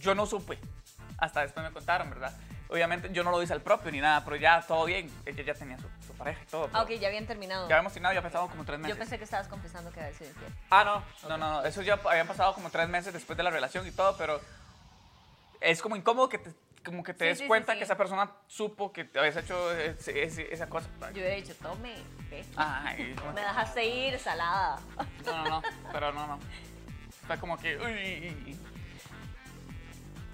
Yo 0.00 0.14
no 0.14 0.26
supe. 0.26 0.58
Hasta 1.18 1.42
después 1.42 1.64
me 1.64 1.72
contaron, 1.72 2.08
¿verdad? 2.10 2.34
Obviamente 2.68 3.10
yo 3.12 3.22
no 3.22 3.30
lo 3.30 3.42
hice 3.42 3.52
al 3.52 3.60
propio 3.60 3.90
ni 3.92 4.00
nada, 4.00 4.24
pero 4.24 4.36
ya 4.36 4.62
todo 4.62 4.86
bien. 4.86 5.10
Ella 5.26 5.42
ya 5.44 5.54
tenía 5.54 5.78
su 5.78 5.86
pareja 6.24 6.42
y 6.42 6.46
todo. 6.46 6.70
Ah, 6.72 6.82
ok, 6.82 6.90
ya 6.90 7.08
habían 7.08 7.26
terminado. 7.26 7.68
Ya 7.68 7.74
habíamos 7.76 7.92
terminado, 7.92 8.14
ya 8.14 8.22
pasado 8.22 8.48
como 8.48 8.64
tres 8.64 8.78
meses. 8.78 8.94
Yo 8.94 8.98
pensé 8.98 9.18
que 9.18 9.24
estabas 9.24 9.48
confesando 9.48 9.90
que 9.92 10.00
había 10.00 10.12
sido 10.16 10.30
infiel. 10.30 10.52
Ah, 10.70 10.84
no, 10.84 11.28
no, 11.28 11.36
no, 11.38 11.50
no, 11.62 11.64
eso 11.66 11.82
ya 11.82 11.94
habían 12.04 12.26
pasado 12.26 12.54
como 12.54 12.70
tres 12.70 12.88
meses 12.88 13.12
después 13.12 13.36
de 13.36 13.42
la 13.42 13.50
relación 13.50 13.86
y 13.86 13.90
todo, 13.92 14.16
pero 14.16 14.40
es 15.60 15.80
como 15.82 15.96
incómodo 15.96 16.28
que 16.28 16.38
te, 16.38 16.52
como 16.84 17.02
que 17.04 17.14
te 17.14 17.24
Sí, 17.24 17.28
des 17.28 17.38
sí, 17.38 17.46
cuenta 17.46 17.72
sí. 17.72 17.78
que 17.78 17.84
esa 17.84 17.96
persona 17.96 18.30
supo 18.48 18.92
que 18.92 19.04
te 19.04 19.18
habías 19.18 19.36
hecho 19.36 19.72
ese- 19.72 20.22
ese- 20.24 20.52
esa 20.52 20.68
cosa. 20.68 20.88
Yo 21.00 21.20
hubiera 21.20 21.34
dicho, 21.36 21.54
tome, 21.62 21.94
¿qué? 22.28 22.44
Ay, 22.56 23.14
como 23.18 23.32
Me 23.34 23.40
dejaste 23.42 23.84
ir, 23.84 24.18
salada. 24.18 24.80
no, 25.24 25.32
no, 25.44 25.48
no, 25.50 25.62
pero 25.92 26.12
no, 26.12 26.26
no. 26.26 26.38
Fue 27.26 27.38
como 27.38 27.56
que, 27.56 27.76
uy, 27.78 27.84
uy, 27.92 28.36
uy. 28.46 28.58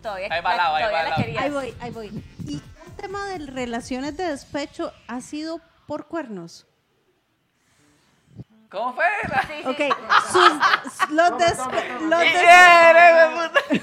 Todavía, 0.03 0.29
Ahí 0.31 0.40
va 0.40 0.57
la- 0.57 0.64
todavía 0.66 0.87
va 0.90 1.03
la 1.03 1.09
la- 1.11 1.16
querías. 1.16 1.42
Ahí 1.44 1.51
voy, 1.51 1.74
ahí 1.81 1.90
voy. 1.90 2.24
Y 2.46 2.55
el 2.87 2.92
tema 2.96 3.27
de 3.27 3.38
relaciones 3.46 4.16
de 4.16 4.24
despecho 4.31 4.92
ha 5.09 5.20
sido 5.20 5.61
por 5.88 6.07
cuernos. 6.07 6.66
¿Cómo 8.70 8.92
fue? 8.94 9.07
Sí, 9.46 9.62
sí. 9.62 9.68
Ok, 9.68 9.81
sus, 10.31 11.11
los, 11.11 11.31
despe- 11.31 12.01
los 12.01 12.22
¡Y 12.22 12.29
des-! 13.72 13.83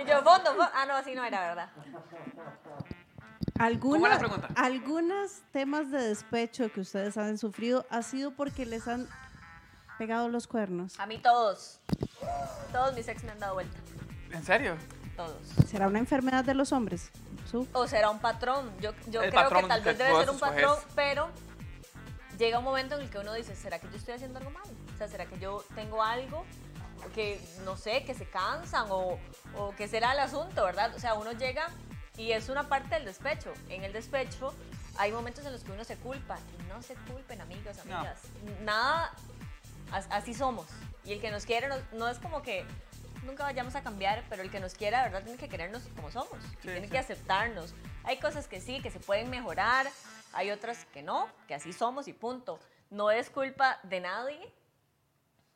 Y 0.00 0.08
yo, 0.08 0.22
fondo, 0.22 0.50
fondo. 0.54 0.68
Ah, 0.72 0.86
no, 0.86 0.94
así 0.94 1.14
no 1.16 1.24
era, 1.24 1.40
¿verdad? 1.48 1.68
alguna- 3.58 3.96
¿Cómo 3.98 4.06
es 4.06 4.12
la 4.12 4.18
pregunta? 4.20 4.48
algunos 4.54 5.42
temas 5.52 5.90
de 5.90 6.00
despecho 6.08 6.70
que 6.70 6.80
ustedes 6.82 7.16
han 7.16 7.38
sufrido 7.38 7.84
ha 7.90 8.02
sido 8.02 8.30
porque 8.30 8.64
les 8.66 8.86
han 8.86 9.08
pegado 9.98 10.28
los 10.28 10.46
cuernos. 10.46 11.00
A 11.00 11.06
mí 11.06 11.18
todos. 11.18 11.80
Todos 12.70 12.94
mis 12.94 13.08
ex 13.08 13.24
me 13.24 13.32
han 13.32 13.40
dado 13.40 13.54
vuelta. 13.54 13.76
¿En 14.30 14.44
serio? 14.44 14.76
Todos. 15.16 15.38
¿Será 15.68 15.88
una 15.88 15.98
enfermedad 15.98 16.44
de 16.44 16.54
los 16.54 16.70
hombres? 16.70 17.10
Su- 17.50 17.68
O 17.72 17.86
será 17.86 18.10
un 18.10 18.18
patrón. 18.20 18.72
Yo, 18.80 18.92
yo 19.08 19.22
El 19.22 19.30
creo 19.30 19.42
patrón 19.44 19.62
que 19.62 19.68
tal 19.68 19.82
vez 19.82 19.98
debe 19.98 20.10
ser 20.10 20.30
un 20.30 20.34
escoges. 20.36 20.38
patrón, 20.54 20.78
pero 20.94 21.28
llega 22.38 22.58
un 22.58 22.64
momento 22.64 22.96
en 22.96 23.02
el 23.02 23.10
que 23.10 23.18
uno 23.18 23.32
dice, 23.34 23.54
¿será 23.56 23.78
que 23.78 23.88
yo 23.90 23.96
estoy 23.96 24.14
haciendo 24.14 24.38
algo 24.38 24.50
mal? 24.50 24.64
O 24.94 24.98
sea, 24.98 25.08
¿será 25.08 25.26
que 25.26 25.38
yo 25.38 25.64
tengo 25.74 26.02
algo 26.02 26.44
que, 27.14 27.40
no 27.64 27.76
sé, 27.76 28.04
que 28.04 28.14
se 28.14 28.28
cansan 28.28 28.86
o, 28.90 29.18
o 29.56 29.74
qué 29.76 29.88
será 29.88 30.12
el 30.12 30.18
asunto, 30.20 30.64
verdad? 30.64 30.94
O 30.94 30.98
sea, 30.98 31.14
uno 31.14 31.32
llega 31.32 31.68
y 32.16 32.32
es 32.32 32.48
una 32.48 32.68
parte 32.68 32.94
del 32.96 33.04
despecho. 33.04 33.52
En 33.68 33.84
el 33.84 33.92
despecho 33.92 34.52
hay 34.98 35.12
momentos 35.12 35.44
en 35.46 35.52
los 35.52 35.62
que 35.62 35.72
uno 35.72 35.84
se 35.84 35.96
culpa. 35.96 36.38
Y 36.58 36.62
no 36.64 36.82
se 36.82 36.94
culpen, 37.10 37.40
amigos, 37.40 37.76
No. 37.84 37.96
amigas. 37.96 38.20
Nada, 38.62 39.12
as- 39.92 40.08
así 40.10 40.34
somos. 40.34 40.66
Y 41.04 41.12
el 41.12 41.20
que 41.20 41.30
nos 41.30 41.44
quiere 41.46 41.68
no, 41.68 41.76
no 41.92 42.08
es 42.08 42.18
como 42.18 42.42
que 42.42 42.66
nunca 43.26 43.42
vayamos 43.44 43.74
a 43.74 43.82
cambiar, 43.82 44.22
pero 44.28 44.42
el 44.42 44.50
que 44.50 44.60
nos 44.60 44.74
quiera, 44.74 44.98
de 45.04 45.10
verdad, 45.10 45.22
tiene 45.24 45.38
que 45.38 45.48
querernos 45.48 45.82
como 45.94 46.10
somos. 46.10 46.38
y 46.44 46.48
Sí, 46.48 46.58
tiene 46.62 46.84
sí. 46.86 46.90
que 46.90 46.98
aceptarnos. 46.98 47.74
Hay 48.04 48.18
cosas 48.18 48.46
que 48.48 48.60
sí, 48.60 48.80
que 48.80 48.90
se 48.90 49.00
pueden 49.00 49.28
mejorar. 49.30 49.86
Hay 50.32 50.50
otras 50.50 50.84
que 50.86 51.02
no, 51.02 51.28
que 51.48 51.54
así 51.54 51.72
somos 51.72 52.08
y 52.08 52.12
punto. 52.12 52.58
No 52.90 53.10
es 53.10 53.30
culpa 53.30 53.78
de 53.82 54.00
nadie 54.00 54.52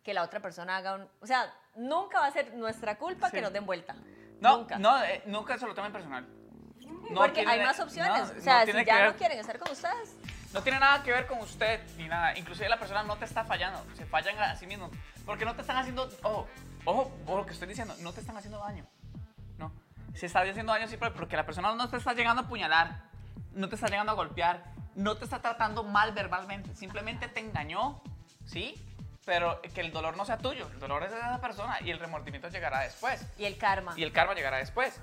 que 0.03 0.15
la 0.15 0.23
otra 0.23 0.41
persona 0.41 0.77
haga 0.79 0.95
un... 0.95 1.09
O 1.21 1.27
sea, 1.27 1.53
nunca 1.77 2.21
va 2.21 2.27
a 2.27 2.31
ser 2.33 2.55
nuestra 2.55 2.97
culpa 2.99 3.29
Sí. 3.29 3.37
que 3.37 3.43
nos 3.43 3.53
den 3.53 3.67
vuelta. 3.67 3.95
No, 4.41 4.59
nunca. 4.59 4.79
no, 4.79 5.03
eh, 5.05 5.23
nunca 5.27 5.59
se 5.59 5.67
lo 5.67 5.75
tomen 5.75 5.93
personal. 5.93 6.27
No 7.11 7.15
Porque 7.15 7.33
tiene- 7.41 7.53
hay 7.53 7.61
más 7.61 7.79
opciones. 7.79 8.33
no, 8.33 8.39
o 8.39 8.41
sea, 8.43 8.61
no 8.61 8.67
si 8.67 8.73
ya 8.73 8.85
que 8.85 8.93
no 8.93 8.99
ver- 8.99 9.17
quieren 9.17 9.39
estar 9.39 9.59
con 9.59 9.71
ustedes, 9.71 10.17
No 10.53 10.63
tiene 10.63 10.81
nada 10.81 11.01
que 11.05 11.13
ver 11.13 11.29
con 11.29 11.39
usted 11.39 11.81
ni 11.97 12.09
nada. 12.09 12.37
Inclusive 12.37 12.69
la 12.69 12.77
persona 12.79 13.05
no 13.05 13.17
te 13.17 13.25
está 13.25 13.45
fallando. 13.45 13.85
Se 13.95 14.05
fallan 14.07 14.37
a 14.39 14.57
sí 14.57 14.67
mismos. 14.67 14.91
Porque 15.25 15.45
no 15.45 15.55
te 15.55 15.61
están 15.61 15.77
haciendo... 15.77 16.11
Ojo, 16.25 16.49
ojo, 16.85 17.11
ojo 17.27 17.37
lo 17.39 17.47
que 17.47 17.53
estoy 17.53 17.69
diciendo. 17.69 17.95
No 18.01 18.13
te 18.13 18.21
están 18.21 18.37
haciendo 18.37 18.59
daño. 18.59 18.85
No. 19.59 19.73
Se 20.15 20.27
está 20.27 20.41
haciendo 20.41 20.73
daño 20.73 20.89
siempre 20.89 21.11
porque 21.11 21.37
la 21.37 21.47
persona 21.47 21.75
no 21.75 21.89
te 21.89 21.97
está 21.97 22.13
llegando 22.15 22.43
a 22.43 22.45
apuñalar. 22.47 23.03
No 23.53 23.69
te 23.69 23.75
está 23.75 23.89
llegando 23.89 24.13
a 24.13 24.15
golpear. 24.15 24.65
No 24.95 25.17
te 25.17 25.25
está 25.25 25.41
tratando 25.41 25.83
mal 25.85 26.13
verbalmente. 26.13 26.75
Simplemente 26.75 27.29
te 27.29 27.41
engañó. 27.41 28.03
¿Sí? 28.45 28.75
Pero 29.25 29.61
que 29.63 29.81
el 29.81 29.93
dolor 29.93 30.17
no 30.17 30.25
sea 30.25 30.39
tuyo. 30.39 30.69
El 30.73 30.81
dolor 30.81 31.03
es 31.05 31.11
de 31.13 31.19
esa 31.19 31.41
persona. 31.41 31.79
Y 31.83 31.91
el 31.91 31.99
remordimiento 31.99 32.49
llegará 32.49 32.81
después. 32.81 33.25
y 33.39 33.45
el 33.45 33.57
karma. 33.59 33.93
Y 33.97 34.03
el 34.03 34.13
karma 34.13 34.35
llegará 34.35 34.57
después. 34.59 34.99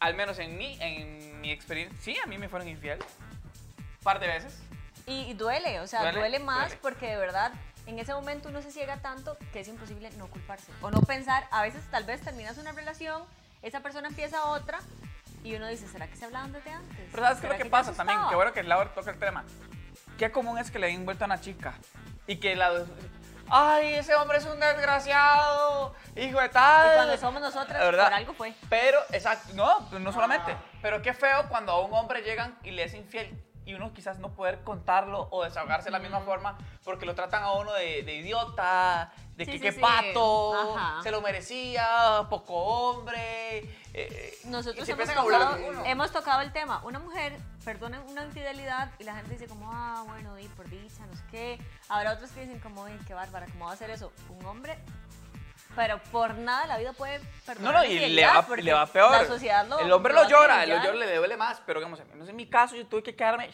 Al 0.00 0.14
menos 0.14 0.38
en 0.38 0.56
mí, 0.56 0.76
en 0.80 1.40
mi 1.40 1.50
experiencia. 1.50 1.96
Sí, 2.00 2.16
a 2.22 2.26
mí 2.26 2.38
me 2.38 2.48
fueron 2.48 2.68
infiel. 2.68 2.98
Un 2.98 4.04
par 4.04 4.20
de 4.20 4.28
veces. 4.28 4.60
Y, 5.06 5.22
y 5.22 5.34
duele, 5.34 5.80
o 5.80 5.86
sea, 5.86 6.02
Duele, 6.02 6.18
duele, 6.18 6.38
más 6.38 6.66
duele. 6.68 6.78
porque 6.82 7.06
de 7.06 7.16
verdad 7.16 7.52
en 7.88 7.98
ese 7.98 8.12
momento 8.12 8.50
uno 8.50 8.60
se 8.60 8.70
ciega 8.70 8.98
tanto 8.98 9.38
que 9.50 9.60
es 9.60 9.68
imposible 9.68 10.10
no 10.18 10.26
culparse 10.28 10.70
o 10.82 10.90
no 10.90 11.00
pensar. 11.00 11.48
A 11.50 11.62
veces 11.62 11.82
tal 11.90 12.04
vez 12.04 12.20
terminas 12.20 12.58
una 12.58 12.72
relación, 12.72 13.22
esa 13.62 13.80
persona 13.80 14.08
empieza 14.08 14.44
otra 14.50 14.78
y 15.42 15.54
uno 15.54 15.66
dice, 15.68 15.88
¿será 15.88 16.06
que 16.06 16.16
se 16.16 16.26
hablaban 16.26 16.52
desde 16.52 16.70
antes? 16.70 17.08
Pero 17.10 17.22
¿sabes 17.22 17.40
qué 17.40 17.46
es 17.46 17.52
¿Será 17.52 17.52
lo 17.54 17.58
que 17.58 17.64
ya 17.64 17.70
pasa 17.70 17.92
también? 17.92 18.18
Qué 18.28 18.34
bueno 18.34 18.52
que 18.52 18.62
Laura 18.62 18.92
toca 18.92 19.10
el 19.10 19.18
tema. 19.18 19.42
Qué 20.18 20.30
común 20.30 20.58
es 20.58 20.70
que 20.70 20.78
le 20.78 20.88
den 20.88 21.06
vuelta 21.06 21.24
a 21.24 21.26
una 21.26 21.40
chica 21.40 21.74
y 22.26 22.36
que 22.36 22.56
la... 22.56 22.84
¡Ay, 23.50 23.94
ese 23.94 24.14
hombre 24.14 24.36
es 24.36 24.44
un 24.44 24.60
desgraciado! 24.60 25.94
¡Hijo 26.14 26.38
de 26.38 26.50
tal! 26.50 26.92
Y 26.92 26.94
cuando 26.96 27.16
somos 27.16 27.40
nosotras, 27.40 27.80
¿Verdad? 27.80 28.04
por 28.04 28.12
algo 28.12 28.34
fue. 28.34 28.54
Pero, 28.68 28.98
exacto, 29.10 29.54
no, 29.54 29.88
no 29.98 30.12
solamente. 30.12 30.54
Pero 30.82 31.00
qué 31.00 31.14
feo 31.14 31.48
cuando 31.48 31.72
a 31.72 31.80
un 31.80 31.94
hombre 31.94 32.20
llegan 32.20 32.58
y 32.62 32.72
le 32.72 32.82
es 32.82 32.92
infiel 32.92 33.47
y 33.68 33.74
uno 33.74 33.92
quizás 33.92 34.18
no 34.18 34.30
poder 34.30 34.62
contarlo 34.64 35.28
o 35.30 35.44
desahogarse 35.44 35.86
de 35.88 35.90
la 35.90 35.98
misma 35.98 36.20
forma 36.20 36.56
porque 36.84 37.04
lo 37.04 37.14
tratan 37.14 37.42
a 37.42 37.52
uno 37.52 37.72
de, 37.74 38.02
de 38.02 38.14
idiota, 38.16 39.12
de 39.36 39.44
Sí, 39.44 39.50
que 39.52 39.58
sí, 39.58 39.62
qué 39.62 39.72
sí. 39.72 39.80
pato, 39.80 40.54
Ajá. 40.74 41.02
se 41.02 41.10
lo 41.10 41.20
merecía, 41.20 42.26
poco 42.30 42.54
hombre. 42.54 43.58
eh, 43.92 44.38
y 44.42 44.48
Nosotros 44.48 44.88
hemos 44.88 45.12
tocado, 45.14 45.56
hemos 45.84 46.10
tocado 46.12 46.40
el 46.40 46.50
tema. 46.52 46.80
Una 46.84 46.98
mujer 46.98 47.36
perdona 47.62 48.00
una 48.08 48.24
infidelidad 48.24 48.90
y 48.98 49.04
la 49.04 49.14
gente 49.16 49.32
dice 49.32 49.46
como, 49.46 49.70
ah, 49.70 50.02
bueno, 50.06 50.34
di 50.36 50.48
por 50.48 50.66
dicha, 50.70 51.04
no 51.06 51.14
sé 51.14 51.22
qué. 51.30 51.60
Habrá 51.90 52.14
otros 52.14 52.30
que 52.30 52.40
dicen 52.40 52.60
como, 52.60 52.86
"Ay, 52.86 52.98
qué 53.06 53.12
bárbara, 53.12 53.44
¿cómo 53.52 53.66
va 53.66 53.72
a 53.72 53.74
hacer 53.74 53.90
eso? 53.90 54.12
Un 54.30 54.46
hombre, 54.46 54.78
pero 55.78 55.98
por 56.10 56.34
nada 56.34 56.66
la 56.66 56.76
vida 56.76 56.92
puede 56.92 57.20
No, 57.20 57.24
perdonar 57.46 57.72
no, 57.72 57.78
una 57.78 57.86
y 57.88 58.08
le 58.08 58.26
va, 58.26 58.44
le 58.56 58.72
va 58.72 58.84
peor. 58.86 59.12
La 59.12 59.26
sociedad 59.28 59.64
lo, 59.64 59.78
el 59.78 59.92
hombre 59.92 60.12
lo 60.12 60.22
a 60.22 60.28
llora, 60.28 60.64
el 60.64 60.72
acribillar. 60.72 60.94
llora 60.94 61.06
le 61.06 61.16
duele 61.16 61.36
más, 61.36 61.62
pero 61.64 61.78
digamos, 61.78 62.00
en 62.00 62.34
mi 62.34 62.46
caso 62.46 62.74
yo 62.74 62.84
tuve 62.84 63.04
que 63.04 63.14
quedarme 63.14 63.48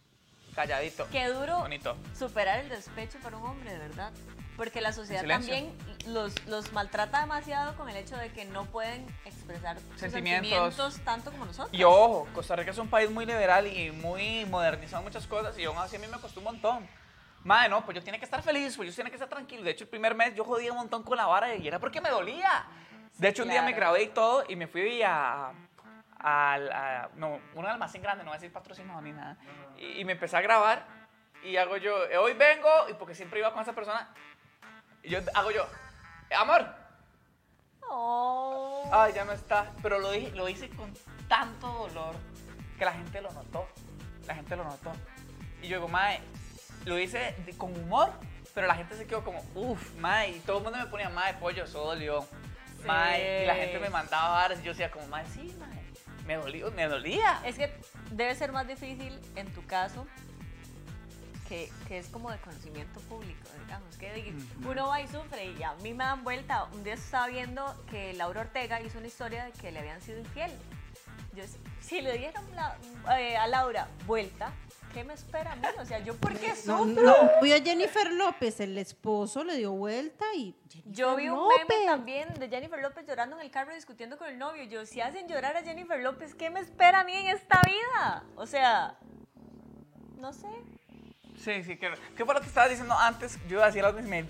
calladito. 0.56 1.06
Qué 1.12 1.28
duro 1.28 1.60
Bonito. 1.60 1.96
superar 2.18 2.58
el 2.58 2.68
despecho 2.70 3.18
para 3.22 3.36
un 3.36 3.44
hombre, 3.46 3.72
de 3.72 3.78
verdad. 3.78 4.10
Porque 4.56 4.80
la 4.80 4.92
sociedad 4.92 5.24
también 5.24 5.72
los, 6.08 6.44
los 6.46 6.72
maltrata 6.72 7.20
demasiado 7.20 7.76
con 7.76 7.88
el 7.88 7.96
hecho 7.96 8.16
de 8.16 8.32
que 8.32 8.46
no 8.46 8.64
pueden 8.66 9.06
expresar 9.24 9.78
sus 9.78 10.00
Sentimientos. 10.00 10.74
sentimientos 10.74 11.00
tanto 11.04 11.30
como 11.30 11.46
nosotros. 11.46 11.70
Y 11.72 11.84
ojo, 11.84 12.26
Costa 12.34 12.56
Rica 12.56 12.72
es 12.72 12.78
un 12.78 12.88
país 12.90 13.08
muy 13.10 13.26
liberal 13.26 13.68
y 13.68 13.92
muy 13.92 14.44
modernizado 14.46 14.98
en 15.02 15.04
muchas 15.04 15.26
cosas 15.28 15.56
y 15.56 15.64
aún 15.66 15.78
así 15.78 15.94
a 15.94 15.98
mí 16.00 16.08
me 16.08 16.18
costó 16.18 16.40
un 16.40 16.44
montón. 16.44 16.99
Madre, 17.44 17.68
no, 17.70 17.84
pues 17.84 17.94
yo 17.96 18.02
tenía 18.04 18.18
que 18.18 18.24
estar 18.26 18.42
feliz, 18.42 18.76
pues 18.76 18.90
yo 18.90 18.94
tenía 18.94 19.10
que 19.10 19.16
estar 19.16 19.28
tranquilo. 19.28 19.62
De 19.62 19.70
hecho, 19.70 19.84
el 19.84 19.90
primer 19.90 20.14
mes 20.14 20.34
yo 20.34 20.44
jodía 20.44 20.72
un 20.72 20.78
montón 20.78 21.02
con 21.02 21.16
la 21.16 21.26
vara 21.26 21.54
y 21.54 21.66
era 21.66 21.78
porque 21.78 22.00
me 22.00 22.10
dolía. 22.10 22.64
De 23.16 23.28
hecho, 23.28 23.42
un 23.44 23.48
día 23.48 23.62
me 23.62 23.74
claro. 23.74 23.92
grabé 23.92 24.02
y 24.04 24.08
todo 24.08 24.44
y 24.48 24.56
me 24.56 24.66
fui 24.66 25.02
a, 25.02 25.52
al- 26.18 26.72
a- 26.72 27.08
no, 27.16 27.40
un 27.54 27.66
almacén 27.66 28.02
grande, 28.02 28.24
no 28.24 28.30
voy 28.30 28.36
a 28.36 28.40
decir 28.40 28.52
patrocinado 28.52 29.00
ni 29.00 29.12
nada. 29.12 29.36
Y, 29.78 30.00
y 30.00 30.04
me 30.04 30.12
empecé 30.12 30.36
a 30.36 30.40
grabar 30.42 30.84
y 31.42 31.56
hago 31.56 31.76
yo, 31.78 32.04
"Eh, 32.10 32.18
hoy 32.18 32.34
vengo, 32.34 32.68
y 32.90 32.94
porque 32.94 33.14
siempre 33.14 33.40
iba 33.40 33.52
con 33.52 33.62
esa 33.62 33.72
persona, 33.72 34.08
y 35.02 35.08
yo 35.10 35.20
hago 35.34 35.50
yo, 35.50 35.66
amor, 36.38 36.66
Oh. 37.92 38.88
Ay, 38.92 39.12
ya 39.14 39.24
no 39.24 39.32
está. 39.32 39.72
Pero 39.82 39.98
lo, 39.98 40.12
dije- 40.12 40.30
lo 40.36 40.48
hice 40.48 40.68
con 40.70 40.92
tanto 41.28 41.66
dolor 41.66 42.14
que 42.78 42.84
la 42.84 42.92
gente 42.92 43.20
lo 43.20 43.32
notó. 43.32 43.66
La 44.28 44.34
gente 44.36 44.54
lo 44.54 44.62
notó. 44.64 44.92
Y 45.62 45.66
yo 45.68 45.78
digo, 45.78 45.88
mae, 45.88 46.20
lo 46.84 46.98
hice 46.98 47.34
de- 47.46 47.52
con 47.56 47.72
humor, 47.78 48.12
pero 48.54 48.66
la 48.66 48.74
gente 48.74 48.96
se 48.96 49.06
quedó 49.06 49.24
como, 49.24 49.40
uff, 49.54 49.94
mae. 49.96 50.30
Y 50.30 50.40
todo 50.40 50.58
el 50.58 50.64
mundo 50.64 50.78
me 50.78 50.86
ponía, 50.86 51.08
mae, 51.10 51.34
pollo, 51.34 51.64
eso 51.64 51.84
dolió. 51.84 52.22
Sí. 52.22 52.86
Mae, 52.86 53.42
y 53.42 53.46
la 53.46 53.54
gente 53.54 53.78
me 53.78 53.90
mandaba 53.90 54.30
varas 54.30 54.60
y 54.60 54.62
yo 54.62 54.70
decía 54.72 54.90
como, 54.90 55.06
mae, 55.08 55.26
sí, 55.26 55.54
mae. 55.58 55.80
Me 56.26 56.36
dolió, 56.36 56.70
me 56.72 56.86
dolía. 56.86 57.40
Es 57.44 57.56
que 57.56 57.72
debe 58.10 58.34
ser 58.34 58.52
más 58.52 58.66
difícil 58.66 59.18
en 59.36 59.52
tu 59.52 59.64
caso, 59.66 60.06
que, 61.48 61.70
que 61.88 61.98
es 61.98 62.06
como 62.08 62.30
de 62.30 62.38
conocimiento 62.38 63.00
público, 63.00 63.48
digamos, 63.64 63.96
que 63.96 64.32
uno 64.64 64.86
va 64.88 65.00
y 65.00 65.08
sufre 65.08 65.46
y 65.58 65.62
a 65.64 65.74
mí 65.74 65.92
me 65.94 66.04
dan 66.04 66.22
vuelta. 66.22 66.64
Un 66.72 66.84
día 66.84 66.94
estaba 66.94 67.26
viendo 67.26 67.84
que 67.90 68.12
Laura 68.14 68.42
Ortega 68.42 68.80
hizo 68.80 68.98
una 68.98 69.08
historia 69.08 69.44
de 69.46 69.52
que 69.52 69.72
le 69.72 69.80
habían 69.80 70.00
sido 70.00 70.20
infiel. 70.20 70.52
Yo, 71.34 71.42
si 71.80 72.00
le 72.02 72.18
dieron 72.18 72.44
la- 72.54 72.76
eh, 73.18 73.36
a 73.36 73.46
Laura 73.48 73.88
vuelta, 74.06 74.52
¿qué 74.92 75.04
me 75.04 75.14
espera 75.14 75.52
a 75.52 75.56
mí? 75.56 75.62
O 75.80 75.84
sea, 75.84 75.98
¿yo 76.00 76.14
por 76.16 76.36
qué 76.38 76.54
sufro? 76.56 77.02
no, 77.02 77.14
vio 77.42 77.54
a 77.56 77.60
Jennifer 77.60 78.12
López, 78.12 78.60
el 78.60 78.76
esposo 78.78 79.44
le 79.44 79.56
dio 79.56 79.72
vuelta 79.72 80.24
y. 80.36 80.54
Yo 80.86 81.16
vi 81.16 81.28
un 81.28 81.36
López. 81.36 81.58
meme 81.68 81.86
también 81.86 82.34
de 82.34 82.48
Jennifer 82.48 82.80
López 82.80 83.06
llorando 83.06 83.36
en 83.36 83.42
el 83.42 83.50
carro 83.50 83.74
discutiendo 83.74 84.18
con 84.18 84.28
el 84.28 84.38
novio. 84.38 84.64
Yo, 84.64 84.86
si 84.86 85.00
hacen 85.00 85.28
llorar 85.28 85.56
a 85.56 85.62
Jennifer 85.62 86.00
López, 86.00 86.34
¿qué 86.34 86.50
me 86.50 86.60
espera 86.60 87.00
a 87.00 87.04
mí 87.04 87.12
en 87.14 87.28
esta 87.28 87.62
vida? 87.64 88.24
O 88.36 88.46
sea, 88.46 88.96
no 90.18 90.32
sé. 90.32 90.48
Sí, 91.42 91.62
sí, 91.64 91.76
que, 91.78 91.90
¿qué 92.16 92.24
fue 92.24 92.34
lo 92.34 92.40
que 92.40 92.46
estabas 92.48 92.68
diciendo 92.70 92.94
antes? 92.98 93.38
Yo 93.48 93.56
iba 93.56 93.64
a 93.64 93.66
decir 93.68 93.82
algo 93.84 93.98
y 93.98 94.02
me 94.02 94.26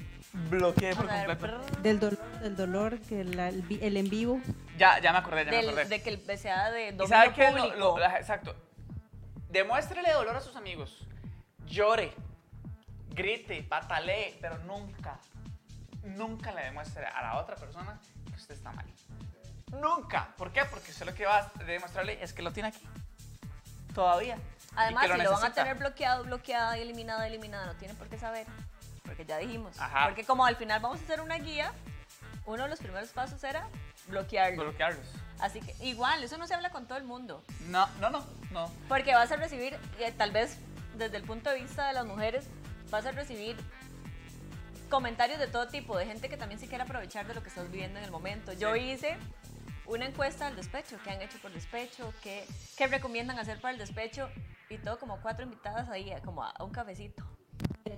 bloqueé 0.49 0.95
por 0.95 1.07
ver, 1.09 1.27
completo. 1.27 1.61
Del 1.83 1.99
dolor, 1.99 2.41
del 2.41 2.57
dolor, 2.57 3.01
que 3.01 3.25
la- 3.25 3.49
el, 3.49 3.97
en 3.97 4.09
vivo. 4.09 4.41
Ya, 4.79 5.01
ya 5.01 5.11
me 5.13 5.19
acordé, 5.19 5.45
ya 5.45 5.51
me 5.51 5.57
del- 5.57 5.69
acordé. 5.71 5.85
de 5.87 6.03
que 6.03 6.11
el 6.11 6.39
sea 6.39 6.71
de 6.71 6.89
¿Y 6.89 6.93
dominio 6.93 7.09
sabe 7.09 7.33
qué 7.35 7.51
lo- 7.51 7.97
lo- 7.97 7.99
exacto. 7.99 8.55
Demuéstrele 9.51 10.13
dolor 10.13 10.37
a 10.37 10.41
sus 10.41 10.55
amigos. 10.55 11.07
Llore, 11.67 12.15
grite, 13.09 13.63
patalee, 13.65 14.39
pero 14.41 14.59
nunca, 14.59 15.19
nunca 16.05 16.53
le 16.53 16.65
demuestre 16.65 17.05
a 17.05 17.21
la 17.21 17.39
otra 17.39 17.57
persona 17.57 17.99
que 18.27 18.35
usted 18.35 18.55
está 18.55 18.71
mal. 18.73 18.87
Nunca. 19.73 20.33
¿Por 20.37 20.53
qué? 20.53 20.65
Porque 20.65 20.93
usted 20.93 21.07
lo 21.07 21.15
que 21.15 21.27
va 21.27 21.39
a 21.39 21.65
demostrarle 21.65 22.23
es 22.23 22.33
que 22.33 22.43
lo 22.43 22.53
tiene 22.53 22.69
aquí. 22.69 22.87
Todavía. 23.95 24.39
Además, 24.77 25.09
si 25.11 25.23
lo 25.23 25.33
van 25.33 25.45
a 25.45 25.53
tener 25.53 25.77
bloqueado, 25.77 26.25
bloqueada, 26.25 26.79
eliminada, 26.79 27.27
eliminada, 27.27 27.67
no 27.67 27.75
tiene 27.75 27.95
por 27.95 28.09
qué 28.09 28.19
saber. 28.19 28.47
Porque 29.03 29.25
ya 29.25 29.39
dijimos. 29.39 29.79
Ajá. 29.81 30.07
Porque 30.07 30.25
como 30.25 30.45
al 30.45 30.57
final 30.57 30.81
vamos 30.81 31.01
a 31.01 31.03
hacer 31.03 31.21
una 31.21 31.37
guía, 31.37 31.73
uno 32.47 32.63
de 32.65 32.69
los 32.69 32.79
primeros 32.79 33.11
pasos 33.11 33.43
era 33.43 33.69
bloquearlo. 34.11 34.63
Bloquearlos. 34.65 35.07
Así 35.39 35.61
que 35.61 35.75
igual, 35.85 36.23
eso 36.23 36.37
no 36.37 36.47
se 36.47 36.55
habla 36.55 36.71
con 36.71 36.87
todo 36.87 36.99
el 36.99 37.05
mundo. 37.05 37.43
No, 37.69 37.87
no, 38.01 38.11
no, 38.11 38.27
no. 38.51 38.71
Porque 38.89 39.15
vas 39.15 39.33
a 39.33 39.37
recibir, 39.37 39.79
eh, 39.99 40.13
tal 40.17 40.33
vez 40.33 40.59
desde 40.99 41.17
el 41.17 41.23
punto 41.23 41.49
de 41.51 41.61
vista 41.63 41.87
de 41.89 41.95
las 41.95 42.05
mujeres, 42.05 42.47
vas 42.91 43.07
a 43.07 43.13
recibir 43.13 43.57
comentarios 44.91 45.39
de 45.39 45.47
todo 45.47 45.69
tipo, 45.69 45.97
de 45.97 46.05
gente 46.05 46.29
que 46.29 46.37
también 46.37 46.59
se 46.61 46.67
quiere 46.67 46.83
aprovechar 46.83 47.27
de 47.27 47.35
lo 47.35 47.43
que 47.43 47.49
estás 47.49 47.71
viviendo 47.71 47.99
en 47.99 48.05
el 48.05 48.11
momento. 48.11 48.53
Yo 48.53 48.75
Sí. 48.75 48.81
hice 48.91 49.17
una 49.87 50.07
encuesta 50.07 50.47
del 50.47 50.57
despecho, 50.57 50.99
qué 51.05 51.11
han 51.11 51.23
hecho 51.23 51.39
por 51.41 51.53
despecho, 51.53 52.13
qué, 52.23 52.45
qué 52.77 52.87
recomiendan 52.89 53.39
hacer 53.39 53.61
para 53.61 53.73
el 53.73 53.79
despecho, 53.79 54.29
y 54.69 54.79
todo 54.79 54.99
como 54.99 55.21
cuatro 55.21 55.45
invitadas 55.45 55.89
ahí, 55.89 56.13
como 56.25 56.43
a, 56.45 56.51
a 56.51 56.65
un 56.65 56.71
cafecito. 56.73 57.25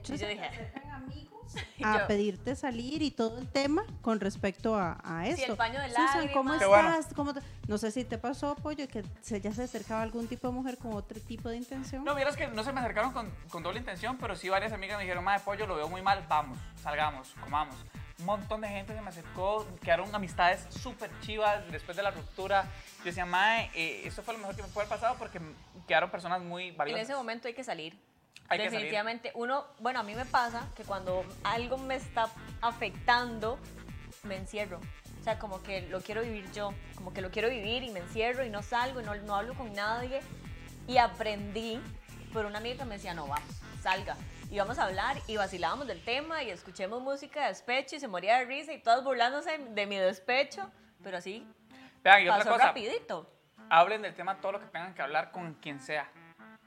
Y 0.09 0.17
yo 0.17 0.29
dije, 0.29 0.73
y 1.79 1.85
a 1.85 2.01
yo, 2.01 2.07
pedirte 2.07 2.55
salir 2.57 3.03
y 3.03 3.11
todo 3.11 3.39
el 3.39 3.49
tema 3.49 3.85
con 4.01 4.21
respecto 4.21 4.77
a, 4.77 4.99
a 5.05 5.27
esto. 5.27 5.53
el 5.53 5.57
paño 5.59 5.81
de 5.81 5.89
Susan, 5.91 6.29
¿cómo. 6.33 6.59
Qué 6.59 6.65
bueno. 6.67 6.95
estás? 6.95 7.15
¿Cómo 7.15 7.35
te- 7.35 7.41
No 7.69 7.77
sé 7.79 7.91
si 7.91 8.05
te 8.05 8.17
pasó, 8.19 8.55
Pollo, 8.57 8.89
que 8.89 9.05
se, 9.21 9.41
ya 9.41 9.53
se 9.53 9.65
acercaba 9.65 10.03
algún 10.03 10.29
tipo 10.29 10.47
de 10.49 10.55
mujer 10.55 10.79
con 10.79 10.95
otro 10.95 11.21
tipo 11.21 11.49
de 11.49 11.57
intención. 11.57 12.05
No, 12.05 12.15
vieras 12.15 12.37
que 12.37 12.49
no 12.49 12.65
se 12.65 12.73
me 12.73 12.81
acercaron 12.81 13.13
con, 13.13 13.31
con 13.51 13.63
doble 13.63 13.79
intención, 13.81 14.17
pero 14.19 14.35
sí 14.37 14.49
varias 14.49 14.73
amigas 14.73 14.97
me 14.97 15.03
dijeron, 15.05 15.25
madre 15.25 15.43
pollo, 15.45 15.67
lo 15.67 15.77
veo 15.77 15.89
muy 15.89 16.01
mal, 16.03 16.25
vamos, 16.29 16.59
salgamos, 16.83 17.35
comamos. 17.41 17.77
Un 18.19 18.27
montón 18.27 18.61
de 18.61 18.69
gente 18.69 18.95
se 18.95 19.01
me 19.01 19.09
acercó, 19.09 19.67
quedaron 19.83 20.15
amistades 20.15 20.65
súper 20.71 21.11
chivas 21.23 21.69
después 21.73 21.97
de 21.97 22.05
la 22.05 22.13
ruptura. 22.13 22.65
Yo 22.99 23.05
decía, 23.07 23.27
madre, 23.27 23.71
eh, 23.75 24.03
eso 24.07 24.23
fue 24.23 24.35
lo 24.35 24.39
mejor 24.39 24.55
que 24.55 24.63
me 24.63 24.69
puede 24.69 24.87
haber 24.87 24.97
pasado 25.01 25.17
porque 25.19 25.41
quedaron 25.89 26.09
personas 26.09 26.41
muy 26.41 26.69
en 26.69 26.77
valiosas. 26.77 27.03
ese 27.03 27.15
momento 27.17 27.49
hay 27.49 27.55
que 27.55 27.65
salir. 27.65 27.99
Hay 28.49 28.59
que 28.59 28.65
salir. 28.65 28.71
Definitivamente. 28.71 29.33
Uno, 29.35 29.67
bueno, 29.79 30.01
a 30.01 30.03
mí 30.03 30.15
me 30.15 30.27
pasa 30.27 30.69
que 30.77 30.85
cuando 30.85 31.25
algo 31.45 31.79
me 31.79 31.97
está 31.97 32.29
afectando, 32.61 33.59
me 34.25 34.37
encierro. 34.37 34.81
O 35.21 35.25
sea, 35.25 35.39
como 35.39 35.63
que 35.63 35.83
lo 35.83 36.01
quiero 36.01 36.23
vivir 36.23 36.51
yo, 36.53 36.75
como 36.97 37.13
que 37.13 37.21
lo 37.21 37.31
quiero 37.31 37.49
vivir 37.49 37.85
y 37.85 37.91
me 37.91 38.01
encierro 38.01 38.45
y 38.45 38.51
no 38.51 38.63
salgo 38.63 39.01
y 39.01 39.05
no, 39.05 39.15
no 39.15 39.37
hablo 39.37 39.55
con 39.55 39.73
nadie. 39.73 40.21
Y 40.89 40.99
aprendí 40.99 41.81
por 42.33 42.45
una 42.45 42.59
amiga 42.59 42.79
que 42.79 42.85
me 42.87 42.97
decía, 42.97 43.15
no, 43.15 43.29
vamos, 43.29 43.49
salga. 43.81 44.17
Y 44.51 44.59
vamos 44.59 44.79
a 44.79 44.85
hablar 44.85 45.17
y 45.29 45.37
vacilábamos 45.37 45.87
del 45.87 46.05
tema 46.05 46.43
y 46.43 46.51
escuchemos 46.51 47.01
música 47.01 47.43
de 47.43 47.49
despecho 47.49 47.97
y 47.97 48.01
se 48.01 48.09
moría 48.09 48.39
de 48.39 48.45
risa 48.45 48.73
y 48.73 48.83
todos 48.83 49.03
burlándose 49.05 49.57
de 49.59 49.87
mi 49.87 49.97
despecho. 49.97 50.71
Pero 51.03 51.17
así 51.17 51.47
Vean, 52.03 52.23
y 52.23 52.29
otra 52.29 52.45
cosa, 52.45 52.67
rapidito. 52.67 53.31
hablen 53.71 54.03
del 54.03 54.15
tema 54.15 54.41
todo 54.41 54.53
lo 54.53 54.61
que 54.61 54.67
tengan 54.67 54.93
que 54.95 55.03
hablar 55.03 55.31
con 55.31 55.55
quien 55.55 55.81
sea. 55.81 56.11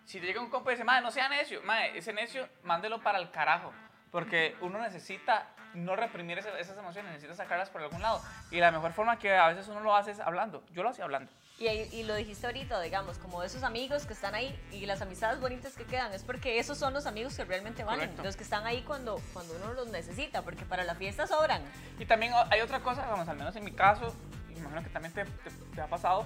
Si 0.05 0.19
te 0.19 0.25
llega 0.27 0.39
un 0.41 0.49
compa 0.49 0.71
y 0.71 0.75
dice, 0.75 0.83
madre, 0.83 1.01
no 1.03 1.11
sea 1.11 1.27
necio, 1.29 1.61
madre, 1.63 1.97
ese 1.97 2.13
necio, 2.13 2.47
mándelo 2.63 3.01
para 3.01 3.17
el 3.19 3.31
carajo. 3.31 3.73
Porque 4.11 4.55
uno 4.61 4.79
necesita 4.79 5.47
no 5.73 5.95
reprimir 5.95 6.37
ese- 6.39 6.57
esas 6.59 6.77
emociones, 6.77 7.11
necesita 7.11 7.35
sacarlas 7.35 7.69
por 7.69 7.81
algún 7.81 8.01
lado. 8.01 8.21
Y 8.51 8.59
la 8.59 8.71
mejor 8.71 8.93
forma 8.93 9.19
que 9.19 9.35
a 9.35 9.47
veces 9.49 9.67
uno 9.67 9.81
lo 9.81 9.93
hace 9.95 10.11
es 10.11 10.19
hablando. 10.21 10.63
Yo 10.71 10.83
lo 10.83 10.89
hacía 10.89 11.03
hablando. 11.03 11.29
Y, 11.57 11.67
y 11.67 12.03
lo 12.03 12.15
dijiste 12.15 12.45
ahorita, 12.45 12.79
digamos, 12.81 13.17
como 13.17 13.41
esos 13.43 13.63
amigos 13.63 14.05
que 14.05 14.13
están 14.13 14.35
ahí 14.35 14.57
y 14.71 14.85
las 14.85 15.01
amistades 15.01 15.39
bonitas 15.41 15.75
que 15.75 15.85
quedan, 15.85 16.13
es 16.13 16.23
porque 16.23 16.59
esos 16.59 16.77
son 16.77 16.93
los 16.93 17.05
amigos 17.07 17.35
que 17.35 17.43
realmente 17.45 17.83
valen, 17.83 18.07
Correcto. 18.09 18.23
los 18.23 18.35
que 18.37 18.43
están 18.43 18.65
ahí 18.65 18.83
cuando, 18.83 19.19
cuando 19.33 19.55
uno 19.55 19.73
los 19.73 19.87
necesita, 19.87 20.41
porque 20.43 20.65
para 20.65 20.83
la 20.83 20.95
fiesta 20.95 21.27
sobran. 21.27 21.61
Y 21.97 22.05
también 22.05 22.33
hay 22.51 22.61
otra 22.61 22.81
cosa, 22.81 23.05
vamos, 23.09 23.27
al 23.27 23.37
menos 23.37 23.55
en 23.55 23.63
mi 23.63 23.71
caso, 23.71 24.13
imagino 24.49 24.83
que 24.83 24.89
también 24.89 25.13
te, 25.13 25.23
te- 25.25 25.51
te 25.73 25.81
ha 25.81 25.87
pasado, 25.87 26.25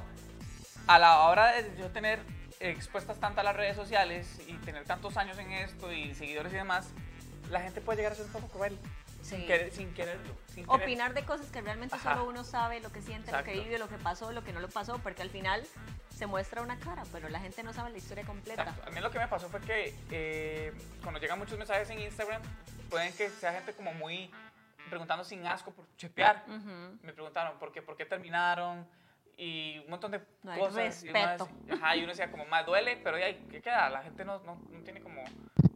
a 0.88 0.98
la 1.00 1.20
hora 1.28 1.52
de 1.54 1.76
yo 1.78 1.90
tener 1.92 2.20
expuestas 2.60 3.20
tanto 3.20 3.40
a 3.40 3.44
las 3.44 3.56
redes 3.56 3.76
sociales 3.76 4.42
y 4.48 4.54
tener 4.58 4.84
tantos 4.86 5.16
años 5.18 5.38
en 5.40 5.52
esto 5.52 5.92
y 5.92 6.14
seguidores 6.14 6.52
y 6.52 6.58
demás, 6.58 6.90
la 7.50 7.62
gente 7.62 7.82
puede 7.82 7.98
llegar 7.98 8.12
a 8.12 8.16
ser 8.16 8.26
un 8.26 8.32
poco 8.34 8.48
cruel, 8.50 8.78
sin, 9.22 9.40
Sí. 9.42 9.46
querer- 9.48 9.72
sin 9.72 9.94
quererlo. 9.94 10.36
Sin 10.54 10.66
querer. 10.66 10.82
Opinar 10.82 11.14
de 11.14 11.24
cosas 11.24 11.48
que 11.52 11.62
realmente 11.62 11.96
Ajá. 11.96 12.16
solo 12.16 12.30
uno 12.30 12.44
sabe, 12.44 12.80
lo 12.82 12.92
que 12.92 13.02
siente, 13.02 13.32
lo 13.32 13.38
que 13.44 13.52
Exacto. 13.52 13.64
vive, 13.64 13.80
lo 13.80 13.88
que 13.88 13.98
pasó, 13.98 14.32
lo 14.32 14.44
que 14.44 14.52
no 14.54 14.60
lo 14.60 14.70
pasó, 14.70 15.00
porque 15.00 15.22
al 15.22 15.30
final 15.30 15.66
se 16.14 16.26
muestra 16.28 16.62
una 16.62 16.78
cara, 16.80 17.04
pero 17.14 17.30
la 17.30 17.40
gente 17.40 17.64
no 17.64 17.72
sabe 17.72 17.92
la 17.92 17.98
historia 17.98 18.26
completa. 18.26 18.64
Exacto. 18.64 18.88
A 18.88 18.92
mí 18.92 19.00
lo 19.00 19.10
que 19.10 19.20
me 19.20 19.28
pasó 19.30 19.48
fue 19.50 19.62
que 19.62 19.96
eh, 20.12 20.74
cuando 21.02 21.20
llegan 21.20 21.40
muchos 21.40 21.58
mensajes 21.58 21.90
en 21.92 22.00
Instagram, 22.00 22.42
pueden 22.90 23.14
que 23.14 23.30
sea 23.30 23.54
gente 23.54 23.74
como 23.74 23.94
muy 23.94 24.30
preguntando 24.90 25.24
sin 25.24 25.46
asco 25.48 25.72
por 25.72 25.86
chepear. 25.96 26.44
Ujú. 26.48 26.98
Me 27.04 27.14
preguntaron 27.14 27.58
por 27.58 27.72
qué, 27.72 27.82
por 27.82 27.96
qué 27.96 28.06
terminaron 28.06 28.86
y 29.40 29.80
un 29.80 29.90
montón 29.90 30.12
de 30.12 30.22
No 30.44 30.52
hay 30.52 30.60
cosas. 30.60 31.04
y 31.04 31.10
uno 31.10 31.14
respeto. 31.20 31.50
decía- 31.62 31.76
ajá, 31.76 31.96
y 31.96 32.00
uno 32.00 32.10
decía 32.10 32.30
como, 32.32 32.46
más 32.46 32.66
duele, 32.66 32.98
pero 33.04 33.18
ya, 33.18 33.28
¿qué 33.50 33.62
queda? 33.62 33.90
La 33.90 34.02
gente 34.04 34.26
no, 34.26 34.40
no, 34.40 34.56
no 34.70 34.80
tiene 34.84 35.02
como, 35.02 35.24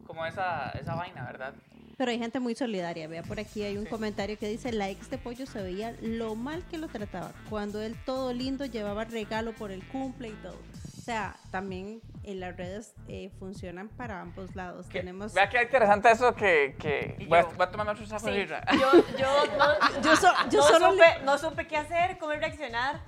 como 0.06 0.26
esa, 0.26 0.70
esa 0.72 0.96
vaina, 0.96 1.24
¿verdad? 1.26 1.54
Pero 1.98 2.10
hay 2.12 2.18
gente 2.20 2.40
muy 2.40 2.56
solidaria. 2.56 3.08
Vea, 3.08 3.22
por 3.24 3.40
aquí 3.40 3.62
hay 3.64 3.78
un 3.78 3.84
Sí. 3.86 3.90
comentario 3.90 4.38
que 4.38 4.48
dice, 4.48 4.72
la 4.74 4.90
ex 4.90 5.10
de 5.10 5.18
Pollo 5.18 5.46
se 5.46 5.62
veía 5.62 5.96
lo 6.02 6.36
mal 6.36 6.66
que 6.68 6.78
lo 6.78 6.88
trataba. 6.88 7.32
Cuando 7.50 7.82
él 7.82 7.96
todo 8.06 8.34
lindo 8.34 8.66
llevaba 8.66 9.04
regalo 9.06 9.54
por 9.54 9.72
el 9.72 9.84
cumple 9.88 10.30
y 10.30 10.34
todo. 10.42 10.58
O 10.98 11.06
sea, 11.06 11.36
también 11.52 12.02
en 12.24 12.40
las 12.40 12.56
redes 12.58 12.96
eh, 13.10 13.30
funcionan 13.38 13.90
para 13.90 14.22
ambos 14.22 14.56
lados. 14.56 14.88
Que- 14.88 15.00
Tenemos... 15.02 15.34
Vea 15.34 15.50
que 15.50 15.62
interesante 15.62 16.10
eso 16.10 16.34
que, 16.34 16.76
que 16.80 17.26
voy, 17.28 17.40
a, 17.40 17.44
voy 17.44 17.56
a 17.60 17.70
tomarme 17.70 17.92
otro 17.92 18.06
saco 18.08 18.26
Sí, 18.28 18.46
yo, 18.48 19.18
yo, 19.18 19.28
no, 19.58 20.02
Yo 20.02 20.16
so- 20.16 20.34
yo 20.50 20.60
no 20.62 20.68
solo 20.68 20.92
supe, 20.94 21.06
no 21.26 21.38
supe 21.38 21.68
qué 21.68 21.76
hacer, 21.78 22.18
cómo 22.18 22.32
reaccionar. 22.32 23.02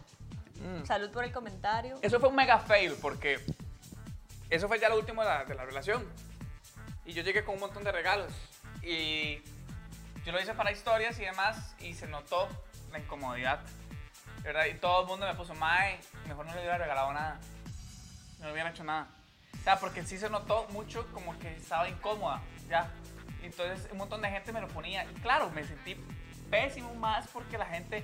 Mm. 0.66 0.86
Salud 0.86 1.12
por 1.12 1.24
el 1.24 1.32
comentario. 1.32 1.98
Eso 2.02 2.20
fue 2.20 2.30
un 2.30 2.36
mega 2.36 2.60
fail 2.60 2.96
porque 3.02 3.40
eso 4.50 4.68
fue 4.68 4.80
ya 4.80 4.90
lo 4.90 4.98
último 4.98 5.22
de 5.22 5.30
la, 5.30 5.46
de 5.46 5.56
la 5.56 5.66
relación. 5.66 6.06
Y 7.06 7.14
yo 7.14 7.24
llegué 7.24 7.44
con 7.44 7.56
un 7.56 7.62
montón 7.62 7.84
de 7.84 7.92
regalos. 7.92 8.34
Y 8.82 9.42
yo 10.26 10.32
lo 10.32 10.42
hice 10.42 10.54
para 10.54 10.72
historias 10.72 11.20
y 11.20 11.26
demás 11.26 11.76
y 11.80 11.94
se 11.94 12.08
notó 12.08 12.48
la 12.92 13.00
incomodidad. 13.00 13.60
¿verdad? 14.46 14.66
Y 14.66 14.76
todo 14.76 15.02
el 15.02 15.08
mundo 15.08 15.26
me 15.26 15.34
puso, 15.34 15.56
Mae, 15.56 16.00
mejor 16.28 16.46
no 16.46 16.54
le 16.54 16.60
hubiera 16.60 16.78
regalado 16.78 17.12
nada. 17.12 17.40
No 18.40 18.46
le 18.46 18.54
hubiera 18.54 18.70
hecho 18.70 18.84
nada. 18.84 19.08
O 19.60 19.64
sea, 19.64 19.80
porque 19.80 20.04
sí 20.04 20.20
se 20.20 20.30
notó 20.30 20.68
mucho 20.70 21.08
como 21.12 21.38
que 21.40 21.56
estaba 21.56 21.90
incómoda, 21.90 22.42
ya. 22.70 22.92
Entonces 23.42 23.88
un 23.92 23.98
montón 23.98 24.22
de 24.22 24.30
gente 24.30 24.52
me 24.52 24.62
lo 24.62 24.68
ponía. 24.68 25.04
Y 25.06 25.14
claro, 25.16 25.50
me 25.50 25.64
sentí 25.64 25.96
pésimo 26.52 26.94
más 26.94 27.28
porque 27.28 27.58
la 27.58 27.66
gente, 27.66 28.04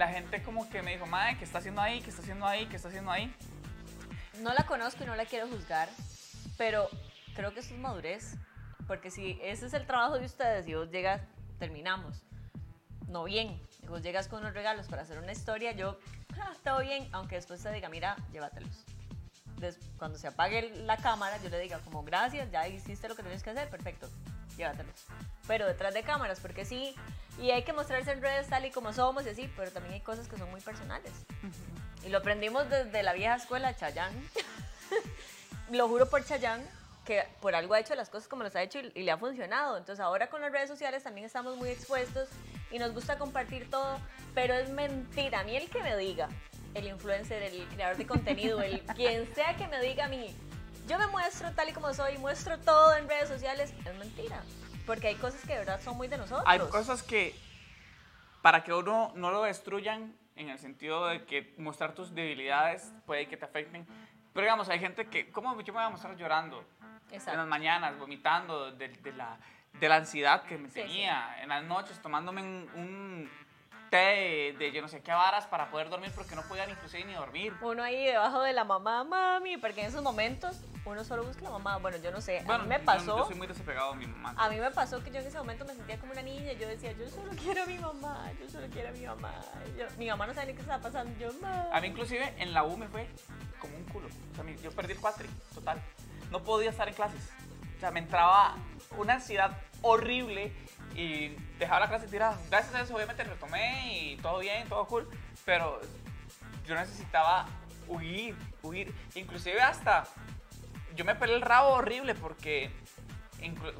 la 0.00 0.08
gente 0.08 0.42
como 0.42 0.66
que 0.70 0.80
me 0.80 0.92
dijo, 0.92 1.04
Mae, 1.04 1.36
¿qué 1.36 1.44
está 1.44 1.58
haciendo 1.58 1.82
ahí? 1.82 2.00
¿Qué 2.00 2.08
está 2.08 2.22
haciendo 2.22 2.46
ahí? 2.46 2.64
¿Qué 2.66 2.76
está 2.76 2.88
haciendo 2.88 3.10
ahí? 3.10 3.30
No 4.38 4.54
la 4.54 4.64
conozco 4.64 5.04
y 5.04 5.06
no 5.06 5.14
la 5.14 5.26
quiero 5.26 5.46
juzgar, 5.46 5.90
pero 6.56 6.88
creo 7.36 7.52
que 7.52 7.60
eso 7.60 7.74
es 7.74 7.80
madurez. 7.80 8.34
Porque 8.86 9.10
si 9.10 9.38
ese 9.42 9.66
es 9.66 9.74
el 9.74 9.86
trabajo 9.86 10.18
de 10.18 10.24
ustedes 10.24 10.66
y 10.66 10.74
vos 10.74 10.90
llegas, 10.90 11.20
terminamos. 11.58 12.22
No 13.08 13.24
bien. 13.24 13.60
Y 13.82 13.88
vos 13.88 14.00
llegas 14.00 14.26
con 14.26 14.40
unos 14.40 14.54
regalos 14.54 14.88
para 14.88 15.02
hacer 15.02 15.18
una 15.18 15.32
historia, 15.32 15.72
yo, 15.72 15.98
ah, 16.40 16.52
todo 16.64 16.80
bien, 16.80 17.06
aunque 17.12 17.34
después 17.34 17.62
te 17.62 17.70
diga, 17.70 17.90
mira, 17.90 18.16
llévatelos. 18.32 18.86
Cuando 19.98 20.18
se 20.18 20.28
apague 20.28 20.70
la 20.76 20.96
cámara, 20.96 21.36
yo 21.42 21.50
le 21.50 21.60
diga, 21.60 21.78
como 21.80 22.02
gracias, 22.04 22.50
ya 22.50 22.66
hiciste 22.66 23.06
lo 23.06 23.16
que 23.16 23.22
tienes 23.22 23.42
que 23.42 23.50
hacer, 23.50 23.68
perfecto, 23.68 24.08
llévatelos. 24.56 25.06
Pero 25.46 25.66
detrás 25.66 25.94
de 25.94 26.02
cámaras, 26.02 26.40
porque 26.40 26.64
sí, 26.64 26.94
y 27.38 27.50
hay 27.50 27.62
que 27.62 27.72
mostrarse 27.72 28.12
en 28.12 28.20
redes 28.20 28.48
tal 28.48 28.64
y 28.64 28.70
como 28.70 28.92
somos 28.92 29.26
y 29.26 29.30
así, 29.30 29.52
pero 29.56 29.70
también 29.70 29.94
hay 29.94 30.00
cosas 30.00 30.28
que 30.28 30.36
son 30.36 30.50
muy 30.50 30.60
personales. 30.60 31.12
Y 32.04 32.08
lo 32.08 32.18
aprendimos 32.18 32.68
desde 32.68 33.02
la 33.02 33.12
vieja 33.12 33.36
escuela, 33.36 33.74
Chayán. 33.76 34.12
lo 35.70 35.88
juro 35.88 36.08
por 36.08 36.24
Chayán, 36.24 36.62
que 37.04 37.24
por 37.40 37.54
algo 37.54 37.74
ha 37.74 37.80
hecho 37.80 37.94
las 37.94 38.10
cosas 38.10 38.28
como 38.28 38.42
las 38.42 38.56
ha 38.56 38.62
hecho 38.62 38.78
y, 38.80 38.92
y 38.94 39.02
le 39.02 39.10
ha 39.10 39.18
funcionado. 39.18 39.76
Entonces 39.76 40.02
ahora 40.02 40.28
con 40.28 40.40
las 40.40 40.52
redes 40.52 40.68
sociales 40.68 41.02
también 41.02 41.26
estamos 41.26 41.56
muy 41.56 41.70
expuestos 41.70 42.28
y 42.70 42.78
nos 42.78 42.92
gusta 42.92 43.18
compartir 43.18 43.70
todo, 43.70 43.98
pero 44.34 44.54
es 44.54 44.70
mentira. 44.70 45.40
A 45.40 45.44
mí 45.44 45.56
el 45.56 45.68
que 45.70 45.82
me 45.82 45.96
diga, 45.96 46.28
el 46.74 46.86
influencer, 46.86 47.42
el 47.42 47.66
creador 47.68 47.96
de 47.96 48.06
contenido, 48.06 48.62
el 48.62 48.80
quien 48.96 49.32
sea 49.34 49.56
que 49.56 49.66
me 49.66 49.80
diga 49.80 50.06
a 50.06 50.08
mí, 50.08 50.34
yo 50.90 50.98
me 50.98 51.06
muestro 51.06 51.52
tal 51.52 51.68
y 51.68 51.72
como 51.72 51.94
soy, 51.94 52.18
muestro 52.18 52.58
todo 52.58 52.96
en 52.96 53.08
redes 53.08 53.28
sociales, 53.28 53.72
es 53.86 53.94
mentira. 53.96 54.42
Porque 54.86 55.06
hay 55.06 55.14
cosas 55.14 55.40
que 55.42 55.52
de 55.52 55.60
verdad 55.60 55.80
son 55.80 55.96
muy 55.96 56.08
de 56.08 56.18
nosotros. 56.18 56.42
Hay 56.46 56.58
cosas 56.58 57.04
que 57.04 57.32
para 58.42 58.64
que 58.64 58.72
uno 58.74 59.12
no 59.14 59.30
lo 59.30 59.44
destruyan 59.44 60.12
en 60.34 60.48
el 60.48 60.58
sentido 60.58 61.06
de 61.06 61.24
que 61.26 61.54
mostrar 61.58 61.94
tus 61.94 62.12
debilidades 62.12 62.92
puede 63.06 63.28
que 63.28 63.36
te 63.36 63.44
afecten. 63.44 63.86
Pero 64.32 64.44
digamos, 64.44 64.68
hay 64.68 64.80
gente 64.80 65.06
que, 65.06 65.30
¿cómo 65.30 65.60
yo 65.60 65.72
me 65.72 65.78
voy 65.78 65.86
a 65.86 65.90
mostrar 65.90 66.16
llorando? 66.16 66.58
En 66.80 66.88
las 67.04 67.12
Exacto. 67.12 67.46
mañanas, 67.46 67.96
vomitando 67.96 68.72
de, 68.72 68.88
de 68.88 69.12
la, 69.12 69.38
de 69.78 69.88
la 69.88 69.96
ansiedad 69.96 70.42
que 70.42 70.58
me 70.58 70.68
Sí, 70.70 70.80
tenía. 70.80 71.40
En 71.40 71.50
las 71.50 71.62
noches 71.62 72.02
tomándome 72.02 72.42
un, 72.42 72.68
un 72.74 73.30
té 73.90 73.96
de, 73.96 74.54
de 74.58 74.72
yo 74.72 74.80
no 74.82 74.88
sé 74.88 75.00
qué 75.02 75.12
varas 75.12 75.46
para 75.46 75.70
poder 75.70 75.88
dormir 75.90 76.12
porque 76.14 76.34
no 76.36 76.42
podía 76.42 76.64
ni 76.66 76.72
inclusive 76.72 77.04
ni 77.04 77.14
dormir. 77.14 77.52
Uno 77.60 77.82
ahí 77.82 78.06
debajo 78.06 78.40
de 78.42 78.52
la 78.52 78.64
mamá, 78.64 79.04
mami, 79.04 79.56
porque 79.56 79.80
en 79.82 79.88
esos 79.88 80.02
momentos 80.02 80.56
uno 80.84 81.04
solo 81.04 81.24
busca 81.24 81.42
la 81.42 81.50
mamá. 81.50 81.76
Bueno, 81.78 81.98
yo 81.98 82.10
no 82.10 82.20
sé, 82.20 82.42
Bueno, 82.46 82.62
a 82.62 82.64
mí 82.64 82.68
me 82.68 82.78
pasó. 82.80 83.18
Yo, 83.18 83.26
soy 83.26 83.34
muy 83.34 83.46
desapegado 83.46 83.92
de 83.92 83.98
mi 83.98 84.06
mamá. 84.06 84.34
A 84.36 84.48
mí 84.48 84.56
me 84.56 84.70
pasó 84.70 85.02
que 85.02 85.10
yo 85.10 85.18
en 85.20 85.26
ese 85.26 85.38
momento 85.38 85.64
me 85.64 85.74
sentía 85.74 85.98
como 85.98 86.12
una 86.12 86.22
niña. 86.22 86.52
Yo 86.52 86.68
decía, 86.68 86.92
yo 86.92 87.08
solo 87.08 87.30
quiero 87.42 87.64
a 87.64 87.66
mi 87.66 87.78
mamá, 87.78 88.30
yo 88.40 88.48
solo 88.48 88.66
quiero 88.72 88.88
a 88.88 88.92
mi 88.92 89.06
mamá. 89.06 89.34
Yo- 89.76 89.86
mi 89.98 90.08
mamá 90.08 90.26
no 90.26 90.34
sabe 90.34 90.46
ni 90.48 90.54
qué 90.54 90.62
estaba 90.62 90.82
pasando. 90.82 91.18
Yo, 91.18 91.32
mamá. 91.40 91.66
A 91.72 91.80
mí 91.80 91.88
inclusive 91.88 92.32
en 92.38 92.54
la 92.54 92.62
U 92.64 92.76
me 92.76 92.86
fue 92.88 93.08
como 93.58 93.76
un 93.76 93.84
culo. 93.84 94.06
O 94.08 94.34
sea, 94.34 94.44
yo 94.62 94.70
perdí 94.72 94.92
el 94.92 95.00
cuatri, 95.00 95.28
total. 95.54 95.80
No 96.30 96.42
podía 96.42 96.70
estar 96.70 96.88
en 96.88 96.94
clases. 96.94 97.28
O 97.76 97.80
sea, 97.80 97.90
me 97.90 98.00
entraba 98.00 98.54
una 98.96 99.14
ansiedad 99.14 99.50
horrible 99.82 100.52
y 100.94 101.28
dejaba 101.58 101.80
la 101.80 101.88
clase 101.88 102.06
tirada. 102.08 102.38
Gracias 102.50 102.74
a 102.74 102.80
eso 102.82 102.94
obviamente 102.94 103.24
retomé 103.24 104.12
y 104.12 104.16
todo 104.16 104.38
bien, 104.38 104.68
todo 104.68 104.86
cool. 104.86 105.08
Pero 105.44 105.80
yo 106.66 106.74
necesitaba 106.74 107.46
huir, 107.88 108.36
huir. 108.62 108.94
Inclusive 109.14 109.60
hasta 109.60 110.04
yo 110.96 111.04
me 111.04 111.14
pelé 111.14 111.34
el 111.34 111.42
rabo 111.42 111.70
horrible 111.70 112.14
porque 112.14 112.70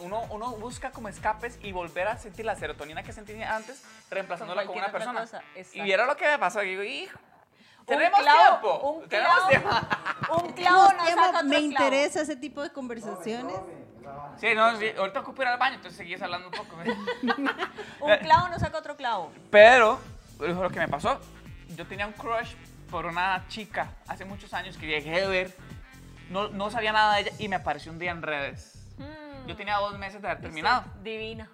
uno, 0.01 0.22
uno 0.30 0.53
busca 0.53 0.90
como 0.90 1.09
escapes 1.09 1.59
y 1.62 1.72
volver 1.72 2.09
a 2.09 2.16
sentir 2.16 2.44
la 2.44 2.57
serotonina 2.57 3.03
que 3.03 3.12
sentía 3.12 3.55
antes, 3.55 3.82
reemplazándola 4.11 4.64
con, 4.64 4.78
una 4.78 4.90
persona. 4.90 5.26
Y 5.72 5.82
vieron 5.82 6.07
lo 6.07 6.16
que 6.16 6.26
me 6.26 6.38
pasó. 6.38 6.61
Digo, 6.61 6.82
hijo, 6.82 7.18
Un 7.80 7.86
tenemos 7.86 8.20
clavo, 8.20 8.40
tiempo. 8.40 8.90
Un 8.90 9.09
tenemos 9.09 9.34
clavo, 9.34 9.48
tiempo. 9.48 10.42
un 10.42 10.53
clavo 10.53 10.92
no 10.92 11.05
Tema, 11.05 11.26
saca 11.26 11.38
otro 11.38 11.42
me 11.48 11.57
clavo. 11.57 11.64
interesa 11.66 12.22
ese 12.22 12.36
tipo 12.36 12.62
de 12.62 12.72
conversaciones. 12.72 13.57
Sí, 14.41 14.55
no, 14.55 14.74
sí, 14.78 14.86
ahorita 14.97 15.20
ocupo 15.20 15.43
ir 15.43 15.49
al 15.49 15.59
baño, 15.59 15.76
entonces 15.76 15.99
seguís 15.99 16.20
hablando 16.22 16.49
un 16.49 16.55
poco. 16.55 16.76
Un 18.01 18.16
clavo 18.16 18.49
no 18.49 18.59
saca 18.59 18.78
otro 18.78 18.97
clavo. 18.97 19.30
Pero, 19.51 20.01
eso 20.36 20.62
lo 20.62 20.70
que 20.70 20.78
me 20.80 20.88
pasó, 20.88 21.20
yo 21.76 21.86
tenía 21.86 22.07
un 22.07 22.14
crush 22.14 22.55
por 22.91 23.05
una 23.05 23.45
chica 23.49 23.91
hace 24.09 24.24
muchos 24.24 24.55
años 24.55 24.78
que 24.78 24.86
dejé 24.86 25.20
de 25.20 25.26
ver, 25.28 25.57
no, 26.30 26.49
no 26.49 26.70
sabía 26.70 26.93
nada 26.93 27.16
de 27.16 27.20
ella 27.20 27.32
y 27.38 27.49
me 27.49 27.57
apareció 27.57 27.93
un 27.93 27.99
día 27.99 28.12
en 28.12 28.22
redes. 28.22 28.82
Mm, 28.97 29.47
Yo 29.47 29.57
tenía 29.57 29.76
dos 29.76 29.99
meses 29.99 30.22
de 30.22 30.28
haber 30.28 30.41
terminado. 30.41 30.84
Divina. 31.03 31.51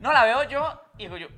No, 0.00 0.12
la 0.12 0.24
veo 0.24 0.42
yo 0.44 0.82
y 0.98 1.04
digo 1.04 1.16
yo. 1.16 1.28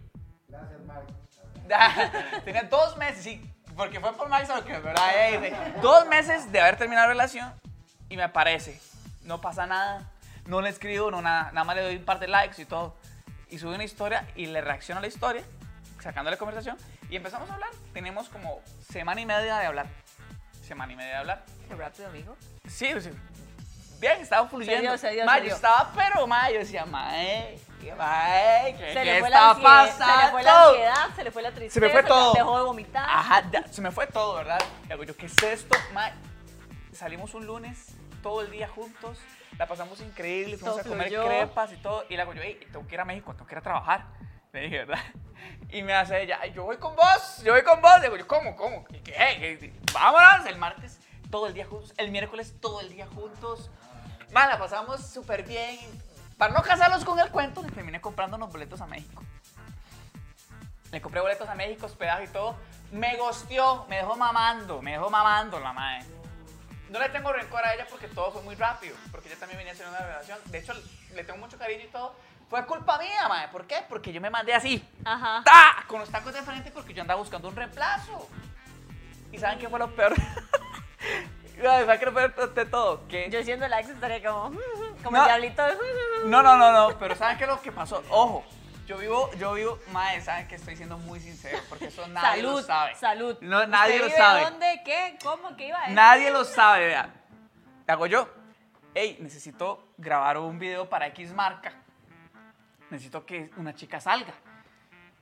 tenía 2.45 2.62
dos 2.62 2.97
meses, 2.97 3.22
sí, 3.22 3.55
porque 3.76 4.01
fue 4.01 4.14
por 4.14 4.28
Max 4.28 4.49
que 4.66 4.78
¿verdad? 4.78 5.11
Eh, 5.14 5.55
dos 5.82 6.07
meses 6.07 6.51
de 6.51 6.61
haber 6.61 6.76
terminado 6.76 7.09
la 7.09 7.12
relación 7.12 7.53
y 8.09 8.16
me 8.16 8.22
aparece. 8.22 8.80
No 9.24 9.41
pasa 9.41 9.66
nada, 9.66 10.11
no 10.49 10.62
le 10.62 10.70
escribo, 10.70 11.11
no 11.11 11.22
nada, 11.22 11.53
nada 11.53 11.64
más 11.64 11.76
le 11.76 11.82
doy 11.82 11.96
un 11.96 12.05
par 12.05 12.18
de 12.18 12.26
likes 12.26 12.61
y 12.61 12.64
todo. 12.64 12.96
Y 13.51 13.59
sube 13.59 13.74
una 13.74 13.84
historia 13.84 14.26
y 14.34 14.46
le 14.46 14.61
reacciono 14.61 14.99
a 14.99 15.03
la 15.03 15.07
historia, 15.07 15.42
sacándole 16.03 16.36
conversación 16.36 16.76
y 17.09 17.16
empezamos 17.16 17.49
a 17.51 17.55
hablar. 17.55 17.70
Tenemos 17.92 18.28
como 18.28 18.61
semana 18.90 19.20
y 19.20 19.26
media 19.26 19.59
de 19.59 19.66
hablar. 19.66 19.86
Semana 20.66 20.92
y 20.92 20.96
media 20.96 21.11
de 21.12 21.16
hablar. 21.16 21.44
Qué 21.68 21.74
rápido, 21.74 22.09
amigo. 22.09 22.36
Sí, 22.66 22.88
sí. 23.01 23.11
Bien, 24.01 24.20
estaba 24.20 24.49
fluyendo. 24.49 24.80
dio, 24.80 24.99
se 24.99 25.11
dio, 25.11 25.24
Ma, 25.26 25.38
yo 25.38 25.55
estaba, 25.55 25.92
pero, 25.94 26.26
ma, 26.26 26.51
yo 26.51 26.61
decía, 26.61 26.86
mae, 26.86 27.59
qué 27.80 27.94
mae, 27.94 28.76
qué, 28.76 28.92
Se 28.92 28.94
qué 28.94 29.05
le, 29.05 29.20
fue 29.20 29.30
la 29.30 29.36
está 29.36 29.51
ansiedad, 29.51 29.82
se 29.82 29.99
le 29.99 30.07
pasando. 30.07 30.30
fue 30.30 30.42
la 30.44 30.62
ansiedad, 30.68 31.09
se 31.16 31.24
le 31.24 31.30
fue 31.30 31.42
la 31.42 31.51
tristeza. 31.51 31.74
Se 31.74 31.80
me 31.80 31.88
fue 31.90 32.03
todo. 32.05 32.32
Dejó 32.32 32.59
de 32.59 32.64
vomitar. 32.64 33.05
Ajá, 33.09 33.51
ya, 33.51 33.66
se 33.66 33.82
me 33.82 33.90
fue 33.90 34.07
todo, 34.07 34.36
¿verdad? 34.36 34.61
Y 34.88 34.92
hago 34.92 35.03
yo, 35.03 35.16
¿qué 35.16 35.26
es 35.26 35.42
esto? 35.42 35.76
Ma, 35.92 36.12
salimos 36.92 37.34
un 37.34 37.46
lunes, 37.46 37.96
todo 38.22 38.42
el 38.42 38.51
día 38.53 38.68
juntos, 38.68 39.18
la 39.57 39.66
pasamos 39.66 40.01
increíble, 40.01 40.57
fuimos 40.59 40.76
Todo 40.76 40.86
a 40.86 40.88
comer 40.88 41.09
fluyó. 41.09 41.26
crepas 41.26 41.72
y 41.72 41.76
todo. 41.76 42.05
Y 42.09 42.16
le 42.16 42.22
hago 42.22 42.34
yo, 42.34 42.42
hey, 42.42 42.59
tengo 42.72 42.86
que 42.86 42.94
ir 42.94 43.01
a 43.01 43.05
México, 43.05 43.32
tengo 43.34 43.46
que 43.46 43.55
ir 43.55 43.59
a 43.59 43.62
trabajar. 43.62 44.07
Le 44.53 44.61
dije, 44.62 44.78
¿verdad? 44.84 44.99
Y 45.70 45.82
me 45.82 45.94
hace 45.94 46.22
ella, 46.22 46.38
"Ay, 46.42 46.53
yo 46.53 46.64
voy 46.64 46.78
con 46.78 46.96
vos, 46.96 47.42
yo 47.44 47.53
voy 47.53 47.62
con 47.62 47.80
vos. 47.80 48.01
Digo 48.03 48.16
yo, 48.16 48.26
¿cómo, 48.26 48.57
cómo? 48.57 48.84
¿Qué, 48.86 49.01
qué, 49.03 49.12
qué? 49.61 49.72
Vámonos, 49.92 50.46
el 50.46 50.57
martes 50.57 50.99
todo 51.30 51.46
el 51.46 51.55
día 51.55 51.66
juntos, 51.66 51.92
el 51.99 52.11
miércoles 52.11 52.55
todo 52.61 52.80
el 52.80 52.88
día 52.88 53.07
juntos. 53.07 53.70
Ma, 54.32 54.46
la 54.46 54.59
pasamos 54.59 55.07
súper 55.07 55.42
bien. 55.44 55.78
Para 56.38 56.55
no 56.55 56.62
casarlos 56.62 57.05
con 57.05 57.18
el 57.20 57.30
cuento, 57.30 57.62
le 57.62 57.70
terminé 57.70 58.01
comprando 58.01 58.36
unos 58.36 58.51
boletos 58.51 58.80
a 58.80 58.86
México. 58.86 59.22
Le 60.90 61.01
compré 61.03 61.20
boletos 61.20 61.49
a 61.49 61.55
México, 61.55 61.86
hospedaje 61.86 62.24
y 62.24 62.28
todo. 62.28 62.57
Me 62.92 63.16
gosteó, 63.16 63.84
me 63.88 63.96
dejó 63.96 64.16
mamando, 64.16 64.80
me 64.80 64.92
dejó 64.92 65.11
mamando 65.11 65.61
la 65.61 65.72
madre. 65.72 66.07
No 66.91 66.99
le 66.99 67.09
tengo 67.11 67.32
rencor 67.32 67.64
a 67.64 67.74
ella 67.74 67.86
porque 67.91 68.09
todo 68.09 68.32
fue 68.32 68.43
muy 68.43 68.55
rápido, 68.55 68.97
porque 69.11 69.28
ella 69.28 69.39
también 69.39 69.59
venía 69.59 69.72
haciendo 69.72 69.95
una 69.97 70.07
relación. 70.07 70.39
De 70.47 70.59
hecho, 70.59 70.72
le 71.14 71.24
tengo 71.24 71.39
mucho 71.39 71.59
cariño 71.59 71.84
y 71.84 71.89
todo. 71.89 72.14
Fue 72.49 72.64
culpa 72.64 72.99
mía, 72.99 73.28
madre. 73.28 73.49
¿Por 73.53 73.66
qué? 73.66 73.84
Porque 73.89 74.11
yo 74.12 74.20
me 74.22 74.30
mandé 74.30 74.55
así, 74.55 74.82
Ajá. 75.05 75.43
¡ta! 75.45 75.84
con 75.86 76.01
los 76.01 76.09
tacos 76.09 76.32
de 76.32 76.41
frente 76.43 76.70
porque 76.70 76.95
yo 76.95 77.03
andaba 77.03 77.20
buscando 77.20 77.49
un 77.49 77.57
reemplazo. 77.57 78.26
¿Y 79.30 79.39
saben 79.39 79.59
qué 79.59 79.68
fue 79.68 79.78
lo 79.78 79.95
peor? 79.95 80.14
¿Saben 81.62 81.99
qué 81.99 82.11
fue 82.11 82.22
lo 82.28 82.34
peor 82.34 82.55
de 82.55 82.64
todo? 82.66 83.07
Que 83.09 83.28
Yo 83.30 83.43
siendo 83.43 83.66
la 83.68 83.80
ex 83.80 83.91
estaría 83.91 84.22
como, 84.26 84.59
como 85.05 85.16
No. 85.16 85.22
el 85.24 85.28
diablito. 85.28 85.62
No, 86.24 86.43
no, 86.43 86.57
no, 86.57 86.72
no, 86.72 86.99
pero 86.99 87.14
¿saben 87.16 87.36
qué 87.36 87.45
es 87.45 87.51
lo 87.51 87.61
que 87.61 87.72
pasó? 87.72 88.03
Ojo, 88.09 88.45
Yo 88.89 88.97
vivo, 88.97 89.30
yo 89.34 89.53
vivo, 89.53 89.78
mae, 89.93 90.18
saben 90.22 90.49
que 90.49 90.55
estoy 90.55 90.74
siendo 90.74 90.97
muy 90.97 91.20
sincero, 91.20 91.59
porque 91.68 91.89
eso 91.89 92.09
nadie 92.09 92.41
salud, 92.41 92.57
lo 92.57 92.62
sabe. 92.62 92.95
salud. 92.95 93.36
No, 93.43 93.66
nadie 93.66 93.97
¿Usted 93.97 94.09
lo 94.09 94.16
sabe. 94.16 94.45
¿Dónde? 94.45 94.80
¿Qué? 94.82 95.18
¿Cómo? 95.22 95.55
¿Qué 95.59 95.66
iba 95.66 95.76
a 95.76 95.80
decir? 95.82 95.95
Nadie 95.95 96.30
lo 96.30 96.43
sabe, 96.43 96.86
vea. 96.86 97.11
Te 97.84 97.93
hago 97.93 98.07
yo. 98.07 98.26
Hey, 98.95 99.18
necesito 99.20 99.93
grabar 99.99 100.39
un 100.39 100.59
video 100.59 100.89
para 100.89 101.07
X 101.09 101.34
marca. 101.34 101.74
Necesito 102.89 103.26
que 103.26 103.51
una 103.59 103.74
chica 103.74 104.01
salga. 104.01 104.32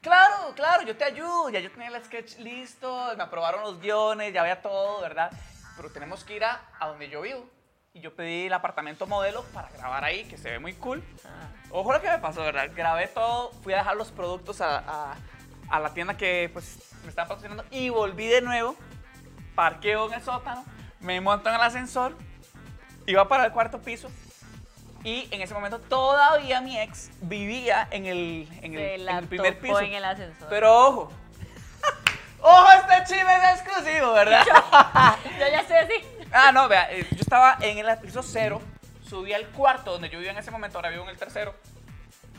Claro, 0.01 0.55
claro, 0.55 0.85
yo 0.85 0.97
te 0.97 1.03
ayudo. 1.03 1.51
Ya 1.51 1.59
yo 1.59 1.73
tenía 1.73 1.89
el 1.89 2.05
sketch 2.05 2.39
listo, 2.39 3.17
me 3.17 3.25
aprobaron 3.25 3.62
los 3.62 3.81
guiones, 3.81 4.33
ya 4.33 4.43
había 4.43 4.62
todo, 4.62 5.01
¿verdad? 5.01 5.33
Pero 5.75 5.91
tenemos 5.91 6.23
que 6.23 6.37
ir 6.37 6.45
a, 6.45 6.61
a 6.79 6.87
donde 6.87 7.09
yo 7.09 7.21
vivo. 7.21 7.51
Y 7.97 8.01
yo 8.01 8.14
pedí 8.14 8.44
el 8.47 8.53
apartamento 8.53 9.07
modelo 9.07 9.42
para 9.55 9.70
grabar 9.70 10.05
ahí, 10.05 10.24
que 10.24 10.36
se 10.36 10.51
ve 10.51 10.59
muy 10.59 10.74
cool. 10.74 11.03
Ojo 11.70 11.94
lo 11.94 12.01
que 12.03 12.11
me 12.11 12.18
pasó, 12.18 12.42
¿verdad? 12.42 12.68
Grabé 12.76 13.09
todo, 13.09 13.53
fui 13.62 13.72
a 13.72 13.78
dejar 13.78 13.97
los 13.97 14.12
productos 14.12 14.61
a, 14.61 14.80
a- 14.86 15.14
a 15.70 15.80
la 15.80 15.94
tienda 15.94 16.14
que 16.14 16.51
pues 16.53 16.78
me 17.05 17.09
estaba 17.09 17.26
patrocinando 17.28 17.64
y 17.70 17.88
volví 17.88 18.26
de 18.26 18.42
nuevo. 18.42 18.76
Parqueo 19.55 20.09
en 20.09 20.12
el 20.12 20.22
sótano, 20.22 20.62
me 21.01 21.22
monto 21.22 21.49
en 21.49 21.55
el 21.55 21.61
ascensor, 21.62 22.14
iba 23.07 23.26
para 23.28 23.47
el 23.47 23.53
cuarto 23.53 23.80
piso 23.80 24.11
y 25.03 25.26
en 25.30 25.40
ese 25.40 25.55
momento 25.55 25.78
todavía 25.80 26.61
mi 26.61 26.78
ex 26.78 27.09
vivía 27.22 27.88
en 27.90 28.05
el, 28.05 28.47
en 28.61 28.74
el, 28.78 29.09
en 29.09 29.26
primer 29.26 29.59
piso. 29.59 29.80
en 29.80 29.94
el 29.94 30.05
ascensor. 30.05 30.49
Pero 30.51 30.86
ojo, 30.86 31.12
ojo, 32.42 32.66
este 32.72 33.14
chisme 33.14 33.34
es 33.36 33.61
exclusivo, 33.62 34.12
¿verdad? 34.12 34.44
Yo 35.40 35.49
ya 35.51 35.64
sé 35.66 35.78
así. 35.78 35.94
Ah, 36.33 36.53
no, 36.53 36.68
vea, 36.68 36.93
eh, 36.93 37.07
yo 37.11 37.20
estaba 37.20 37.57
en 37.61 37.79
el 37.79 37.99
piso 37.99 38.22
cero, 38.22 38.61
subí 39.09 39.33
al 39.33 39.47
cuarto 39.49 39.93
donde 39.93 40.09
yo 40.09 40.18
vivía 40.18 40.33
en 40.33 40.39
ese 40.39 40.51
momento, 40.51 40.79
ahora 40.79 40.91
vivo 40.91 41.05
en 41.05 41.11
el 41.11 41.16
tercero. 41.16 41.55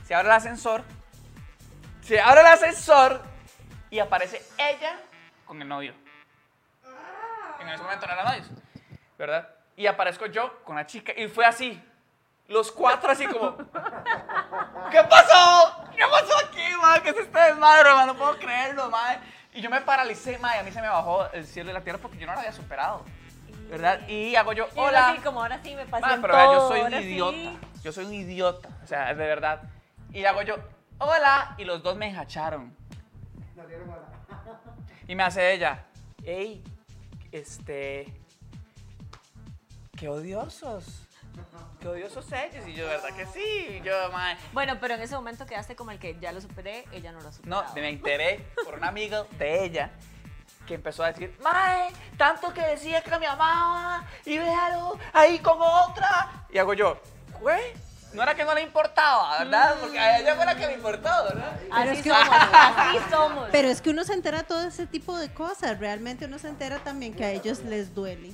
Se 0.06 0.14
abre 0.14 0.28
el 0.28 0.34
ascensor, 0.34 0.84
se 2.02 2.20
abre 2.20 2.42
el 2.42 2.48
ascensor 2.48 3.22
y 3.90 4.00
aparece 4.00 4.42
ella 4.58 5.00
con 5.46 5.62
el 5.62 5.68
novio. 5.68 5.94
En 7.60 7.70
ese 7.70 7.82
momento 7.82 8.06
no 8.06 8.14
eran 8.14 8.26
novios, 8.26 8.48
¿verdad? 9.18 9.50
Y 9.76 9.88
aparezco 9.88 10.26
yo 10.28 10.64
con 10.64 10.76
la 10.76 10.86
chica 10.86 11.14
y 11.16 11.28
fue 11.28 11.46
así. 11.46 11.82
Los 12.48 12.72
cuatro 12.72 13.12
así 13.12 13.26
como, 13.28 13.58
¿qué 13.58 15.04
pasó? 15.04 15.86
¿Qué 15.96 16.04
pasó 16.10 16.38
aquí, 16.48 16.64
man? 16.82 17.02
¿Qué 17.02 17.10
es 17.10 17.18
este 17.18 17.40
desmadre? 17.40 17.90
No 18.06 18.16
puedo 18.16 18.38
creerlo, 18.38 18.90
man. 18.90 19.20
Y 19.54 19.62
yo 19.62 19.70
me 19.70 19.82
paralicé, 19.82 20.40
y 20.42 20.58
a 20.58 20.64
mí 20.64 20.72
se 20.72 20.82
me 20.82 20.88
bajó 20.88 21.30
el 21.32 21.46
cielo 21.46 21.72
y 21.72 21.74
la 21.74 21.82
tierra 21.82 22.00
porque 22.00 22.18
yo 22.18 22.26
no 22.26 22.34
lo 22.34 22.40
había 22.40 22.54
superado, 22.54 23.04
¿verdad? 23.70 24.08
Y 24.08 24.36
hago 24.36 24.54
yo, 24.54 24.68
Y 24.76 24.80
hola. 24.80 25.10
así, 25.10 25.22
como 25.22 25.42
ahora 25.42 25.60
sí 25.64 25.76
me 25.76 25.86
pasé 25.86 26.06
Ma, 26.06 26.22
pero 26.22 26.34
vea, 26.34 26.46
yo 26.46 26.52
todo, 26.54 26.68
soy 26.70 26.80
un 26.80 26.86
ahora 26.86 27.00
sí. 27.00 27.06
idiota. 27.06 27.52
Yo 27.84 27.92
soy 27.92 28.06
un 28.06 28.14
idiota. 28.14 28.70
O 28.84 28.88
sea, 28.88 29.14
de 29.14 29.28
verdad. 29.28 29.64
Y 30.14 30.26
hago 30.26 30.42
yo, 30.42 30.56
hola. 31.00 31.56
Y 31.58 31.66
los 31.66 31.84
dos 31.84 31.96
me 31.98 32.08
enjacharon. 32.08 32.76
Y 35.08 35.16
me 35.16 35.24
hace 35.24 35.54
ella, 35.54 35.86
hey, 36.24 36.64
este. 37.32 38.14
Qué 39.96 40.10
odiosos. 40.10 41.04
Qué 41.80 41.88
odiosos 41.88 42.30
ellos. 42.32 42.68
Y 42.68 42.74
yo, 42.74 42.88
¿verdad 42.88 43.16
que 43.16 43.26
sí? 43.28 43.80
Y 43.80 43.82
yo, 43.82 43.94
mae. 44.12 44.36
Bueno, 44.52 44.78
pero 44.82 44.96
en 44.96 45.02
ese 45.02 45.16
momento 45.16 45.46
quedaste 45.46 45.76
como 45.76 45.92
el 45.92 46.00
que 46.00 46.18
ya 46.20 46.32
lo 46.32 46.42
superé, 46.42 46.86
ella 46.92 47.12
no 47.12 47.22
lo 47.22 47.32
superó. 47.32 47.64
No, 47.64 47.74
me 47.76 47.90
enteré 47.90 48.46
por 48.66 48.76
un 48.76 48.84
amigo 48.84 49.28
de 49.38 49.64
ella 49.64 49.92
que 50.68 50.76
empezó 50.76 51.04
a 51.04 51.08
decir, 51.12 51.36
Mae, 51.42 51.92
tanto 52.18 52.54
que 52.54 52.62
decía 52.62 53.02
que 53.02 53.18
me 53.18 53.26
amaba 53.26 54.04
y 54.26 54.38
véalo 54.38 55.00
ahí 55.14 55.40
con 55.40 55.58
otra. 55.60 56.44
Y 56.52 56.60
hago 56.60 56.74
yo, 56.76 57.00
güey, 57.40 57.74
no 58.14 58.22
era 58.22 58.36
que 58.36 58.44
no 58.46 58.54
le 58.54 58.62
importaba, 58.62 59.40
¿verdad? 59.40 59.76
Porque 59.82 59.98
a 60.00 60.20
ella 60.20 60.36
fue 60.36 60.46
la 60.46 60.56
que 60.56 60.68
me 60.68 60.74
importó, 60.74 61.10
¿verdad? 61.30 61.58
Así 61.72 61.90
es 61.90 62.02
que- 62.04 62.10
somos, 62.10 62.38
así 62.52 62.98
somos. 63.10 63.50
Pero 63.52 63.68
es 63.70 63.82
que 63.82 63.90
uno 63.90 64.04
se 64.04 64.14
entera 64.14 64.44
todo 64.44 64.62
ese 64.68 64.86
tipo 64.86 65.18
de 65.18 65.34
cosas. 65.34 65.80
Realmente 65.80 66.26
uno 66.26 66.38
se 66.38 66.50
entera 66.50 66.78
también 66.80 67.14
que 67.16 67.26
a 67.26 67.32
ellos 67.32 67.60
les 67.60 67.96
duele. 67.96 68.32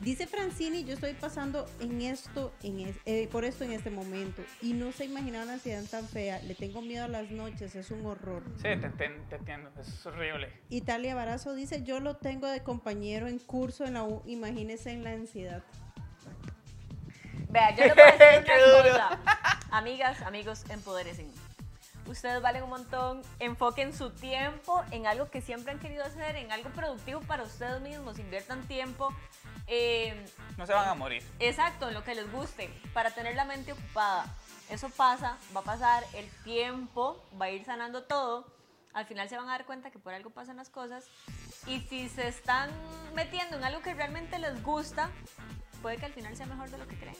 Dice 0.00 0.26
Francini, 0.26 0.84
yo 0.84 0.94
estoy 0.94 1.12
pasando 1.12 1.66
en 1.78 2.00
esto, 2.00 2.54
en 2.62 2.80
es- 2.80 2.96
eh, 3.04 3.28
por 3.30 3.44
esto 3.44 3.64
en 3.64 3.72
este 3.72 3.90
momento. 3.90 4.42
Y 4.62 4.72
no 4.72 4.92
se 4.92 5.04
imagina 5.04 5.42
una 5.42 5.52
ansiedad 5.54 5.84
tan 5.90 6.08
fea. 6.08 6.40
Le 6.42 6.54
tengo 6.54 6.80
miedo 6.80 7.04
a 7.04 7.08
las 7.08 7.30
noches, 7.30 7.74
es 7.76 7.90
un 7.90 8.06
horror. 8.06 8.42
Sí, 8.56 8.62
te, 8.62 8.88
te- 8.88 9.08
te 9.28 9.36
entiendo, 9.36 9.70
es 9.78 10.06
horrible. 10.06 10.50
Italia 10.70 11.14
Barazo 11.14 11.54
dice, 11.54 11.82
yo 11.82 12.00
lo 12.00 12.16
tengo 12.16 12.46
de 12.46 12.62
compañero 12.62 13.28
en 13.28 13.38
curso 13.38 13.84
en 13.84 13.94
la 13.94 14.04
U, 14.04 14.22
imagínese 14.24 14.90
en 14.92 15.04
la 15.04 15.10
ansiedad. 15.12 15.62
Vea, 17.50 17.76
yo 17.76 17.84
le 17.84 17.92
voy 17.94 18.02
a 18.02 18.12
decir 18.38 18.52
una 18.80 18.82
cosa. 18.90 19.18
Amigas, 19.70 20.22
amigos, 20.22 20.64
empodérense. 20.70 21.26
Ustedes 22.10 22.42
valen 22.42 22.64
un 22.64 22.70
montón. 22.70 23.22
Enfoquen 23.38 23.94
su 23.94 24.10
tiempo 24.10 24.82
en 24.90 25.06
algo 25.06 25.30
que 25.30 25.40
siempre 25.40 25.72
han 25.72 25.78
querido 25.78 26.04
hacer, 26.04 26.34
en 26.34 26.50
algo 26.50 26.70
productivo 26.70 27.20
para 27.20 27.44
ustedes 27.44 27.80
mismos. 27.80 28.18
Inviertan 28.18 28.66
tiempo. 28.66 29.14
eh, 29.68 30.26
No 30.56 30.66
se 30.66 30.72
van 30.72 30.88
a 30.88 30.94
morir. 30.94 31.22
Exacto, 31.38 31.86
en 31.88 31.94
lo 31.94 32.02
que 32.02 32.16
les 32.16 32.30
guste, 32.32 32.68
para 32.92 33.12
tener 33.12 33.36
la 33.36 33.44
mente 33.44 33.72
ocupada. 33.72 34.26
Eso 34.68 34.88
pasa, 34.90 35.36
va 35.54 35.60
a 35.60 35.64
pasar, 35.64 36.04
el 36.14 36.28
tiempo 36.42 37.24
va 37.40 37.46
a 37.46 37.50
ir 37.50 37.64
sanando 37.64 38.02
todo. 38.02 38.44
Al 38.92 39.06
final 39.06 39.28
se 39.28 39.36
van 39.36 39.48
a 39.48 39.52
dar 39.52 39.64
cuenta 39.66 39.92
que 39.92 40.00
por 40.00 40.12
algo 40.12 40.30
pasan 40.30 40.56
las 40.56 40.68
cosas. 40.68 41.04
Y 41.66 41.80
si 41.82 42.08
se 42.08 42.26
están 42.26 42.70
metiendo 43.14 43.56
en 43.56 43.62
algo 43.62 43.82
que 43.82 43.94
realmente 43.94 44.36
les 44.40 44.60
gusta, 44.64 45.10
puede 45.80 45.96
que 45.98 46.06
al 46.06 46.12
final 46.12 46.36
sea 46.36 46.46
mejor 46.46 46.70
de 46.70 46.78
lo 46.78 46.88
que 46.88 46.98
creen. 46.98 47.16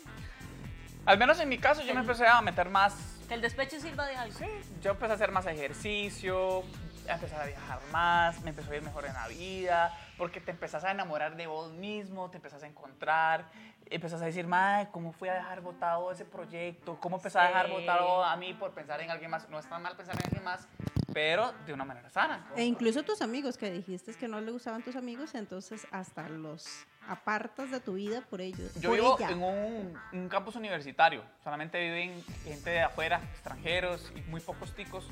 Al 1.07 1.19
menos 1.19 1.41
en 1.41 1.49
mi 1.49 1.59
caso, 1.59 1.83
yo 1.83 1.95
me 1.95 2.01
empecé 2.01 2.27
a 2.27 2.41
meter 2.41 2.69
más 2.69 2.95
Que 3.29 3.35
el 3.35 3.41
despecho 3.41 3.81
sirva 3.81 4.07
de 4.07 4.17
algo. 4.17 4.37
Sí, 4.39 4.47
yo 4.83 4.93
empecé 4.93 5.13
a 5.13 5.15
hacer 5.15 5.33
más 5.33 5.47
ejercicio, 5.47 6.63
a 7.09 7.15
empezar 7.15 7.41
a 7.41 7.47
viajar 7.47 7.81
más, 7.93 8.41
me 8.43 8.51
empezó 8.51 8.71
a 8.73 8.77
ir 8.77 8.83
mejor 8.83 9.07
en 9.07 9.15
la 9.15 9.27
vida, 9.29 9.97
porque 10.19 10.41
te 10.41 10.51
empezás 10.51 10.85
a 10.85 10.91
enamorar 10.91 11.37
de 11.37 11.47
vos 11.47 11.73
mismo, 11.73 12.31
te 12.31 12.37
empezás 12.37 12.63
a 12.63 12.67
encontrar, 12.67 13.47
empezás 13.87 14.21
a 14.23 14.27
decir, 14.27 14.47
madre, 14.47 14.89
¿cómo 14.93 15.13
fui 15.13 15.29
a 15.29 15.35
dejar 15.35 15.61
botado 15.63 16.11
ese 16.13 16.25
proyecto? 16.25 16.99
¿Cómo 17.01 17.17
empecé 17.17 17.39
a 17.39 17.45
dejar 17.49 17.67
Sí. 17.67 17.73
botado 17.73 18.23
a 18.25 18.37
mí 18.37 18.55
por 18.55 18.73
pensar 18.73 19.01
en 19.01 19.11
alguien 19.11 19.31
más? 19.31 19.49
No 19.49 19.59
está 19.59 19.79
mal 19.79 19.97
pensar 19.97 20.15
en 20.17 20.23
alguien 20.25 20.45
más, 20.45 20.69
pero 21.13 21.53
de 21.67 21.73
una 21.73 21.85
manera 21.85 22.09
sana. 22.11 22.47
E 22.57 22.65
incluso 22.65 23.03
tus 23.03 23.23
amigos 23.23 23.57
que 23.57 23.71
dijiste 23.71 24.15
que 24.15 24.29
no 24.29 24.41
le 24.41 24.51
gustaban 24.51 24.83
tus 24.83 24.97
amigos, 24.97 25.35
entonces 25.35 25.87
hasta 25.91 26.29
los 26.29 26.67
apartas 27.09 27.71
de 27.71 27.81
tu 27.81 27.95
vida 27.95 28.23
por 28.29 28.41
ellos. 28.41 28.73
Yo 28.77 28.91
por 28.91 28.99
vivo 28.99 29.17
ella. 29.19 29.31
en 29.31 29.43
un, 29.43 29.99
un 30.13 30.29
campus 30.29 30.57
universitario, 30.57 31.23
solamente 31.43 31.79
viven 31.81 32.23
gente 32.45 32.71
de 32.71 32.81
afuera, 32.83 33.21
extranjeros 33.33 34.13
y 34.15 34.21
muy 34.23 34.41
pocos 34.41 34.75
ticos. 34.75 35.09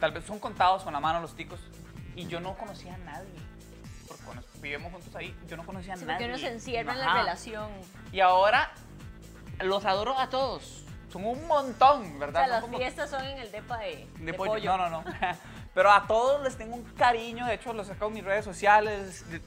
Tal 0.00 0.12
vez 0.12 0.24
son 0.24 0.38
contados 0.38 0.82
con 0.82 0.92
la 0.92 1.00
mano 1.00 1.20
los 1.20 1.34
ticos. 1.34 1.60
Y 2.14 2.26
yo 2.26 2.40
no 2.40 2.56
conocía 2.56 2.94
a 2.94 2.98
nadie. 2.98 3.34
Porque 4.08 4.22
cuando 4.24 4.42
vivimos 4.60 4.92
juntos 4.92 5.14
ahí, 5.14 5.34
yo 5.48 5.56
no 5.56 5.64
conocía 5.66 5.94
a 5.94 5.96
Sí, 5.96 6.04
nadie. 6.04 6.16
porque 6.26 6.28
uno 6.30 6.38
se 6.38 6.52
encierra 6.52 6.92
en 6.92 6.98
la 7.00 7.14
relación. 7.14 7.70
Y 8.12 8.20
ahora 8.20 8.70
los 9.60 9.84
adoro 9.84 10.18
a 10.18 10.28
todos. 10.30 10.85
Son 11.10 11.24
un 11.24 11.46
montón, 11.46 12.16
O 12.16 12.18
¿verdad? 12.18 12.40
sea, 12.40 12.42
Son 12.44 12.50
las 12.52 12.60
como- 12.62 12.78
fiestas 12.78 13.10
son 13.10 13.24
en 13.24 13.38
el 13.38 13.50
depa 13.52 13.78
de, 13.78 14.06
de 14.18 14.24
de 14.26 14.34
pollo. 14.34 14.52
pollo. 14.52 14.76
No, 14.76 14.88
no, 14.90 15.02
no. 15.02 15.04
Pero 15.74 15.92
a 15.92 16.06
todos 16.06 16.42
les 16.42 16.56
tengo 16.56 16.74
un 16.76 16.84
cariño. 16.94 17.46
De 17.46 17.54
hecho, 17.54 17.72
los 17.72 17.86
saco 17.86 18.06
en 18.06 18.14
mis 18.14 18.24
redes 18.24 18.44
sociales. 18.44 19.28
De- 19.30 19.40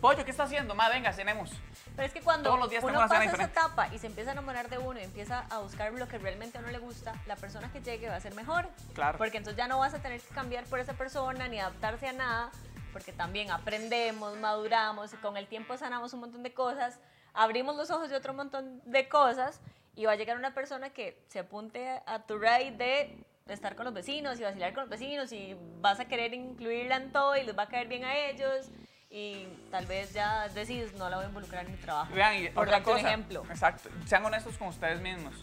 Pollo, 0.00 0.24
¿qué 0.24 0.32
está 0.32 0.42
haciendo? 0.42 0.74
Ma, 0.74 0.88
venga, 0.88 1.12
cenemos. 1.12 1.50
Pero 1.94 2.06
es 2.08 2.12
que 2.12 2.20
cuando 2.20 2.48
Todos 2.48 2.58
los 2.58 2.70
días 2.70 2.82
uno 2.82 2.98
pasa 2.98 3.22
esa 3.22 3.44
etapa 3.44 3.86
y 3.94 3.98
se 3.98 4.08
empieza 4.08 4.30
a 4.30 4.32
enamorar 4.32 4.68
de 4.68 4.78
uno 4.78 4.98
y 4.98 5.04
empieza 5.04 5.44
a 5.48 5.58
buscar 5.58 5.92
lo 5.92 6.08
que 6.08 6.18
realmente 6.18 6.58
a 6.58 6.60
uno 6.60 6.70
le 6.72 6.78
gusta, 6.78 7.14
la 7.26 7.36
persona 7.36 7.70
que 7.70 7.80
llegue 7.82 8.08
va 8.08 8.16
a 8.16 8.20
ser 8.20 8.34
mejor. 8.34 8.68
Claro. 8.94 9.16
Porque 9.16 9.36
entonces 9.38 9.56
ya 9.56 9.68
no 9.68 9.78
vas 9.78 9.94
a 9.94 10.00
tener 10.00 10.20
que 10.20 10.34
cambiar 10.34 10.64
por 10.64 10.80
esa 10.80 10.94
persona 10.94 11.46
ni 11.46 11.60
adaptarse 11.60 12.08
a 12.08 12.12
nada, 12.14 12.50
porque 12.92 13.12
también 13.12 13.52
aprendemos, 13.52 14.36
maduramos, 14.38 15.12
y 15.12 15.16
con 15.18 15.36
el 15.36 15.46
tiempo 15.46 15.76
sanamos 15.76 16.12
un 16.14 16.20
montón 16.20 16.42
de 16.42 16.52
cosas, 16.52 16.98
abrimos 17.32 17.76
los 17.76 17.88
ojos 17.92 18.10
de 18.10 18.16
otro 18.16 18.34
montón 18.34 18.80
de 18.84 19.08
cosas 19.08 19.60
y 19.94 20.04
va 20.04 20.12
a 20.12 20.16
llegar 20.16 20.36
una 20.36 20.54
persona 20.54 20.90
que 20.90 21.22
se 21.28 21.40
apunte 21.40 22.00
a 22.06 22.20
tu 22.26 22.38
ride 22.38 22.70
de 22.76 23.24
estar 23.48 23.74
con 23.74 23.84
los 23.84 23.94
vecinos 23.94 24.40
y 24.40 24.42
vacilar 24.42 24.72
con 24.72 24.82
los 24.82 24.90
vecinos 24.90 25.32
y 25.32 25.56
vas 25.80 26.00
a 26.00 26.06
querer 26.06 26.32
incluirla 26.32 26.96
en 26.96 27.12
todo 27.12 27.36
y 27.36 27.42
les 27.44 27.56
va 27.56 27.64
a 27.64 27.68
caer 27.68 27.88
bien 27.88 28.04
a 28.04 28.16
ellos 28.16 28.70
y 29.10 29.46
tal 29.70 29.86
vez 29.86 30.14
ya 30.14 30.48
decides 30.48 30.94
no 30.94 31.10
la 31.10 31.16
voy 31.16 31.26
a 31.26 31.28
involucrar 31.28 31.66
en 31.66 31.72
mi 31.72 31.76
trabajo. 31.78 32.14
Vean, 32.14 32.36
y 32.36 32.48
por 32.48 32.64
otra 32.64 32.78
darte 32.78 32.90
un 32.90 32.96
cosa. 32.96 33.08
ejemplo. 33.08 33.44
Exacto. 33.50 33.90
Sean 34.06 34.24
honestos 34.24 34.56
con 34.56 34.68
ustedes 34.68 35.00
mismos. 35.00 35.34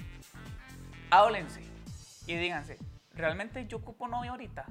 Háblense 1.11 1.61
y 2.25 2.35
díganse, 2.35 2.77
¿realmente 3.13 3.65
yo 3.67 3.77
ocupo 3.77 4.07
novia 4.07 4.31
ahorita? 4.31 4.65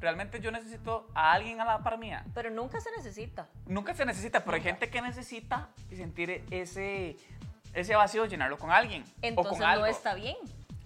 ¿Realmente 0.00 0.40
yo 0.40 0.50
necesito 0.50 1.08
a 1.14 1.32
alguien 1.32 1.60
a 1.60 1.64
la 1.64 1.82
par 1.82 1.98
mía? 1.98 2.24
Pero 2.34 2.50
nunca 2.50 2.80
se 2.80 2.90
necesita. 2.96 3.48
Nunca 3.66 3.94
se 3.94 4.04
necesita, 4.04 4.44
pero 4.44 4.56
hay 4.56 4.62
gente 4.62 4.90
que 4.90 5.00
necesita 5.00 5.70
sentir 5.88 6.44
ese, 6.50 7.16
ese 7.76 7.94
vacío, 7.94 8.26
llenarlo 8.26 8.58
con 8.58 8.70
alguien. 8.70 9.02
o 9.02 9.06
Entonces 9.22 9.52
con 9.52 9.62
algo. 9.62 9.84
no 9.84 9.90
está 9.90 10.14
bien. 10.14 10.36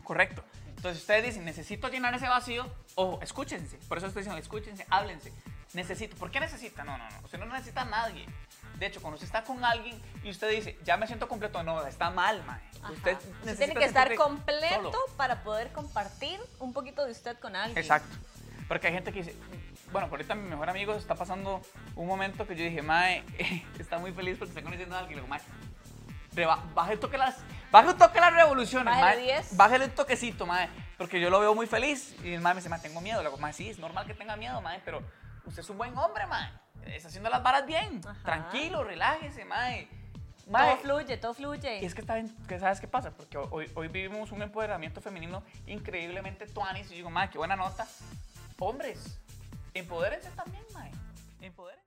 Correcto. 0.04 0.44
Entonces 0.76 1.00
ustedes 1.00 1.24
dicen, 1.24 1.44
necesito 1.44 1.88
llenar 1.88 2.14
ese 2.14 2.26
vacío, 2.28 2.66
o 2.94 3.20
escúchense. 3.22 3.76
Por 3.88 3.98
eso 3.98 4.06
estoy 4.06 4.22
diciendo, 4.22 4.40
escúchense, 4.40 4.86
háblense. 4.90 5.32
Necesito. 5.74 6.16
¿Por 6.16 6.30
qué 6.30 6.40
necesita? 6.40 6.84
No, 6.84 6.98
no, 6.98 7.08
no. 7.08 7.20
Usted 7.24 7.38
no 7.38 7.46
necesita 7.46 7.82
a 7.82 7.84
nadie. 7.84 8.26
De 8.78 8.86
hecho, 8.86 9.00
cuando 9.00 9.16
usted 9.16 9.26
está 9.26 9.44
con 9.44 9.62
alguien 9.62 10.00
y 10.24 10.30
usted 10.30 10.50
dice, 10.50 10.78
ya 10.84 10.96
me 10.96 11.06
siento 11.06 11.28
completo, 11.28 11.62
no, 11.62 11.86
está 11.86 12.10
mal, 12.10 12.42
mae. 12.44 12.60
Usted, 12.92 13.18
Usted 13.40 13.58
tiene 13.58 13.74
que 13.74 13.84
estar 13.84 14.14
completo 14.14 14.90
solo. 14.90 15.16
para 15.18 15.42
poder 15.42 15.70
compartir 15.72 16.40
un 16.58 16.72
poquito 16.72 17.04
de 17.04 17.12
usted 17.12 17.38
con 17.38 17.54
alguien. 17.54 17.76
Exacto. 17.76 18.16
Porque 18.66 18.86
hay 18.86 18.94
gente 18.94 19.12
que 19.12 19.22
dice, 19.22 19.36
bueno, 19.92 20.08
ahorita 20.10 20.34
mi 20.34 20.48
mejor 20.48 20.70
amigo 20.70 20.94
está 20.94 21.14
pasando 21.14 21.60
un 21.94 22.06
momento 22.06 22.46
que 22.46 22.56
yo 22.56 22.64
dije, 22.64 22.80
mae, 22.80 23.22
está 23.78 23.98
muy 23.98 24.12
feliz 24.12 24.38
porque 24.38 24.50
está 24.50 24.62
conociendo 24.62 24.96
a 24.96 25.00
alguien. 25.00 25.18
Y 25.18 25.20
le 25.20 25.26
digo, 25.26 25.28
mae, 25.28 25.42
baje 26.74 26.94
un 26.94 27.00
toque 27.00 27.18
las, 27.18 27.36
baje 27.70 27.88
un 27.88 27.98
toque 27.98 28.20
las 28.20 28.32
revoluciones, 28.32 28.94
Bájale 28.94 29.16
mae. 29.16 29.34
10. 29.34 29.56
Bájale 29.56 29.84
un 29.86 29.90
toquecito, 29.92 30.46
mae, 30.46 30.68
porque 30.98 31.20
yo 31.20 31.30
lo 31.30 31.40
veo 31.40 31.54
muy 31.54 31.66
feliz. 31.66 32.14
Y 32.22 32.32
el 32.34 32.40
mae 32.40 32.54
me 32.54 32.60
dice, 32.60 32.68
mae, 32.68 32.80
tengo 32.80 33.00
miedo. 33.00 33.22
Le 33.22 33.28
digo, 33.28 33.38
mae, 33.40 33.52
sí, 33.52 33.70
es 33.70 33.78
normal 33.78 34.06
que 34.06 34.14
tenga 34.14 34.36
miedo, 34.36 34.60
mae, 34.60 34.80
pero 34.84 35.02
usted 35.44 35.60
es 35.62 35.70
un 35.70 35.78
buen 35.78 35.96
hombre, 35.96 36.26
mae. 36.26 36.50
Está 36.86 37.08
haciendo 37.08 37.28
las 37.30 37.42
varas 37.42 37.66
bien. 37.66 38.00
Ajá. 38.06 38.22
Tranquilo, 38.24 38.82
relájese, 38.84 39.44
mae. 39.44 39.88
Todo 40.44 40.52
Mae, 40.58 40.76
fluye, 40.78 41.16
todo 41.16 41.32
fluye. 41.32 41.78
y 41.80 41.84
es 41.84 41.94
que 41.94 42.00
está 42.00 42.14
bien, 42.16 42.34
¿sabes 42.58 42.80
qué 42.80 42.88
pasa? 42.88 43.12
Porque 43.12 43.38
hoy, 43.38 43.70
hoy 43.74 43.86
vivimos 43.86 44.32
un 44.32 44.42
empoderamiento 44.42 45.00
femenino 45.00 45.44
increíblemente 45.66 46.46
tuanis. 46.46 46.86
Y 46.86 46.90
yo 46.90 46.96
digo, 46.96 47.10
madre, 47.10 47.30
qué 47.30 47.38
buena 47.38 47.54
nota. 47.54 47.86
Hombres, 48.58 49.20
empodérense 49.74 50.28
también, 50.30 50.64
madre. 50.74 50.90
Empodérense. 51.40 51.79